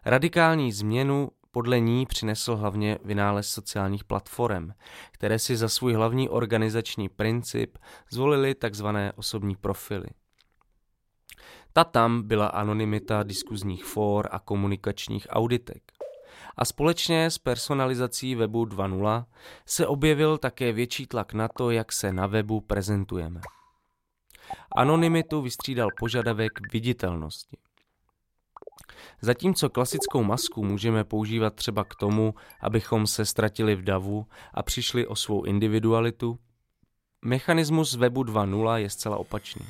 Radikální 0.05 0.71
změnu 0.71 1.29
podle 1.51 1.79
ní 1.79 2.05
přinesl 2.05 2.55
hlavně 2.55 2.97
vynález 3.03 3.49
sociálních 3.49 4.03
platform, 4.03 4.69
které 5.11 5.39
si 5.39 5.57
za 5.57 5.69
svůj 5.69 5.93
hlavní 5.93 6.29
organizační 6.29 7.09
princip 7.09 7.77
zvolili 8.11 8.55
tzv. 8.55 8.85
osobní 9.15 9.55
profily. 9.55 10.07
Ta 11.73 11.83
tam 11.83 12.23
byla 12.23 12.47
anonymita 12.47 13.23
diskuzních 13.23 13.85
fór 13.85 14.27
a 14.31 14.39
komunikačních 14.39 15.27
auditek 15.29 15.83
a 16.57 16.65
společně 16.65 17.25
s 17.25 17.37
personalizací 17.37 18.35
webu 18.35 18.65
2.0 18.65 19.25
se 19.65 19.87
objevil 19.87 20.37
také 20.37 20.71
větší 20.71 21.07
tlak 21.07 21.33
na 21.33 21.47
to, 21.47 21.71
jak 21.71 21.91
se 21.91 22.13
na 22.13 22.27
webu 22.27 22.61
prezentujeme. 22.61 23.41
Anonymitu 24.75 25.41
vystřídal 25.41 25.89
požadavek 25.99 26.51
viditelnosti. 26.73 27.57
Zatímco 29.21 29.69
klasickou 29.69 30.23
masku 30.23 30.63
můžeme 30.63 31.03
používat 31.03 31.55
třeba 31.55 31.83
k 31.83 31.95
tomu, 31.95 32.35
abychom 32.61 33.07
se 33.07 33.25
ztratili 33.25 33.75
v 33.75 33.81
davu 33.81 34.25
a 34.53 34.63
přišli 34.63 35.07
o 35.07 35.15
svou 35.15 35.43
individualitu, 35.43 36.39
mechanismus 37.25 37.95
webu 37.95 38.23
2.0 38.23 38.75
je 38.75 38.89
zcela 38.89 39.17
opačný. 39.17 39.65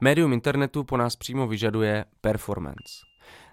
Médium 0.00 0.32
internetu 0.32 0.84
po 0.84 0.96
nás 0.96 1.16
přímo 1.16 1.46
vyžaduje 1.46 2.04
performance. 2.20 3.11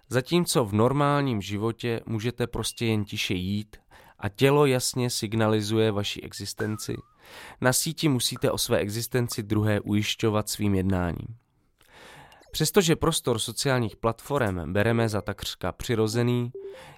Zatímco 0.09 0.65
v 0.65 0.73
normálním 0.73 1.41
životě 1.41 2.01
můžete 2.05 2.47
prostě 2.47 2.85
jen 2.85 3.05
tiše 3.05 3.33
jít 3.33 3.77
a 4.19 4.29
tělo 4.29 4.65
jasně 4.65 5.09
signalizuje 5.09 5.91
vaši 5.91 6.21
existenci, 6.21 6.95
na 7.61 7.73
síti 7.73 8.07
musíte 8.09 8.51
o 8.51 8.57
své 8.57 8.77
existenci 8.77 9.43
druhé 9.43 9.79
ujišťovat 9.79 10.49
svým 10.49 10.75
jednáním. 10.75 11.27
Přestože 12.51 12.95
prostor 12.95 13.39
sociálních 13.39 13.95
platform 13.95 14.73
bereme 14.73 15.09
za 15.09 15.21
takřka 15.21 15.71
přirozený, 15.71 16.51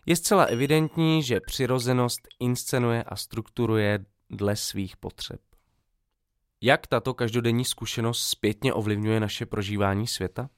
je 0.06 0.16
zcela 0.16 0.44
evidentní, 0.44 1.24
že 1.24 1.40
přirozenost 1.40 2.28
inscenuje 2.40 3.04
a 3.04 3.16
strukturuje 3.16 4.06
dle 4.30 4.56
svých 4.56 4.98
potřeb. 4.98 5.40
Jak 6.62 6.88
tato 6.88 7.14
každodenní 7.14 7.66
zkušenost 7.66 8.24
zpětně 8.24 8.74
ovlivňuje 8.74 9.20
naše 9.20 9.46
prožívání 9.46 10.08
světa? 10.08 10.50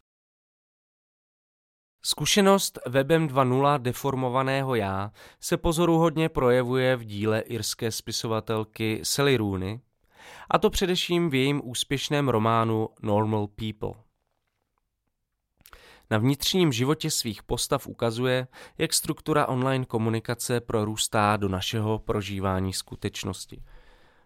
Zkušenost 2.05 2.79
webem 2.85 3.27
2.0 3.27 3.79
deformovaného 3.79 4.75
já 4.75 5.11
se 5.39 5.57
pozoruhodně 5.57 6.29
projevuje 6.29 6.95
v 6.95 7.03
díle 7.03 7.39
irské 7.39 7.91
spisovatelky 7.91 8.99
Sally 9.03 9.37
Rooney, 9.37 9.79
a 10.49 10.57
to 10.57 10.69
především 10.69 11.29
v 11.29 11.33
jejím 11.33 11.61
úspěšném 11.63 12.29
románu 12.29 12.89
Normal 13.01 13.47
People. 13.47 14.03
Na 16.09 16.17
vnitřním 16.17 16.71
životě 16.71 17.11
svých 17.11 17.43
postav 17.43 17.87
ukazuje, 17.87 18.47
jak 18.77 18.93
struktura 18.93 19.45
online 19.45 19.85
komunikace 19.85 20.61
prorůstá 20.61 21.37
do 21.37 21.49
našeho 21.49 21.99
prožívání 21.99 22.73
skutečnosti. 22.73 23.63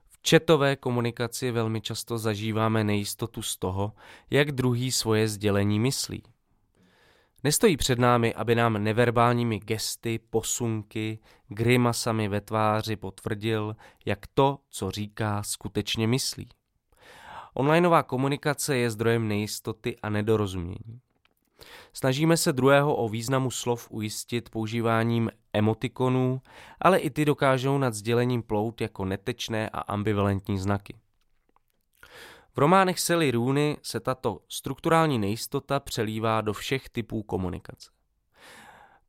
V 0.08 0.22
četové 0.22 0.76
komunikaci 0.76 1.52
velmi 1.52 1.82
často 1.82 2.18
zažíváme 2.18 2.84
nejistotu 2.84 3.42
z 3.42 3.58
toho, 3.58 3.94
jak 4.30 4.52
druhý 4.52 4.92
svoje 4.92 5.28
sdělení 5.28 5.80
myslí. 5.80 6.24
Nestojí 7.44 7.78
před 7.78 8.00
námi, 8.00 8.34
aby 8.34 8.56
nám 8.56 8.84
neverbálními 8.84 9.60
gesty, 9.60 10.20
posunky, 10.30 11.20
grimasami 11.48 12.28
ve 12.28 12.42
tváři 12.42 12.96
potvrdil, 12.96 13.76
jak 14.06 14.28
to, 14.34 14.60
co 14.70 14.92
říká, 14.92 15.44
skutečně 15.44 16.08
myslí. 16.08 16.50
Onlineová 17.54 18.04
komunikace 18.04 18.78
je 18.78 18.92
zdrojem 18.92 19.28
nejistoty 19.28 19.98
a 20.04 20.10
nedorozumění. 20.10 21.02
Snažíme 21.94 22.38
se 22.38 22.54
druhého 22.54 22.96
o 22.96 23.10
významu 23.10 23.52
slov 23.52 23.88
ujistit 23.92 24.50
používáním 24.50 25.32
emotikonů, 25.54 26.42
ale 26.82 26.98
i 26.98 27.10
ty 27.10 27.26
dokážou 27.26 27.78
nad 27.78 27.94
sdělením 27.94 28.44
plout 28.44 28.82
jako 28.82 29.06
netečné 29.06 29.70
a 29.70 29.80
ambivalentní 29.80 30.60
znaky. 30.60 30.96
V 32.58 32.60
románech 32.60 33.00
Sally 33.00 33.32
Rooney 33.32 33.78
se 33.82 34.00
tato 34.00 34.40
strukturální 34.50 35.20
nejistota 35.20 35.80
přelívá 35.80 36.42
do 36.42 36.54
všech 36.54 36.90
typů 36.90 37.24
komunikace. 37.24 37.90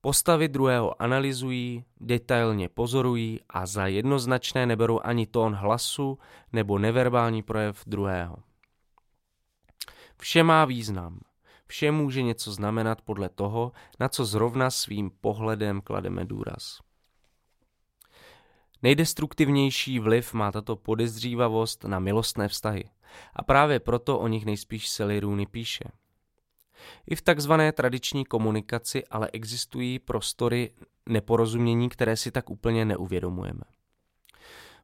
Postavy 0.01 0.49
druhého 0.49 1.03
analyzují, 1.03 1.85
detailně 2.01 2.69
pozorují 2.69 3.41
a 3.49 3.67
za 3.67 3.87
jednoznačné 3.87 4.67
neberou 4.67 5.01
ani 5.05 5.27
tón 5.27 5.55
hlasu 5.55 6.19
nebo 6.53 6.79
neverbální 6.79 7.43
projev 7.43 7.83
druhého. 7.87 8.37
Vše 10.21 10.43
má 10.43 10.65
význam. 10.65 11.21
Vše 11.67 11.91
může 11.91 12.23
něco 12.23 12.53
znamenat 12.53 13.01
podle 13.03 13.29
toho, 13.29 13.73
na 14.01 14.09
co 14.09 14.25
zrovna 14.25 14.71
svým 14.71 15.11
pohledem 15.21 15.81
klademe 15.81 16.25
důraz. 16.25 16.88
Nejdestruktivnější 18.83 19.99
vliv 19.99 20.35
má 20.35 20.53
tato 20.53 20.77
podezřívavost 20.77 21.85
na 21.85 21.99
milostné 21.99 22.49
vztahy 22.49 22.85
a 23.37 23.43
právě 23.43 23.81
proto 23.81 24.19
o 24.19 24.29
nich 24.29 24.45
nejspíš 24.45 24.89
Sally 24.89 25.21
Rooney 25.21 25.47
píše. 25.47 25.85
I 27.07 27.17
v 27.17 27.23
takzvané 27.23 27.73
tradiční 27.73 28.25
komunikaci 28.25 29.05
ale 29.07 29.31
existují 29.33 29.99
prostory 29.99 30.71
neporozumění, 31.09 31.89
které 31.89 32.17
si 32.17 32.31
tak 32.31 32.51
úplně 32.51 32.85
neuvědomujeme. 32.85 33.63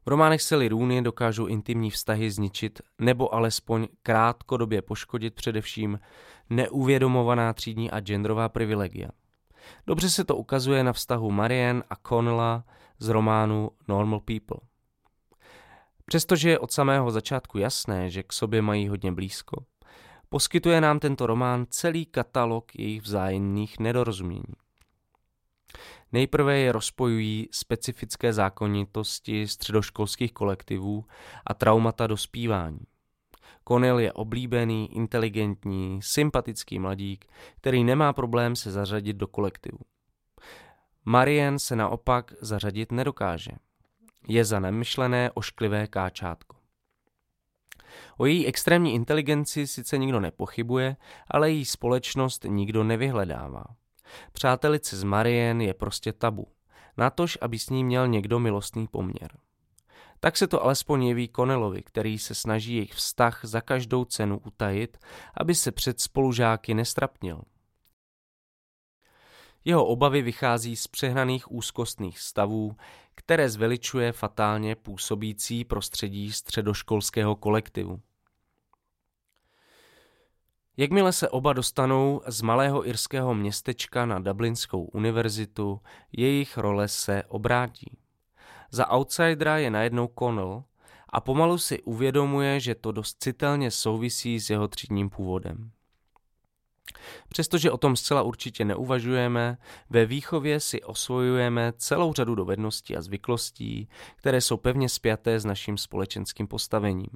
V 0.05 0.09
románech 0.09 0.41
Sally 0.41 0.67
Rooney 0.67 1.01
dokážou 1.01 1.45
intimní 1.45 1.91
vztahy 1.91 2.31
zničit 2.31 2.81
nebo 2.99 3.33
alespoň 3.33 3.87
krátkodobě 4.03 4.81
poškodit 4.81 5.33
především 5.33 5.99
neuvědomovaná 6.49 7.53
třídní 7.53 7.91
a 7.91 7.99
genderová 7.99 8.49
privilegia. 8.49 9.09
Dobře 9.87 10.09
se 10.09 10.23
to 10.23 10.35
ukazuje 10.35 10.83
na 10.83 10.93
vztahu 10.93 11.31
Marianne 11.31 11.83
a 11.89 11.95
Connella 12.07 12.63
z 12.99 13.07
románu 13.07 13.71
Normal 13.87 14.19
People. 14.19 14.57
Přestože 16.05 16.49
je 16.49 16.59
od 16.59 16.71
samého 16.71 17.11
začátku 17.11 17.57
jasné, 17.57 18.09
že 18.09 18.23
k 18.23 18.33
sobě 18.33 18.61
mají 18.61 18.87
hodně 18.87 19.11
blízko, 19.11 19.65
poskytuje 20.29 20.81
nám 20.81 20.99
tento 20.99 21.27
román 21.27 21.65
celý 21.69 22.05
katalog 22.05 22.75
jejich 22.75 23.01
vzájemných 23.01 23.79
nedorozumění. 23.79 24.55
Nejprve 26.11 26.57
je 26.57 26.71
rozpojují 26.71 27.47
specifické 27.51 28.33
zákonitosti 28.33 29.47
středoškolských 29.47 30.33
kolektivů 30.33 31.05
a 31.47 31.53
traumata 31.53 32.07
dospívání. 32.07 32.79
Konil 33.63 33.99
je 33.99 34.13
oblíbený, 34.13 34.95
inteligentní, 34.95 35.99
sympatický 36.01 36.79
mladík, 36.79 37.25
který 37.57 37.83
nemá 37.83 38.13
problém 38.13 38.55
se 38.55 38.71
zařadit 38.71 39.13
do 39.13 39.27
kolektivu. 39.27 39.79
Marien 41.05 41.59
se 41.59 41.75
naopak 41.75 42.33
zařadit 42.41 42.91
nedokáže. 42.91 43.51
Je 44.27 44.45
za 44.45 44.59
nemyšlené 44.59 45.31
ošklivé 45.33 45.87
káčátko. 45.87 46.55
O 48.17 48.25
její 48.25 48.47
extrémní 48.47 48.93
inteligenci 48.93 49.67
sice 49.67 49.97
nikdo 49.97 50.19
nepochybuje, 50.19 50.97
ale 51.27 51.51
její 51.51 51.65
společnost 51.65 52.45
nikdo 52.47 52.83
nevyhledává. 52.83 53.63
Přátelice 54.31 54.97
z 54.97 55.03
Marien 55.03 55.61
je 55.61 55.73
prostě 55.73 56.13
tabu. 56.13 56.47
Natož, 56.97 57.37
aby 57.41 57.59
s 57.59 57.69
ní 57.69 57.83
měl 57.83 58.07
někdo 58.07 58.39
milostný 58.39 58.87
poměr. 58.87 59.37
Tak 60.19 60.37
se 60.37 60.47
to 60.47 60.63
alespoň 60.63 61.03
jeví 61.03 61.27
Konelovi, 61.27 61.81
který 61.81 62.19
se 62.19 62.35
snaží 62.35 62.75
jejich 62.75 62.93
vztah 62.93 63.39
za 63.43 63.61
každou 63.61 64.05
cenu 64.05 64.41
utajit, 64.45 64.97
aby 65.37 65.55
se 65.55 65.71
před 65.71 66.01
spolužáky 66.01 66.73
nestrapnil. 66.73 67.41
Jeho 69.65 69.85
obavy 69.85 70.21
vychází 70.21 70.75
z 70.75 70.87
přehnaných 70.87 71.51
úzkostných 71.51 72.19
stavů, 72.19 72.75
které 73.15 73.49
zveličuje 73.49 74.11
fatálně 74.11 74.75
působící 74.75 75.63
prostředí 75.63 76.31
středoškolského 76.31 77.35
kolektivu. 77.35 78.01
Jakmile 80.77 81.13
se 81.13 81.29
oba 81.29 81.53
dostanou 81.53 82.21
z 82.27 82.41
malého 82.41 82.87
irského 82.87 83.33
městečka 83.33 84.05
na 84.05 84.19
Dublinskou 84.19 84.83
univerzitu, 84.83 85.81
jejich 86.11 86.57
role 86.57 86.87
se 86.87 87.23
obrátí. 87.23 87.97
Za 88.71 88.93
outsidera 88.93 89.57
je 89.57 89.71
najednou 89.71 90.09
Connell 90.19 90.63
a 91.09 91.21
pomalu 91.21 91.57
si 91.57 91.81
uvědomuje, 91.83 92.59
že 92.59 92.75
to 92.75 92.91
dost 92.91 93.23
citelně 93.23 93.71
souvisí 93.71 94.39
s 94.39 94.49
jeho 94.49 94.67
třídním 94.67 95.09
původem. 95.09 95.71
Přestože 97.29 97.71
o 97.71 97.77
tom 97.77 97.95
zcela 97.95 98.21
určitě 98.21 98.65
neuvažujeme, 98.65 99.57
ve 99.89 100.05
výchově 100.05 100.59
si 100.59 100.83
osvojujeme 100.83 101.73
celou 101.77 102.13
řadu 102.13 102.35
dovedností 102.35 102.97
a 102.97 103.01
zvyklostí, 103.01 103.89
které 104.15 104.41
jsou 104.41 104.57
pevně 104.57 104.89
spjaté 104.89 105.39
s 105.39 105.45
naším 105.45 105.77
společenským 105.77 106.47
postavením. 106.47 107.09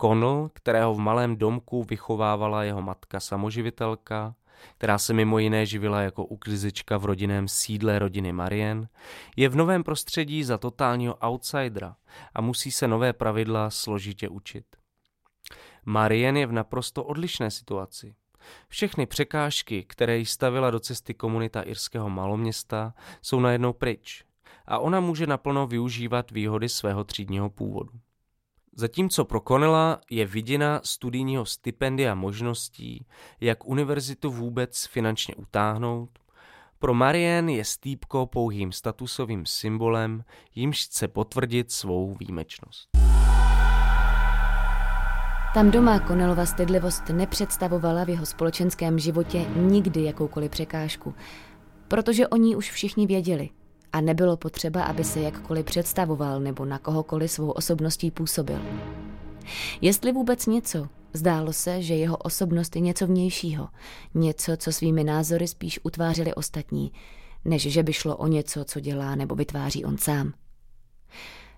Connell, 0.00 0.50
kterého 0.52 0.94
v 0.94 0.98
malém 0.98 1.36
domku 1.36 1.82
vychovávala 1.82 2.64
jeho 2.64 2.82
matka 2.82 3.20
samoživitelka, 3.20 4.34
která 4.78 4.98
se 4.98 5.12
mimo 5.12 5.38
jiné 5.38 5.66
živila 5.66 6.00
jako 6.00 6.24
uklizička 6.24 6.98
v 6.98 7.04
rodinném 7.04 7.48
sídle 7.48 7.98
rodiny 7.98 8.32
Marien, 8.32 8.88
je 9.36 9.48
v 9.48 9.56
novém 9.56 9.84
prostředí 9.84 10.44
za 10.44 10.58
totálního 10.58 11.18
outsidera 11.26 11.96
a 12.34 12.40
musí 12.40 12.72
se 12.72 12.88
nové 12.88 13.12
pravidla 13.12 13.70
složitě 13.70 14.28
učit. 14.28 14.64
Marien 15.84 16.36
je 16.36 16.46
v 16.46 16.52
naprosto 16.52 17.04
odlišné 17.04 17.50
situaci. 17.50 18.14
Všechny 18.68 19.06
překážky, 19.06 19.84
které 19.84 20.18
jí 20.18 20.26
stavila 20.26 20.70
do 20.70 20.80
cesty 20.80 21.14
komunita 21.14 21.62
irského 21.62 22.10
maloměsta, 22.10 22.94
jsou 23.22 23.40
najednou 23.40 23.72
pryč 23.72 24.24
a 24.66 24.78
ona 24.78 25.00
může 25.00 25.26
naplno 25.26 25.66
využívat 25.66 26.30
výhody 26.30 26.68
svého 26.68 27.04
třídního 27.04 27.50
původu. 27.50 27.92
Zatímco 28.76 29.24
pro 29.24 29.40
Connella 29.40 30.00
je 30.10 30.26
viděna 30.26 30.80
studijního 30.84 31.46
stipendia 31.46 32.14
možností, 32.14 33.06
jak 33.40 33.64
univerzitu 33.64 34.30
vůbec 34.30 34.86
finančně 34.86 35.34
utáhnout, 35.34 36.10
pro 36.78 36.94
Marianne 36.94 37.52
je 37.52 37.64
stýpko 37.64 38.26
pouhým 38.26 38.72
statusovým 38.72 39.46
symbolem, 39.46 40.24
jimž 40.54 40.84
chce 40.84 41.08
potvrdit 41.08 41.72
svou 41.72 42.14
výjimečnost. 42.14 43.01
Tam 45.54 45.70
doma 45.70 46.00
Konelova 46.00 46.46
stydlivost 46.46 47.08
nepředstavovala 47.08 48.04
v 48.04 48.08
jeho 48.08 48.26
společenském 48.26 48.98
životě 48.98 49.46
nikdy 49.56 50.04
jakoukoliv 50.04 50.50
překážku, 50.50 51.14
protože 51.88 52.28
o 52.28 52.36
ní 52.36 52.56
už 52.56 52.70
všichni 52.70 53.06
věděli 53.06 53.50
a 53.92 54.00
nebylo 54.00 54.36
potřeba, 54.36 54.82
aby 54.82 55.04
se 55.04 55.20
jakkoliv 55.20 55.66
představoval 55.66 56.40
nebo 56.40 56.64
na 56.64 56.78
kohokoliv 56.78 57.30
svou 57.30 57.50
osobností 57.50 58.10
působil. 58.10 58.62
Jestli 59.80 60.12
vůbec 60.12 60.46
něco, 60.46 60.88
zdálo 61.12 61.52
se, 61.52 61.82
že 61.82 61.94
jeho 61.94 62.16
osobnost 62.16 62.76
je 62.76 62.82
něco 62.82 63.06
vnějšího, 63.06 63.68
něco, 64.14 64.56
co 64.56 64.72
svými 64.72 65.04
názory 65.04 65.48
spíš 65.48 65.80
utvářili 65.82 66.34
ostatní, 66.34 66.92
než 67.44 67.62
že 67.62 67.82
by 67.82 67.92
šlo 67.92 68.16
o 68.16 68.26
něco, 68.26 68.64
co 68.64 68.80
dělá 68.80 69.14
nebo 69.14 69.34
vytváří 69.34 69.84
on 69.84 69.98
sám. 69.98 70.32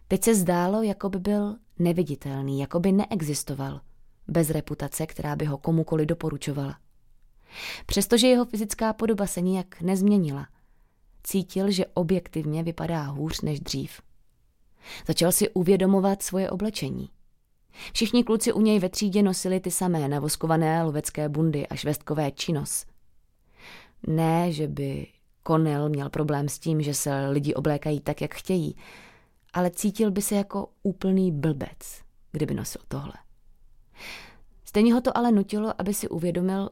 Teď 0.08 0.24
se 0.24 0.34
zdálo, 0.34 0.82
jako 0.82 1.08
by 1.08 1.18
byl 1.18 1.56
neviditelný, 1.78 2.60
jako 2.60 2.80
by 2.80 2.92
neexistoval, 2.92 3.80
bez 4.28 4.50
reputace, 4.50 5.06
která 5.06 5.36
by 5.36 5.44
ho 5.44 5.58
komukoli 5.58 6.06
doporučovala. 6.06 6.78
Přestože 7.86 8.26
jeho 8.26 8.44
fyzická 8.44 8.92
podoba 8.92 9.26
se 9.26 9.40
nijak 9.40 9.80
nezměnila, 9.80 10.46
cítil, 11.22 11.70
že 11.70 11.86
objektivně 11.86 12.62
vypadá 12.62 13.02
hůř 13.02 13.40
než 13.40 13.60
dřív. 13.60 14.00
Začal 15.06 15.32
si 15.32 15.50
uvědomovat 15.50 16.22
svoje 16.22 16.50
oblečení. 16.50 17.10
Všichni 17.92 18.24
kluci 18.24 18.52
u 18.52 18.60
něj 18.60 18.78
ve 18.78 18.88
třídě 18.88 19.22
nosili 19.22 19.60
ty 19.60 19.70
samé 19.70 20.08
navoskované 20.08 20.82
lovecké 20.82 21.28
bundy 21.28 21.66
a 21.66 21.74
švestkové 21.74 22.30
činos. 22.30 22.86
Ne, 24.06 24.52
že 24.52 24.68
by 24.68 25.06
Konel 25.42 25.88
měl 25.88 26.10
problém 26.10 26.48
s 26.48 26.58
tím, 26.58 26.82
že 26.82 26.94
se 26.94 27.28
lidi 27.28 27.54
oblékají 27.54 28.00
tak, 28.00 28.20
jak 28.20 28.34
chtějí, 28.34 28.76
ale 29.54 29.70
cítil 29.70 30.10
by 30.10 30.22
se 30.22 30.34
jako 30.34 30.68
úplný 30.82 31.32
blbec, 31.32 32.02
kdyby 32.32 32.54
nosil 32.54 32.82
tohle. 32.88 33.14
Stejně 34.64 34.94
ho 34.94 35.00
to 35.00 35.16
ale 35.18 35.32
nutilo, 35.32 35.80
aby 35.80 35.94
si 35.94 36.08
uvědomil, 36.08 36.70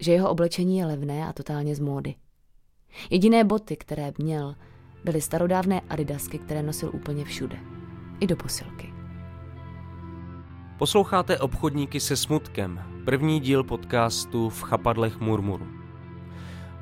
že 0.00 0.12
jeho 0.12 0.30
oblečení 0.30 0.78
je 0.78 0.86
levné 0.86 1.28
a 1.28 1.32
totálně 1.32 1.74
z 1.74 1.80
módy. 1.80 2.14
Jediné 3.10 3.44
boty, 3.44 3.76
které 3.76 4.12
měl, 4.18 4.54
byly 5.04 5.20
starodávné 5.20 5.80
adidasky, 5.80 6.38
které 6.38 6.62
nosil 6.62 6.90
úplně 6.94 7.24
všude. 7.24 7.58
I 8.20 8.26
do 8.26 8.36
posilky. 8.36 8.92
Posloucháte 10.78 11.38
Obchodníky 11.38 12.00
se 12.00 12.16
smutkem, 12.16 13.02
první 13.04 13.40
díl 13.40 13.64
podcastu 13.64 14.48
v 14.48 14.62
chapadlech 14.62 15.20
Murmuru. 15.20 15.66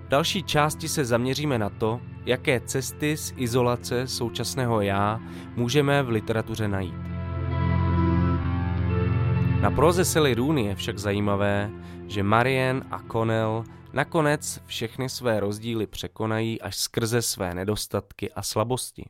V 0.04 0.08
další 0.08 0.42
části 0.42 0.88
se 0.88 1.04
zaměříme 1.04 1.58
na 1.58 1.70
to, 1.70 2.00
jaké 2.28 2.60
cesty 2.60 3.16
z 3.16 3.32
izolace 3.36 4.08
současného 4.08 4.80
já 4.80 5.20
můžeme 5.56 6.02
v 6.02 6.08
literatuře 6.08 6.68
najít. 6.68 6.94
Na 9.60 9.70
proze 9.70 10.04
Sally 10.04 10.34
Rooney 10.34 10.64
je 10.64 10.74
však 10.74 10.98
zajímavé, 10.98 11.70
že 12.06 12.22
Marianne 12.22 12.86
a 12.90 13.02
Connell 13.12 13.64
nakonec 13.92 14.60
všechny 14.66 15.08
své 15.08 15.40
rozdíly 15.40 15.86
překonají 15.86 16.60
až 16.60 16.76
skrze 16.76 17.22
své 17.22 17.54
nedostatky 17.54 18.32
a 18.32 18.42
slabosti. 18.42 19.04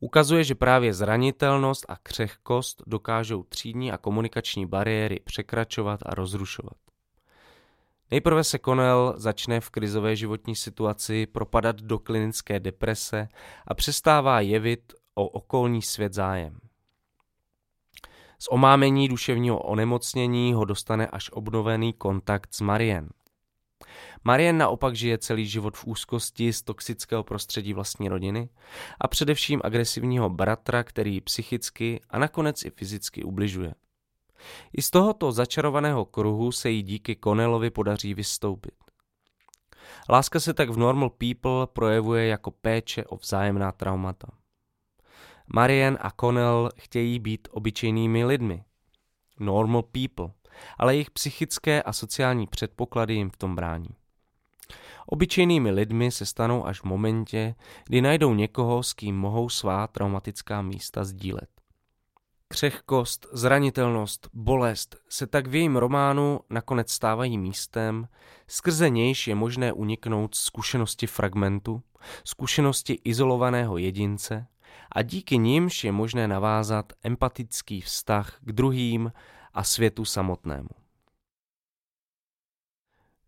Ukazuje, 0.00 0.44
že 0.44 0.54
právě 0.54 0.94
zranitelnost 0.94 1.86
a 1.88 1.96
křehkost 2.02 2.82
dokážou 2.86 3.42
třídní 3.42 3.92
a 3.92 3.98
komunikační 3.98 4.66
bariéry 4.66 5.20
překračovat 5.24 6.00
a 6.06 6.14
rozrušovat. 6.14 6.91
Nejprve 8.12 8.44
se 8.44 8.58
Connell 8.58 9.14
začne 9.16 9.60
v 9.60 9.70
krizové 9.70 10.16
životní 10.16 10.56
situaci 10.56 11.26
propadat 11.26 11.76
do 11.76 11.98
klinické 11.98 12.60
deprese 12.60 13.28
a 13.66 13.74
přestává 13.74 14.40
jevit 14.40 14.92
o 15.14 15.28
okolní 15.28 15.82
svět 15.82 16.12
zájem. 16.12 16.58
Z 18.38 18.48
omámení 18.50 19.08
duševního 19.08 19.58
onemocnění 19.58 20.52
ho 20.52 20.64
dostane 20.64 21.06
až 21.06 21.30
obnovený 21.30 21.92
kontakt 21.92 22.54
s 22.54 22.60
Marien. 22.60 23.08
Marien 24.24 24.58
naopak 24.58 24.96
žije 24.96 25.18
celý 25.18 25.46
život 25.46 25.76
v 25.76 25.86
úzkosti 25.86 26.52
z 26.52 26.62
toxického 26.62 27.24
prostředí 27.24 27.74
vlastní 27.74 28.08
rodiny 28.08 28.48
a 29.00 29.08
především 29.08 29.60
agresivního 29.64 30.30
bratra, 30.30 30.84
který 30.84 31.20
psychicky 31.20 32.00
a 32.10 32.18
nakonec 32.18 32.64
i 32.64 32.70
fyzicky 32.70 33.24
ubližuje. 33.24 33.74
I 34.72 34.82
z 34.82 34.90
tohoto 34.90 35.32
začarovaného 35.32 36.04
kruhu 36.04 36.52
se 36.52 36.70
jí 36.70 36.82
díky 36.82 37.16
Conelovi 37.24 37.70
podaří 37.70 38.14
vystoupit. 38.14 38.74
Láska 40.08 40.40
se 40.40 40.54
tak 40.54 40.70
v 40.70 40.78
Normal 40.78 41.10
People 41.10 41.66
projevuje 41.72 42.26
jako 42.26 42.50
péče 42.50 43.04
o 43.04 43.16
vzájemná 43.16 43.72
traumata. 43.72 44.28
Marian 45.54 45.98
a 46.00 46.10
Connell 46.10 46.70
chtějí 46.78 47.18
být 47.18 47.48
obyčejnými 47.50 48.24
lidmi. 48.24 48.64
Normal 49.40 49.82
people. 49.82 50.28
Ale 50.78 50.94
jejich 50.94 51.10
psychické 51.10 51.82
a 51.82 51.92
sociální 51.92 52.46
předpoklady 52.46 53.14
jim 53.14 53.30
v 53.30 53.36
tom 53.36 53.56
brání. 53.56 53.88
Obyčejnými 55.06 55.70
lidmi 55.70 56.10
se 56.10 56.26
stanou 56.26 56.66
až 56.66 56.80
v 56.80 56.84
momentě, 56.84 57.54
kdy 57.84 58.00
najdou 58.00 58.34
někoho, 58.34 58.82
s 58.82 58.92
kým 58.92 59.18
mohou 59.18 59.48
svá 59.48 59.86
traumatická 59.86 60.62
místa 60.62 61.04
sdílet. 61.04 61.51
Křehkost, 62.52 63.26
zranitelnost, 63.32 64.28
bolest 64.32 64.96
se 65.08 65.26
tak 65.26 65.46
v 65.46 65.54
jejím 65.54 65.76
románu 65.76 66.40
nakonec 66.50 66.92
stávají 66.92 67.38
místem, 67.38 68.08
skrze 68.46 68.90
nějž 68.90 69.28
je 69.28 69.34
možné 69.34 69.72
uniknout 69.72 70.34
zkušenosti 70.34 71.06
fragmentu, 71.06 71.82
zkušenosti 72.24 72.98
izolovaného 73.04 73.78
jedince 73.78 74.46
a 74.92 75.02
díky 75.02 75.38
nimž 75.38 75.84
je 75.84 75.92
možné 75.92 76.28
navázat 76.28 76.92
empatický 77.02 77.80
vztah 77.80 78.38
k 78.40 78.52
druhým 78.52 79.12
a 79.54 79.64
světu 79.64 80.04
samotnému. 80.04 80.68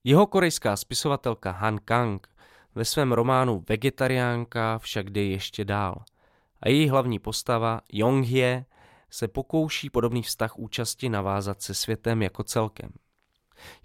Jeho 0.04 0.26
korejská 0.26 0.76
spisovatelka 0.76 1.50
Han 1.50 1.78
Kang 1.84 2.28
ve 2.74 2.84
svém 2.84 3.12
románu 3.12 3.64
Vegetariánka 3.68 4.78
však 4.78 5.10
jde 5.10 5.22
ještě 5.22 5.64
dál 5.64 6.04
a 6.60 6.68
její 6.68 6.88
hlavní 6.88 7.18
postava 7.18 7.80
Yong 7.92 8.26
Hye 8.26 8.64
se 9.14 9.28
pokouší 9.28 9.90
podobný 9.90 10.22
vztah 10.22 10.58
účasti 10.58 11.08
navázat 11.08 11.62
se 11.62 11.74
světem 11.74 12.22
jako 12.22 12.44
celkem. 12.44 12.90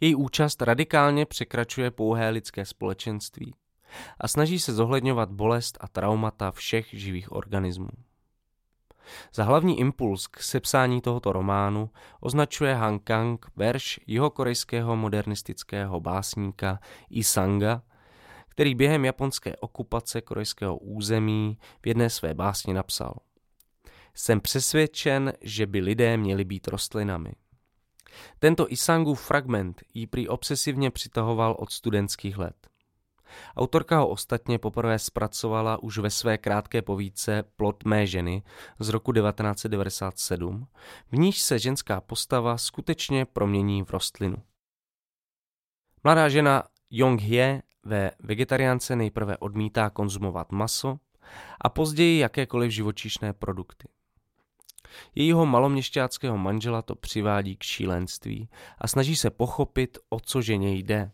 Její 0.01 0.15
účast 0.15 0.61
radikálně 0.61 1.25
překračuje 1.25 1.91
pouhé 1.91 2.29
lidské 2.29 2.65
společenství 2.65 3.53
a 4.19 4.27
snaží 4.27 4.59
se 4.59 4.73
zohledňovat 4.73 5.31
bolest 5.31 5.77
a 5.81 5.87
traumata 5.87 6.51
všech 6.51 6.87
živých 6.93 7.31
organismů. 7.31 7.89
Za 9.33 9.43
hlavní 9.43 9.79
impuls 9.79 10.27
k 10.27 10.39
sepsání 10.43 11.01
tohoto 11.01 11.31
románu 11.31 11.89
označuje 12.19 12.73
Han 12.75 12.99
Kang 12.99 13.45
verš 13.55 13.99
jihokorejského 14.07 14.95
modernistického 14.95 15.99
básníka 15.99 16.79
Isanga, 17.09 17.81
který 18.47 18.75
během 18.75 19.05
japonské 19.05 19.55
okupace 19.55 20.21
korejského 20.21 20.77
území 20.77 21.57
v 21.81 21.87
jedné 21.87 22.09
své 22.09 22.33
básni 22.33 22.73
napsal– 22.73 23.13
jsem 24.15 24.41
přesvědčen, 24.41 25.33
že 25.41 25.67
by 25.67 25.79
lidé 25.79 26.17
měli 26.17 26.43
být 26.43 26.67
rostlinami. 26.67 27.31
Tento 28.39 28.71
Isangův 28.71 29.21
fragment 29.21 29.81
jí 29.93 30.07
prý 30.07 30.27
obsesivně 30.27 30.91
přitahoval 30.91 31.55
od 31.59 31.71
studentských 31.71 32.37
let. 32.37 32.69
Autorka 33.55 33.97
ho 33.97 34.07
ostatně 34.07 34.59
poprvé 34.59 34.99
zpracovala 34.99 35.83
už 35.83 35.97
ve 35.97 36.09
své 36.09 36.37
krátké 36.37 36.81
povídce 36.81 37.43
Plot 37.55 37.83
mé 37.83 38.07
ženy 38.07 38.43
z 38.79 38.89
roku 38.89 39.13
1997, 39.13 40.67
v 41.11 41.17
níž 41.17 41.41
se 41.41 41.59
ženská 41.59 42.01
postava 42.01 42.57
skutečně 42.57 43.25
promění 43.25 43.83
v 43.83 43.91
rostlinu. 43.91 44.37
Mladá 46.03 46.29
žena 46.29 46.63
Jong 46.89 47.21
Hye 47.21 47.61
ve 47.83 48.11
vegetariánce 48.19 48.95
nejprve 48.95 49.37
odmítá 49.37 49.89
konzumovat 49.89 50.51
maso 50.51 50.97
a 51.61 51.69
později 51.69 52.19
jakékoliv 52.19 52.71
živočišné 52.71 53.33
produkty. 53.33 53.87
Jejího 55.15 55.45
maloměšťáckého 55.45 56.37
manžela 56.37 56.81
to 56.81 56.95
přivádí 56.95 57.55
k 57.55 57.63
šílenství 57.63 58.49
a 58.77 58.87
snaží 58.87 59.15
se 59.15 59.29
pochopit, 59.29 59.97
o 60.09 60.19
co 60.19 60.41
ženě 60.41 60.71
jde. 60.73 61.11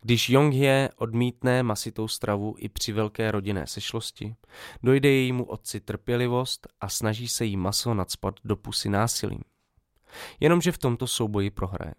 Když 0.00 0.30
Jonghye 0.30 0.90
odmítne 0.96 1.62
masitou 1.62 2.08
stravu 2.08 2.54
i 2.58 2.68
při 2.68 2.92
velké 2.92 3.30
rodinné 3.30 3.66
sešlosti, 3.66 4.34
dojde 4.82 5.08
jejímu 5.08 5.44
otci 5.44 5.80
trpělivost 5.80 6.66
a 6.80 6.88
snaží 6.88 7.28
se 7.28 7.44
jí 7.44 7.56
maso 7.56 7.94
nadspat 7.94 8.34
do 8.44 8.56
pusy 8.56 8.88
násilím. 8.88 9.42
Jenomže 10.40 10.72
v 10.72 10.78
tomto 10.78 11.06
souboji 11.06 11.50
prohraje. 11.50 11.94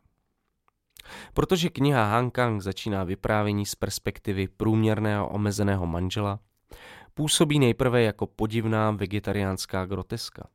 Protože 1.34 1.70
kniha 1.70 2.06
Han 2.06 2.32
Kang 2.32 2.62
začíná 2.62 3.04
vyprávění 3.04 3.66
z 3.66 3.76
perspektivy 3.76 4.47
průměrného 4.47 5.30
omezeného 5.30 5.88
manžela, 5.88 6.39
působí 7.20 7.59
nejprve 7.59 8.01
jako 8.01 8.28
podivná 8.28 8.91
vegetariánská 8.91 9.86
groteska. 9.86 10.47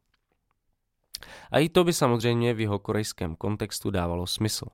A 1.51 1.59
i 1.59 1.69
to 1.69 1.85
by 1.85 1.93
samozřejmě 1.93 2.55
v 2.55 2.61
jeho 2.61 2.79
korejském 2.79 3.37
kontextu 3.37 3.91
dávalo 3.91 4.27
smysl. 4.27 4.67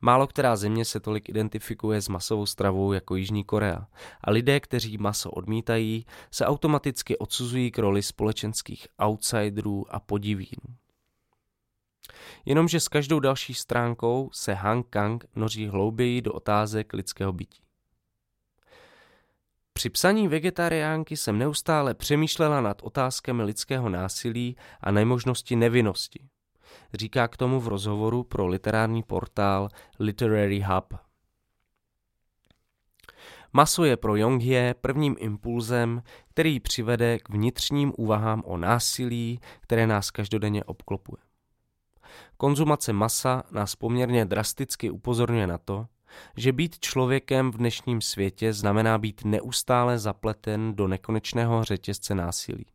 Málo 0.00 0.26
která 0.26 0.56
země 0.56 0.84
se 0.84 1.00
tolik 1.00 1.28
identifikuje 1.28 2.00
s 2.00 2.08
masovou 2.08 2.46
stravou 2.46 2.92
jako 2.92 3.16
Jižní 3.16 3.44
Korea 3.44 3.86
a 4.20 4.30
lidé, 4.30 4.60
kteří 4.60 4.98
maso 4.98 5.30
odmítají, 5.30 6.06
se 6.30 6.46
automaticky 6.46 7.18
odsuzují 7.18 7.70
k 7.70 7.78
roli 7.78 8.02
společenských 8.02 8.86
outsiderů 9.02 9.94
a 9.94 10.00
podivínů. 10.00 10.76
jenomže 12.44 12.80
s 12.80 12.88
každou 12.88 13.20
další 13.20 13.54
stránkou 13.54 14.30
se 14.32 14.54
Han 14.54 14.82
Kang 14.82 15.24
noří 15.36 15.66
hlouběji 15.66 16.22
do 16.22 16.32
otázek 16.32 16.92
lidského 16.92 17.32
bytí. 17.32 17.63
Při 19.76 19.90
psaní 19.90 20.28
vegetariánky 20.28 21.16
jsem 21.16 21.38
neustále 21.38 21.94
přemýšlela 21.94 22.60
nad 22.60 22.82
otázkami 22.82 23.42
lidského 23.42 23.88
násilí 23.88 24.56
a 24.80 24.90
nemožnosti 24.90 25.56
nevinnosti. 25.56 26.28
Říká 26.94 27.28
k 27.28 27.36
tomu 27.36 27.60
v 27.60 27.68
rozhovoru 27.68 28.24
pro 28.24 28.46
literární 28.46 29.02
portál 29.02 29.68
Literary 29.98 30.60
Hub. 30.60 30.94
Maso 33.52 33.84
je 33.84 33.96
pro 33.96 34.16
Jonghye 34.16 34.74
prvním 34.80 35.16
impulzem, 35.18 36.02
který 36.28 36.60
přivede 36.60 37.18
k 37.18 37.28
vnitřním 37.28 37.92
úvahám 37.96 38.42
o 38.46 38.56
násilí, 38.56 39.40
které 39.60 39.86
nás 39.86 40.10
každodenně 40.10 40.64
obklopuje. 40.64 41.22
Konzumace 42.36 42.92
masa 42.92 43.42
nás 43.50 43.76
poměrně 43.76 44.24
drasticky 44.24 44.90
upozorňuje 44.90 45.46
na 45.46 45.58
to, 45.58 45.86
že 46.36 46.52
být 46.52 46.78
člověkem 46.80 47.50
v 47.50 47.56
dnešním 47.56 48.00
světě 48.00 48.52
znamená 48.52 48.98
být 48.98 49.24
neustále 49.24 49.98
zapleten 49.98 50.74
do 50.74 50.88
nekonečného 50.88 51.64
řetězce 51.64 52.14
násilí. 52.14 52.66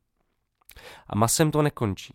A 1.07 1.15
masem 1.15 1.51
to 1.51 1.61
nekončí. 1.61 2.13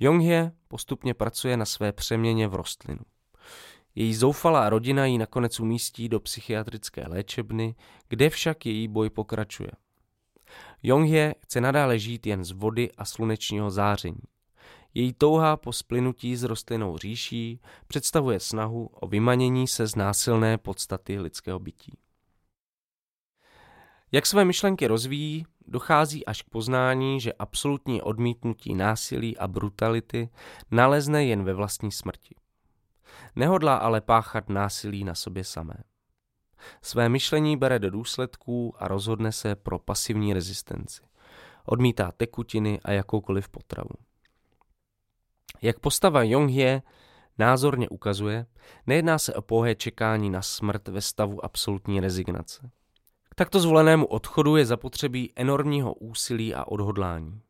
Jonghye 0.00 0.52
postupně 0.68 1.14
pracuje 1.14 1.56
na 1.56 1.64
své 1.64 1.92
přeměně 1.92 2.48
v 2.48 2.54
rostlinu. 2.54 3.00
Její 3.94 4.14
zoufalá 4.14 4.68
rodina 4.68 5.06
ji 5.06 5.18
nakonec 5.18 5.60
umístí 5.60 6.08
do 6.08 6.20
psychiatrické 6.20 7.04
léčebny, 7.08 7.74
kde 8.08 8.30
však 8.30 8.66
její 8.66 8.88
boj 8.88 9.10
pokračuje. 9.10 9.70
Jonghye 10.82 11.34
chce 11.40 11.60
nadále 11.60 11.98
žít 11.98 12.26
jen 12.26 12.44
z 12.44 12.50
vody 12.50 12.90
a 12.98 13.04
slunečního 13.04 13.70
záření. 13.70 14.22
Její 14.94 15.12
touha 15.12 15.56
po 15.56 15.72
splynutí 15.72 16.36
s 16.36 16.42
rostlinou 16.42 16.98
říší 16.98 17.60
představuje 17.86 18.40
snahu 18.40 18.90
o 18.92 19.08
vymanění 19.08 19.68
se 19.68 19.86
z 19.86 19.94
násilné 19.94 20.58
podstaty 20.58 21.20
lidského 21.20 21.58
bytí. 21.58 21.98
Jak 24.12 24.26
své 24.26 24.44
myšlenky 24.44 24.86
rozvíjí, 24.86 25.46
dochází 25.66 26.26
až 26.26 26.42
k 26.42 26.50
poznání, 26.50 27.20
že 27.20 27.32
absolutní 27.32 28.02
odmítnutí 28.02 28.74
násilí 28.74 29.38
a 29.38 29.48
brutality 29.48 30.28
nalezne 30.70 31.24
jen 31.24 31.44
ve 31.44 31.54
vlastní 31.54 31.92
smrti. 31.92 32.34
Nehodlá 33.36 33.76
ale 33.76 34.00
páchat 34.00 34.48
násilí 34.48 35.04
na 35.04 35.14
sobě 35.14 35.44
samé. 35.44 35.74
Své 36.82 37.08
myšlení 37.08 37.56
bere 37.56 37.78
do 37.78 37.90
důsledků 37.90 38.74
a 38.78 38.88
rozhodne 38.88 39.32
se 39.32 39.54
pro 39.54 39.78
pasivní 39.78 40.34
rezistenci. 40.34 41.02
Odmítá 41.64 42.12
tekutiny 42.12 42.80
a 42.84 42.92
jakoukoliv 42.92 43.48
potravu. 43.48 44.13
Jak 45.62 45.78
postava 45.78 46.22
Jonghye 46.22 46.82
názorně 47.38 47.88
ukazuje, 47.88 48.46
nejedná 48.86 49.18
se 49.18 49.34
o 49.34 49.42
pouhé 49.42 49.74
čekání 49.74 50.30
na 50.30 50.42
smrt 50.42 50.88
ve 50.88 51.00
stavu 51.00 51.44
absolutní 51.44 52.00
rezignace. 52.00 52.70
K 53.30 53.34
takto 53.34 53.60
zvolenému 53.60 54.06
odchodu 54.06 54.56
je 54.56 54.66
zapotřebí 54.66 55.32
enormního 55.36 55.94
úsilí 55.94 56.54
a 56.54 56.64
odhodlání. 56.64 57.40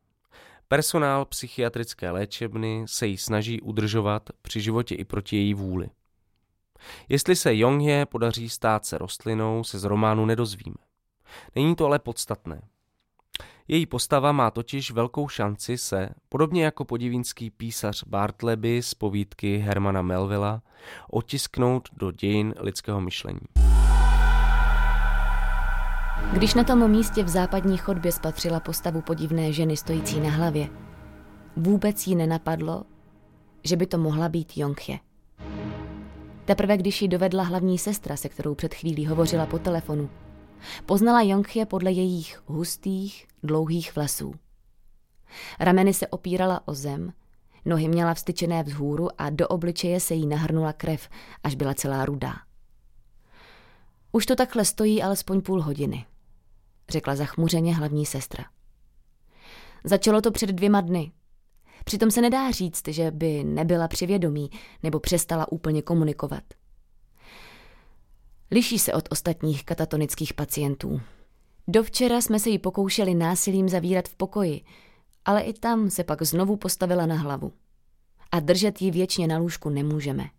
Personál 0.69 1.25
psychiatrické 1.25 2.11
léčebny 2.11 2.85
se 2.89 3.07
jí 3.07 3.19
snaží 3.19 3.61
udržovat 3.61 4.31
při 4.43 4.61
životě 4.61 4.95
i 4.95 5.05
proti 5.05 5.37
její 5.37 5.55
vůli. 5.55 5.89
Jestli 7.09 7.37
se 7.37 7.57
Jonghye 7.57 8.07
podaří 8.07 8.49
stát 8.49 8.87
se 8.87 8.99
rostlinou, 8.99 9.65
se 9.65 9.79
z 9.79 9.85
románu 9.85 10.27
nedozvíme. 10.27 10.77
Není 11.55 11.77
to 11.77 11.87
ale 11.87 11.99
podstatné. 11.99 12.63
Její 13.69 13.87
postava 13.87 14.33
má 14.33 14.51
totiž 14.51 14.91
velkou 14.91 15.29
šanci 15.29 15.79
se, 15.79 16.09
podobně 16.29 16.65
jako 16.65 16.85
podivínský 16.85 17.51
písař 17.51 18.05
Bartleby 18.07 18.83
z 18.83 18.95
povídky 18.95 19.59
Hermana 19.59 20.03
Melvilla, 20.03 20.63
otisknout 21.11 21.89
do 21.93 22.11
dějin 22.11 22.55
lidského 22.61 23.01
myšlení. 23.01 23.41
Když 26.33 26.55
na 26.55 26.65
tom 26.65 26.91
místě 26.91 27.23
v 27.23 27.29
západní 27.29 27.77
chodbě 27.77 28.13
spatřila 28.13 28.61
postavu 28.61 29.01
podivné 29.01 29.53
ženy 29.53 29.77
stojící 29.77 30.21
na 30.21 30.31
hlavě, 30.31 30.69
vůbec 31.57 32.07
jí 32.07 32.15
nenapadlo, 32.15 32.83
že 33.65 33.77
by 33.77 33.87
to 33.87 33.99
mohla 33.99 34.29
být 34.29 34.57
Jonghye. 34.57 34.99
Teprve 36.45 36.77
když 36.77 37.03
ji 37.03 37.09
dovedla 37.09 37.43
hlavní 37.43 37.79
sestra, 37.79 38.17
se 38.17 38.29
kterou 38.29 38.55
před 38.55 38.75
chvílí 38.75 39.07
hovořila 39.07 39.47
po 39.47 39.59
telefonu, 39.59 40.11
poznala 40.87 41.23
Jonghye 41.23 41.67
podle 41.67 41.93
jejich 41.93 42.43
hustých, 42.47 43.27
dlouhých 43.43 43.97
vlasů. 43.97 44.35
Rameny 45.61 45.95
se 45.95 46.07
opírala 46.07 46.69
o 46.69 46.75
zem, 46.75 47.13
nohy 47.65 47.89
měla 47.89 48.15
vstyčené 48.15 48.63
vzhůru 48.63 49.09
a 49.19 49.31
do 49.31 49.49
obličeje 49.49 50.01
se 50.01 50.15
jí 50.15 50.27
nahrnula 50.27 50.73
krev, 50.73 51.09
až 51.43 51.55
byla 51.55 51.75
celá 51.75 52.05
rudá. 52.05 52.35
Už 54.13 54.27
to 54.27 54.37
takhle 54.37 54.65
stojí 54.65 55.03
alespoň 55.03 55.41
půl 55.41 55.63
hodiny, 55.63 56.07
řekla 56.89 57.17
zachmuřeně 57.17 57.75
hlavní 57.75 58.07
sestra. 58.07 58.45
Začalo 59.85 60.21
to 60.21 60.31
před 60.31 60.51
dvěma 60.51 60.81
dny. 60.81 61.13
Přitom 61.85 62.11
se 62.11 62.21
nedá 62.21 62.51
říct, 62.51 62.89
že 62.89 63.11
by 63.11 63.45
nebyla 63.45 63.89
přivědomí 63.89 64.51
nebo 64.83 65.01
přestala 65.01 65.53
úplně 65.53 65.83
komunikovat. 65.83 66.43
Liší 68.55 68.79
se 68.79 68.93
od 68.93 69.09
ostatních 69.11 69.65
katatonických 69.65 70.35
pacientů. 70.35 71.01
Dovčera 71.69 72.21
jsme 72.21 72.39
se 72.39 72.51
ji 72.51 72.59
pokoušeli 72.59 73.15
násilím 73.15 73.69
zavírat 73.69 74.09
v 74.09 74.15
pokoji, 74.15 74.65
ale 75.25 75.43
i 75.43 75.53
tam 75.53 75.91
se 75.91 76.05
pak 76.05 76.23
znovu 76.23 76.57
postavila 76.57 77.07
na 77.07 77.15
hlavu. 77.15 77.53
A 78.33 78.41
držet 78.41 78.83
ji 78.83 78.91
věčně 78.91 79.27
na 79.27 79.39
lůžku 79.39 79.71
nemůžeme. 79.71 80.31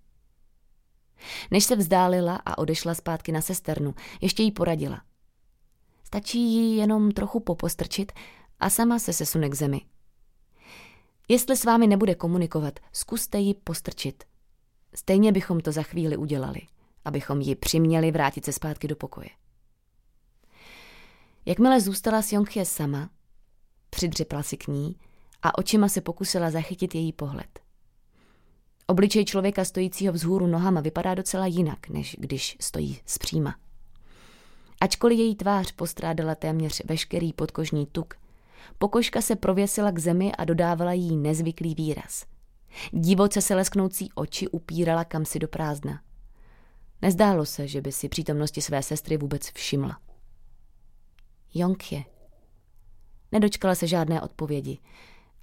Než 1.52 1.64
se 1.64 1.76
vzdálila 1.76 2.36
a 2.46 2.58
odešla 2.58 2.94
zpátky 2.94 3.32
na 3.32 3.42
sesternu, 3.42 3.96
ještě 4.22 4.44
jí 4.44 4.52
poradila. 4.52 5.02
Stačí 6.04 6.40
jí 6.40 6.78
jenom 6.78 7.12
trochu 7.12 7.40
popostrčit 7.40 8.12
a 8.60 8.70
sama 8.70 9.00
se 9.00 9.14
sesune 9.14 9.50
k 9.50 9.54
zemi. 9.54 9.82
Jestli 11.28 11.58
s 11.58 11.66
vámi 11.66 11.88
nebude 11.88 12.16
komunikovat, 12.16 12.80
zkuste 12.94 13.40
ji 13.40 13.54
postrčit. 13.54 14.24
Stejně 14.94 15.32
bychom 15.32 15.60
to 15.60 15.72
za 15.72 15.84
chvíli 15.84 16.18
udělali, 16.18 16.62
abychom 17.06 17.42
ji 17.42 17.56
přiměli 17.56 18.12
vrátit 18.12 18.46
se 18.46 18.52
zpátky 18.52 18.88
do 18.88 18.96
pokoje. 18.96 19.30
Jakmile 21.46 21.82
zůstala 21.82 22.22
s 22.22 22.32
Jonchie 22.32 22.66
sama, 22.66 23.10
přidřepla 23.90 24.44
si 24.44 24.58
k 24.58 24.68
ní 24.68 24.96
a 25.42 25.58
očima 25.58 25.88
se 25.88 26.02
pokusila 26.02 26.52
zachytit 26.52 26.96
její 26.96 27.14
pohled. 27.14 27.60
Obličej 28.88 29.26
člověka 29.26 29.66
stojícího 29.66 30.14
vzhůru 30.14 30.48
nohama 30.48 30.82
vypadá 30.82 31.16
docela 31.16 31.46
jinak, 31.46 31.90
než 31.90 32.16
když 32.20 32.58
stojí 32.62 33.00
zpříma. 33.06 33.56
Ačkoliv 34.82 35.20
její 35.20 35.36
tvář 35.36 35.72
postrádala 35.72 36.36
téměř 36.36 36.82
veškerý 36.86 37.34
podkožní 37.34 37.86
tuk, 37.86 38.14
pokožka 38.78 39.22
se 39.22 39.36
prověsila 39.36 39.92
k 39.92 40.00
zemi 40.00 40.32
a 40.32 40.46
dodávala 40.46 40.94
jí 40.94 41.18
nezvyklý 41.18 41.76
výraz. 41.76 42.26
Divoce 42.92 43.42
se 43.42 43.56
lesknoucí 43.56 44.10
oči 44.16 44.48
upírala 44.48 45.04
kamsi 45.04 45.40
do 45.40 45.48
prázdna. 45.48 46.02
Nezdálo 47.02 47.46
se, 47.46 47.68
že 47.68 47.82
by 47.82 47.92
si 47.92 48.10
přítomnosti 48.10 48.62
své 48.62 48.84
sestry 48.84 49.18
vůbec 49.18 49.52
všimla. 49.52 50.00
Jonkje. 51.54 52.04
Nedočkala 53.32 53.76
se 53.76 53.88
žádné 53.88 54.22
odpovědi 54.22 54.80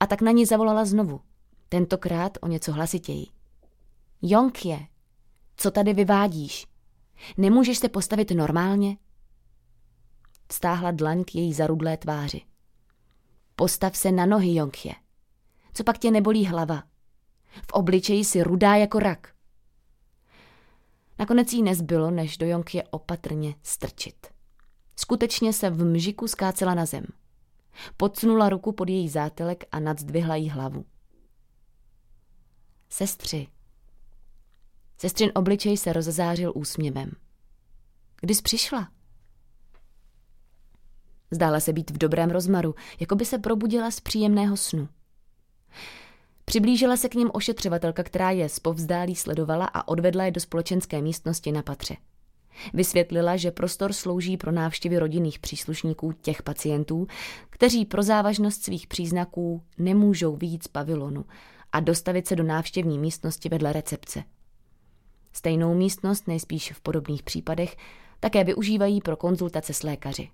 a 0.01 0.07
tak 0.07 0.23
na 0.23 0.33
ní 0.33 0.47
zavolala 0.47 0.85
znovu, 0.85 1.21
tentokrát 1.69 2.39
o 2.41 2.47
něco 2.47 2.73
hlasitěji. 2.73 3.27
Jonkje, 4.23 4.87
co 5.57 5.71
tady 5.71 5.95
vyvádíš? 5.95 6.67
Nemůžeš 7.37 7.79
se 7.79 7.89
postavit 7.89 8.31
normálně? 8.31 8.97
Stáhla 10.53 10.91
dlaň 10.91 11.25
k 11.25 11.35
její 11.35 11.53
zarudlé 11.53 11.97
tváři. 11.97 12.41
Postav 13.57 13.97
se 13.97 14.13
na 14.13 14.27
nohy, 14.27 14.55
Jonkje. 14.55 14.95
Co 15.75 15.85
pak 15.85 15.99
tě 15.99 16.11
nebolí 16.11 16.47
hlava? 16.47 16.83
V 17.69 17.73
obličeji 17.73 18.25
si 18.25 18.43
rudá 18.43 18.77
jako 18.77 18.99
rak. 18.99 19.32
Nakonec 21.19 21.53
jí 21.53 21.63
nezbylo, 21.63 22.11
než 22.11 22.39
do 22.39 22.47
Jonkje 22.47 22.85
opatrně 22.91 23.55
strčit. 23.63 24.27
Skutečně 24.97 25.53
se 25.53 25.71
v 25.71 25.85
mžiku 25.85 26.29
skácela 26.29 26.75
na 26.75 26.87
zem. 26.87 27.05
Podsunula 27.97 28.49
ruku 28.49 28.73
pod 28.73 28.89
její 28.89 29.09
zátelek 29.09 29.65
a 29.73 29.81
nadzdvihla 29.81 30.37
jí 30.37 30.49
hlavu. 30.51 30.85
Sestři. 32.89 33.47
Sestřin 34.99 35.33
obličej 35.35 35.77
se 35.77 35.93
rozzářil 35.93 36.53
úsměvem. 36.55 37.11
Kdy 38.21 38.35
jsi 38.35 38.43
přišla? 38.43 38.89
Zdála 41.31 41.61
se 41.61 41.73
být 41.73 41.91
v 41.91 41.99
dobrém 41.99 42.31
rozmaru, 42.31 42.75
jako 43.01 43.15
by 43.15 43.25
se 43.25 43.39
probudila 43.39 43.91
z 43.91 44.01
příjemného 44.01 44.57
snu. 44.57 44.89
Přiblížila 46.53 46.97
se 46.97 47.09
k 47.09 47.15
ním 47.15 47.31
ošetřovatelka, 47.33 48.03
která 48.03 48.31
je 48.31 48.49
zpovzdálí 48.49 49.15
sledovala 49.15 49.67
a 49.67 49.89
odvedla 49.89 50.25
je 50.25 50.31
do 50.31 50.41
společenské 50.41 51.03
místnosti 51.03 51.53
na 51.53 51.63
patře. 51.63 51.97
Vysvětlila, 52.75 53.37
že 53.37 53.51
prostor 53.51 53.93
slouží 53.93 54.37
pro 54.37 54.53
návštěvy 54.53 54.99
rodinných 54.99 55.39
příslušníků 55.39 56.13
těch 56.13 56.43
pacientů, 56.43 57.07
kteří 57.51 57.85
pro 57.85 58.03
závažnost 58.03 58.65
svých 58.65 58.87
příznaků 58.87 59.63
nemůžou 59.79 60.37
víc 60.37 60.69
pavilonu 60.69 61.25
a 61.73 61.81
dostavit 61.81 62.27
se 62.27 62.37
do 62.37 62.45
návštěvní 62.45 62.99
místnosti 62.99 63.49
vedle 63.49 63.73
recepce. 63.73 64.25
Stejnou 65.33 65.75
místnost, 65.75 66.29
nejspíš 66.29 66.73
v 66.73 66.81
podobných 66.81 67.23
případech, 67.23 67.77
také 68.21 68.45
využívají 68.45 69.01
pro 69.01 69.17
konzultace 69.17 69.73
s 69.73 69.83
lékaři. 69.83 70.31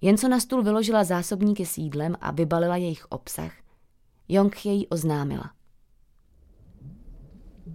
Jen 0.00 0.18
co 0.18 0.28
na 0.28 0.40
stůl 0.40 0.62
vyložila 0.62 1.04
zásobníky 1.04 1.66
s 1.66 1.78
jídlem 1.78 2.16
a 2.20 2.30
vybalila 2.30 2.76
jejich 2.76 3.06
obsah, 3.08 3.52
Jong 4.28 4.66
jej 4.66 4.86
oznámila. 4.90 5.50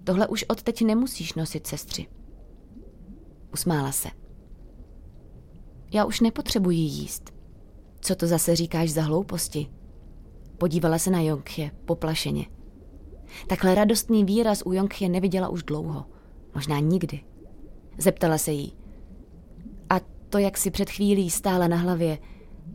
Tohle 0.03 0.27
už 0.27 0.45
odteď 0.47 0.81
nemusíš 0.81 1.33
nosit, 1.33 1.67
sestři. 1.67 2.07
Usmála 3.53 3.91
se. 3.91 4.09
Já 5.93 6.05
už 6.05 6.19
nepotřebuji 6.19 6.77
jíst. 6.77 7.33
Co 8.01 8.15
to 8.15 8.27
zase 8.27 8.55
říkáš 8.55 8.89
za 8.89 9.01
hlouposti? 9.01 9.69
Podívala 10.57 10.97
se 10.97 11.11
na 11.11 11.21
Jongche 11.21 11.71
poplašeně. 11.85 12.45
Takhle 13.47 13.75
radostný 13.75 14.25
výraz 14.25 14.63
u 14.65 14.73
Jongche 14.73 15.09
neviděla 15.09 15.49
už 15.49 15.63
dlouho. 15.63 16.05
Možná 16.55 16.79
nikdy. 16.79 17.19
Zeptala 17.97 18.37
se 18.37 18.51
jí. 18.51 18.77
A 19.89 19.99
to, 20.29 20.37
jak 20.37 20.57
si 20.57 20.71
před 20.71 20.89
chvílí 20.89 21.29
stála 21.29 21.67
na 21.67 21.77
hlavě, 21.77 22.17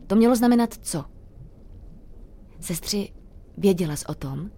to 0.07 0.15
mělo 0.15 0.35
znamenat 0.35 0.73
co? 0.73 1.05
Sestři, 2.59 3.13
věděla 3.59 3.95
jsi 3.95 4.05
o 4.05 4.13
tom? 4.13 4.51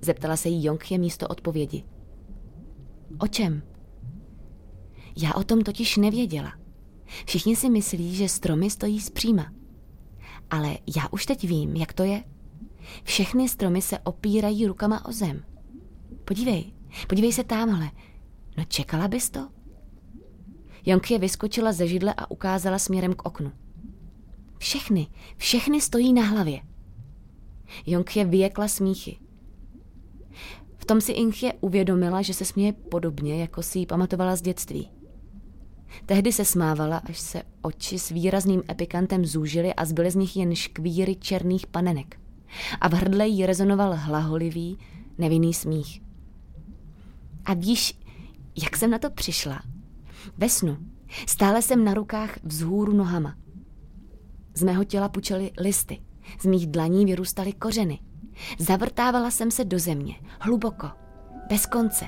Zeptala 0.00 0.36
se 0.36 0.48
jí 0.48 0.64
Jongche 0.64 0.98
místo 0.98 1.28
odpovědi. 1.28 1.84
O 3.18 3.26
čem? 3.26 3.62
Já 5.16 5.34
o 5.34 5.44
tom 5.44 5.60
totiž 5.60 5.96
nevěděla. 5.96 6.52
Všichni 7.26 7.56
si 7.56 7.70
myslí, 7.70 8.14
že 8.14 8.28
stromy 8.28 8.70
stojí 8.70 9.00
zpříma. 9.00 9.52
Ale 10.50 10.78
já 10.96 11.08
už 11.10 11.26
teď 11.26 11.48
vím, 11.48 11.76
jak 11.76 11.92
to 11.92 12.02
je. 12.02 12.24
Všechny 13.04 13.48
stromy 13.48 13.82
se 13.82 13.98
opírají 13.98 14.66
rukama 14.66 15.06
o 15.06 15.12
zem. 15.12 15.44
Podívej, 16.24 16.72
podívej 17.08 17.32
se 17.32 17.44
tamhle. 17.44 17.90
No 18.58 18.64
čekala 18.64 19.08
bys 19.08 19.30
to? 19.30 19.48
Jonky 20.86 21.18
vyskočila 21.18 21.72
ze 21.72 21.86
židle 21.86 22.14
a 22.16 22.30
ukázala 22.30 22.78
směrem 22.78 23.14
k 23.14 23.26
oknu. 23.26 23.52
Všechny, 24.58 25.06
všechny 25.36 25.80
stojí 25.80 26.12
na 26.12 26.22
hlavě. 26.22 26.69
Jonky 27.86 28.24
vyjekla 28.24 28.68
smíchy. 28.68 29.18
V 30.76 30.84
tom 30.84 31.00
si 31.00 31.12
Inchě 31.12 31.52
uvědomila, 31.60 32.22
že 32.22 32.34
se 32.34 32.44
směje 32.44 32.72
podobně, 32.72 33.40
jako 33.40 33.62
si 33.62 33.78
ji 33.78 33.86
pamatovala 33.86 34.36
z 34.36 34.42
dětství. 34.42 34.90
Tehdy 36.06 36.32
se 36.32 36.44
smávala, 36.44 36.96
až 36.96 37.18
se 37.18 37.42
oči 37.62 37.98
s 37.98 38.08
výrazným 38.08 38.62
epikantem 38.70 39.26
zúžily 39.26 39.74
a 39.74 39.84
zbyly 39.84 40.10
z 40.10 40.14
nich 40.14 40.36
jen 40.36 40.54
škvíry 40.54 41.16
černých 41.16 41.66
panenek. 41.66 42.20
A 42.80 42.88
v 42.88 42.92
hrdle 42.92 43.28
jí 43.28 43.46
rezonoval 43.46 43.94
hlaholivý, 43.96 44.78
nevinný 45.18 45.54
smích. 45.54 46.02
A 47.44 47.54
víš, 47.54 47.98
jak 48.62 48.76
jsem 48.76 48.90
na 48.90 48.98
to 48.98 49.10
přišla? 49.10 49.62
Ve 50.36 50.48
snu. 50.48 50.76
Stále 51.26 51.62
jsem 51.62 51.84
na 51.84 51.94
rukách 51.94 52.38
vzhůru 52.44 52.92
nohama. 52.92 53.36
Z 54.54 54.62
mého 54.62 54.84
těla 54.84 55.08
pučely 55.08 55.50
listy. 55.58 55.98
Z 56.40 56.46
mých 56.46 56.66
dlaní 56.66 57.04
vyrůstaly 57.04 57.52
kořeny. 57.52 57.98
Zavrtávala 58.58 59.30
jsem 59.30 59.50
se 59.50 59.64
do 59.64 59.78
země, 59.78 60.14
hluboko, 60.40 60.90
bez 61.48 61.66
konce. 61.66 62.06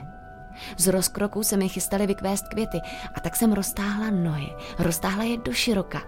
Z 0.78 0.86
rozkroku 0.86 1.42
se 1.42 1.56
mi 1.56 1.68
chystaly 1.68 2.06
vykvést 2.06 2.48
květy 2.48 2.78
a 3.16 3.20
tak 3.20 3.36
jsem 3.36 3.52
roztáhla 3.52 4.10
nohy, 4.10 4.48
roztáhla 4.78 5.24
je 5.24 5.36
do 5.36 5.52
široka. 5.52 6.02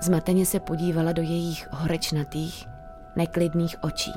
Zmateně 0.00 0.46
se 0.46 0.60
podívala 0.60 1.12
do 1.12 1.22
jejich 1.22 1.68
horečnatých, 1.72 2.66
neklidných 3.16 3.76
očí. 3.82 4.12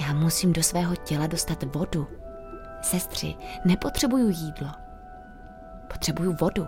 Já 0.00 0.14
musím 0.14 0.52
do 0.52 0.62
svého 0.62 0.96
těla 0.96 1.26
dostat 1.26 1.74
vodu. 1.74 2.08
Sestři, 2.82 3.34
nepotřebuju 3.64 4.28
jídlo. 4.28 4.68
Potřebuju 5.88 6.36
vodu. 6.40 6.66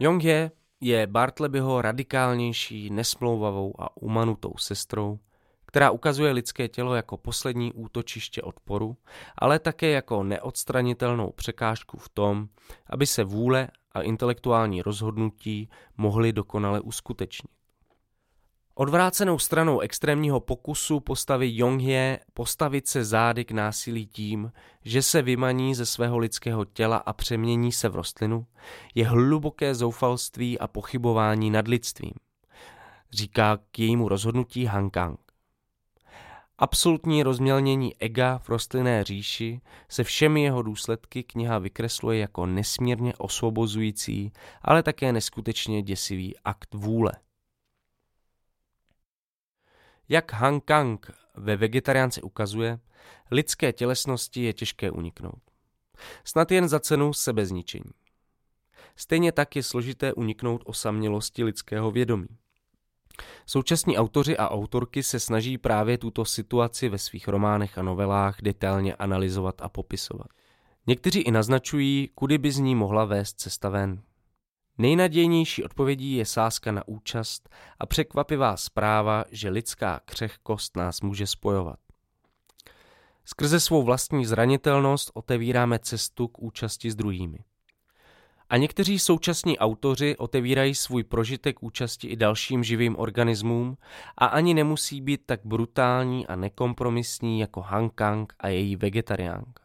Jongje 0.00 0.50
je 0.80 1.06
Bartlebyho 1.06 1.82
radikálnější, 1.82 2.90
nesmlouvavou 2.90 3.80
a 3.82 3.96
umanutou 3.96 4.52
sestrou, 4.58 5.18
která 5.66 5.90
ukazuje 5.90 6.32
lidské 6.32 6.68
tělo 6.68 6.94
jako 6.94 7.16
poslední 7.16 7.72
útočiště 7.72 8.42
odporu, 8.42 8.96
ale 9.38 9.58
také 9.58 9.90
jako 9.90 10.22
neodstranitelnou 10.22 11.32
překážku 11.32 11.98
v 11.98 12.08
tom, 12.08 12.48
aby 12.90 13.06
se 13.06 13.24
vůle 13.24 13.68
a 13.92 14.02
intelektuální 14.02 14.82
rozhodnutí 14.82 15.68
mohly 15.96 16.32
dokonale 16.32 16.80
uskutečnit. 16.80 17.50
Odvrácenou 18.76 19.38
stranou 19.38 19.80
extrémního 19.80 20.40
pokusu 20.40 21.00
postavy 21.00 21.56
Jonghye 21.56 22.20
postavit 22.32 22.88
se 22.88 23.04
zády 23.04 23.44
k 23.44 23.50
násilí 23.50 24.06
tím, 24.06 24.52
že 24.84 25.02
se 25.02 25.22
vymaní 25.22 25.74
ze 25.74 25.86
svého 25.86 26.18
lidského 26.18 26.64
těla 26.64 26.96
a 26.96 27.12
přemění 27.12 27.72
se 27.72 27.88
v 27.88 27.94
rostlinu, 27.94 28.46
je 28.94 29.06
hluboké 29.06 29.74
zoufalství 29.74 30.58
a 30.58 30.66
pochybování 30.66 31.50
nad 31.50 31.68
lidstvím, 31.68 32.12
říká 33.12 33.58
k 33.70 33.78
jejímu 33.78 34.08
rozhodnutí 34.08 34.64
Han 34.64 34.90
Kang. 34.90 35.20
Absolutní 36.58 37.22
rozmělnění 37.22 37.94
ega 37.98 38.38
v 38.38 38.48
rostlinné 38.48 39.04
říši 39.04 39.60
se 39.88 40.04
všemi 40.04 40.42
jeho 40.42 40.62
důsledky 40.62 41.22
kniha 41.22 41.58
vykresluje 41.58 42.18
jako 42.18 42.46
nesmírně 42.46 43.14
osvobozující, 43.18 44.32
ale 44.62 44.82
také 44.82 45.12
neskutečně 45.12 45.82
děsivý 45.82 46.34
akt 46.44 46.74
vůle. 46.74 47.12
Jak 50.08 50.32
Han 50.32 50.60
Kang 50.60 51.10
ve 51.34 51.56
vegetariánce 51.56 52.22
ukazuje, 52.22 52.78
lidské 53.30 53.72
tělesnosti 53.72 54.42
je 54.42 54.52
těžké 54.52 54.90
uniknout. 54.90 55.42
Snad 56.24 56.50
jen 56.50 56.68
za 56.68 56.80
cenu 56.80 57.12
sebezničení. 57.12 57.90
Stejně 58.96 59.32
tak 59.32 59.56
je 59.56 59.62
složité 59.62 60.12
uniknout 60.12 60.62
osamělosti 60.64 61.44
lidského 61.44 61.90
vědomí. 61.90 62.28
Současní 63.46 63.98
autoři 63.98 64.36
a 64.36 64.50
autorky 64.50 65.02
se 65.02 65.20
snaží 65.20 65.58
právě 65.58 65.98
tuto 65.98 66.24
situaci 66.24 66.88
ve 66.88 66.98
svých 66.98 67.28
románech 67.28 67.78
a 67.78 67.82
novelách 67.82 68.36
detailně 68.42 68.94
analyzovat 68.94 69.62
a 69.62 69.68
popisovat. 69.68 70.26
Někteří 70.86 71.20
i 71.20 71.30
naznačují, 71.30 72.10
kudy 72.14 72.38
by 72.38 72.52
z 72.52 72.58
ní 72.58 72.74
mohla 72.74 73.04
vést 73.04 73.40
cesta 73.40 73.68
ven. 73.68 74.02
Nejnadějnější 74.78 75.64
odpovědí 75.64 76.16
je 76.16 76.26
sázka 76.26 76.72
na 76.72 76.88
účast 76.88 77.48
a 77.78 77.86
překvapivá 77.86 78.56
zpráva, 78.56 79.24
že 79.30 79.48
lidská 79.48 80.00
křehkost 80.04 80.76
nás 80.76 81.00
může 81.00 81.26
spojovat. 81.26 81.78
Skrze 83.24 83.60
svou 83.60 83.82
vlastní 83.82 84.26
zranitelnost 84.26 85.10
otevíráme 85.14 85.78
cestu 85.78 86.28
k 86.28 86.38
účasti 86.38 86.90
s 86.90 86.94
druhými. 86.94 87.38
A 88.48 88.56
někteří 88.56 88.98
současní 88.98 89.58
autoři 89.58 90.16
otevírají 90.16 90.74
svůj 90.74 91.04
prožitek 91.04 91.62
účasti 91.62 92.08
i 92.08 92.16
dalším 92.16 92.64
živým 92.64 92.98
organismům 92.98 93.76
a 94.18 94.26
ani 94.26 94.54
nemusí 94.54 95.00
být 95.00 95.20
tak 95.26 95.40
brutální 95.44 96.26
a 96.26 96.36
nekompromisní 96.36 97.40
jako 97.40 97.60
Han 97.60 97.90
Kang 97.90 98.32
a 98.38 98.48
její 98.48 98.76
vegetariánka. 98.76 99.63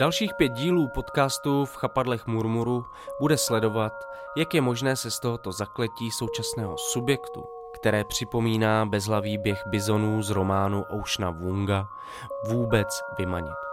Dalších 0.00 0.34
pět 0.34 0.52
dílů 0.52 0.88
podcastu 0.88 1.64
v 1.64 1.76
chapadlech 1.76 2.26
Murmuru 2.26 2.86
bude 3.20 3.36
sledovat, 3.36 3.92
jak 4.36 4.54
je 4.54 4.60
možné 4.60 4.96
se 4.96 5.10
z 5.10 5.20
tohoto 5.20 5.52
zakletí 5.52 6.10
současného 6.10 6.78
subjektu, 6.78 7.44
které 7.74 8.04
připomíná 8.04 8.86
bezhlavý 8.86 9.38
běh 9.38 9.62
bizonů 9.66 10.22
z 10.22 10.30
románu 10.30 10.84
Oušna 10.92 11.30
Wunga, 11.30 11.88
vůbec 12.48 13.02
vymanit. 13.18 13.69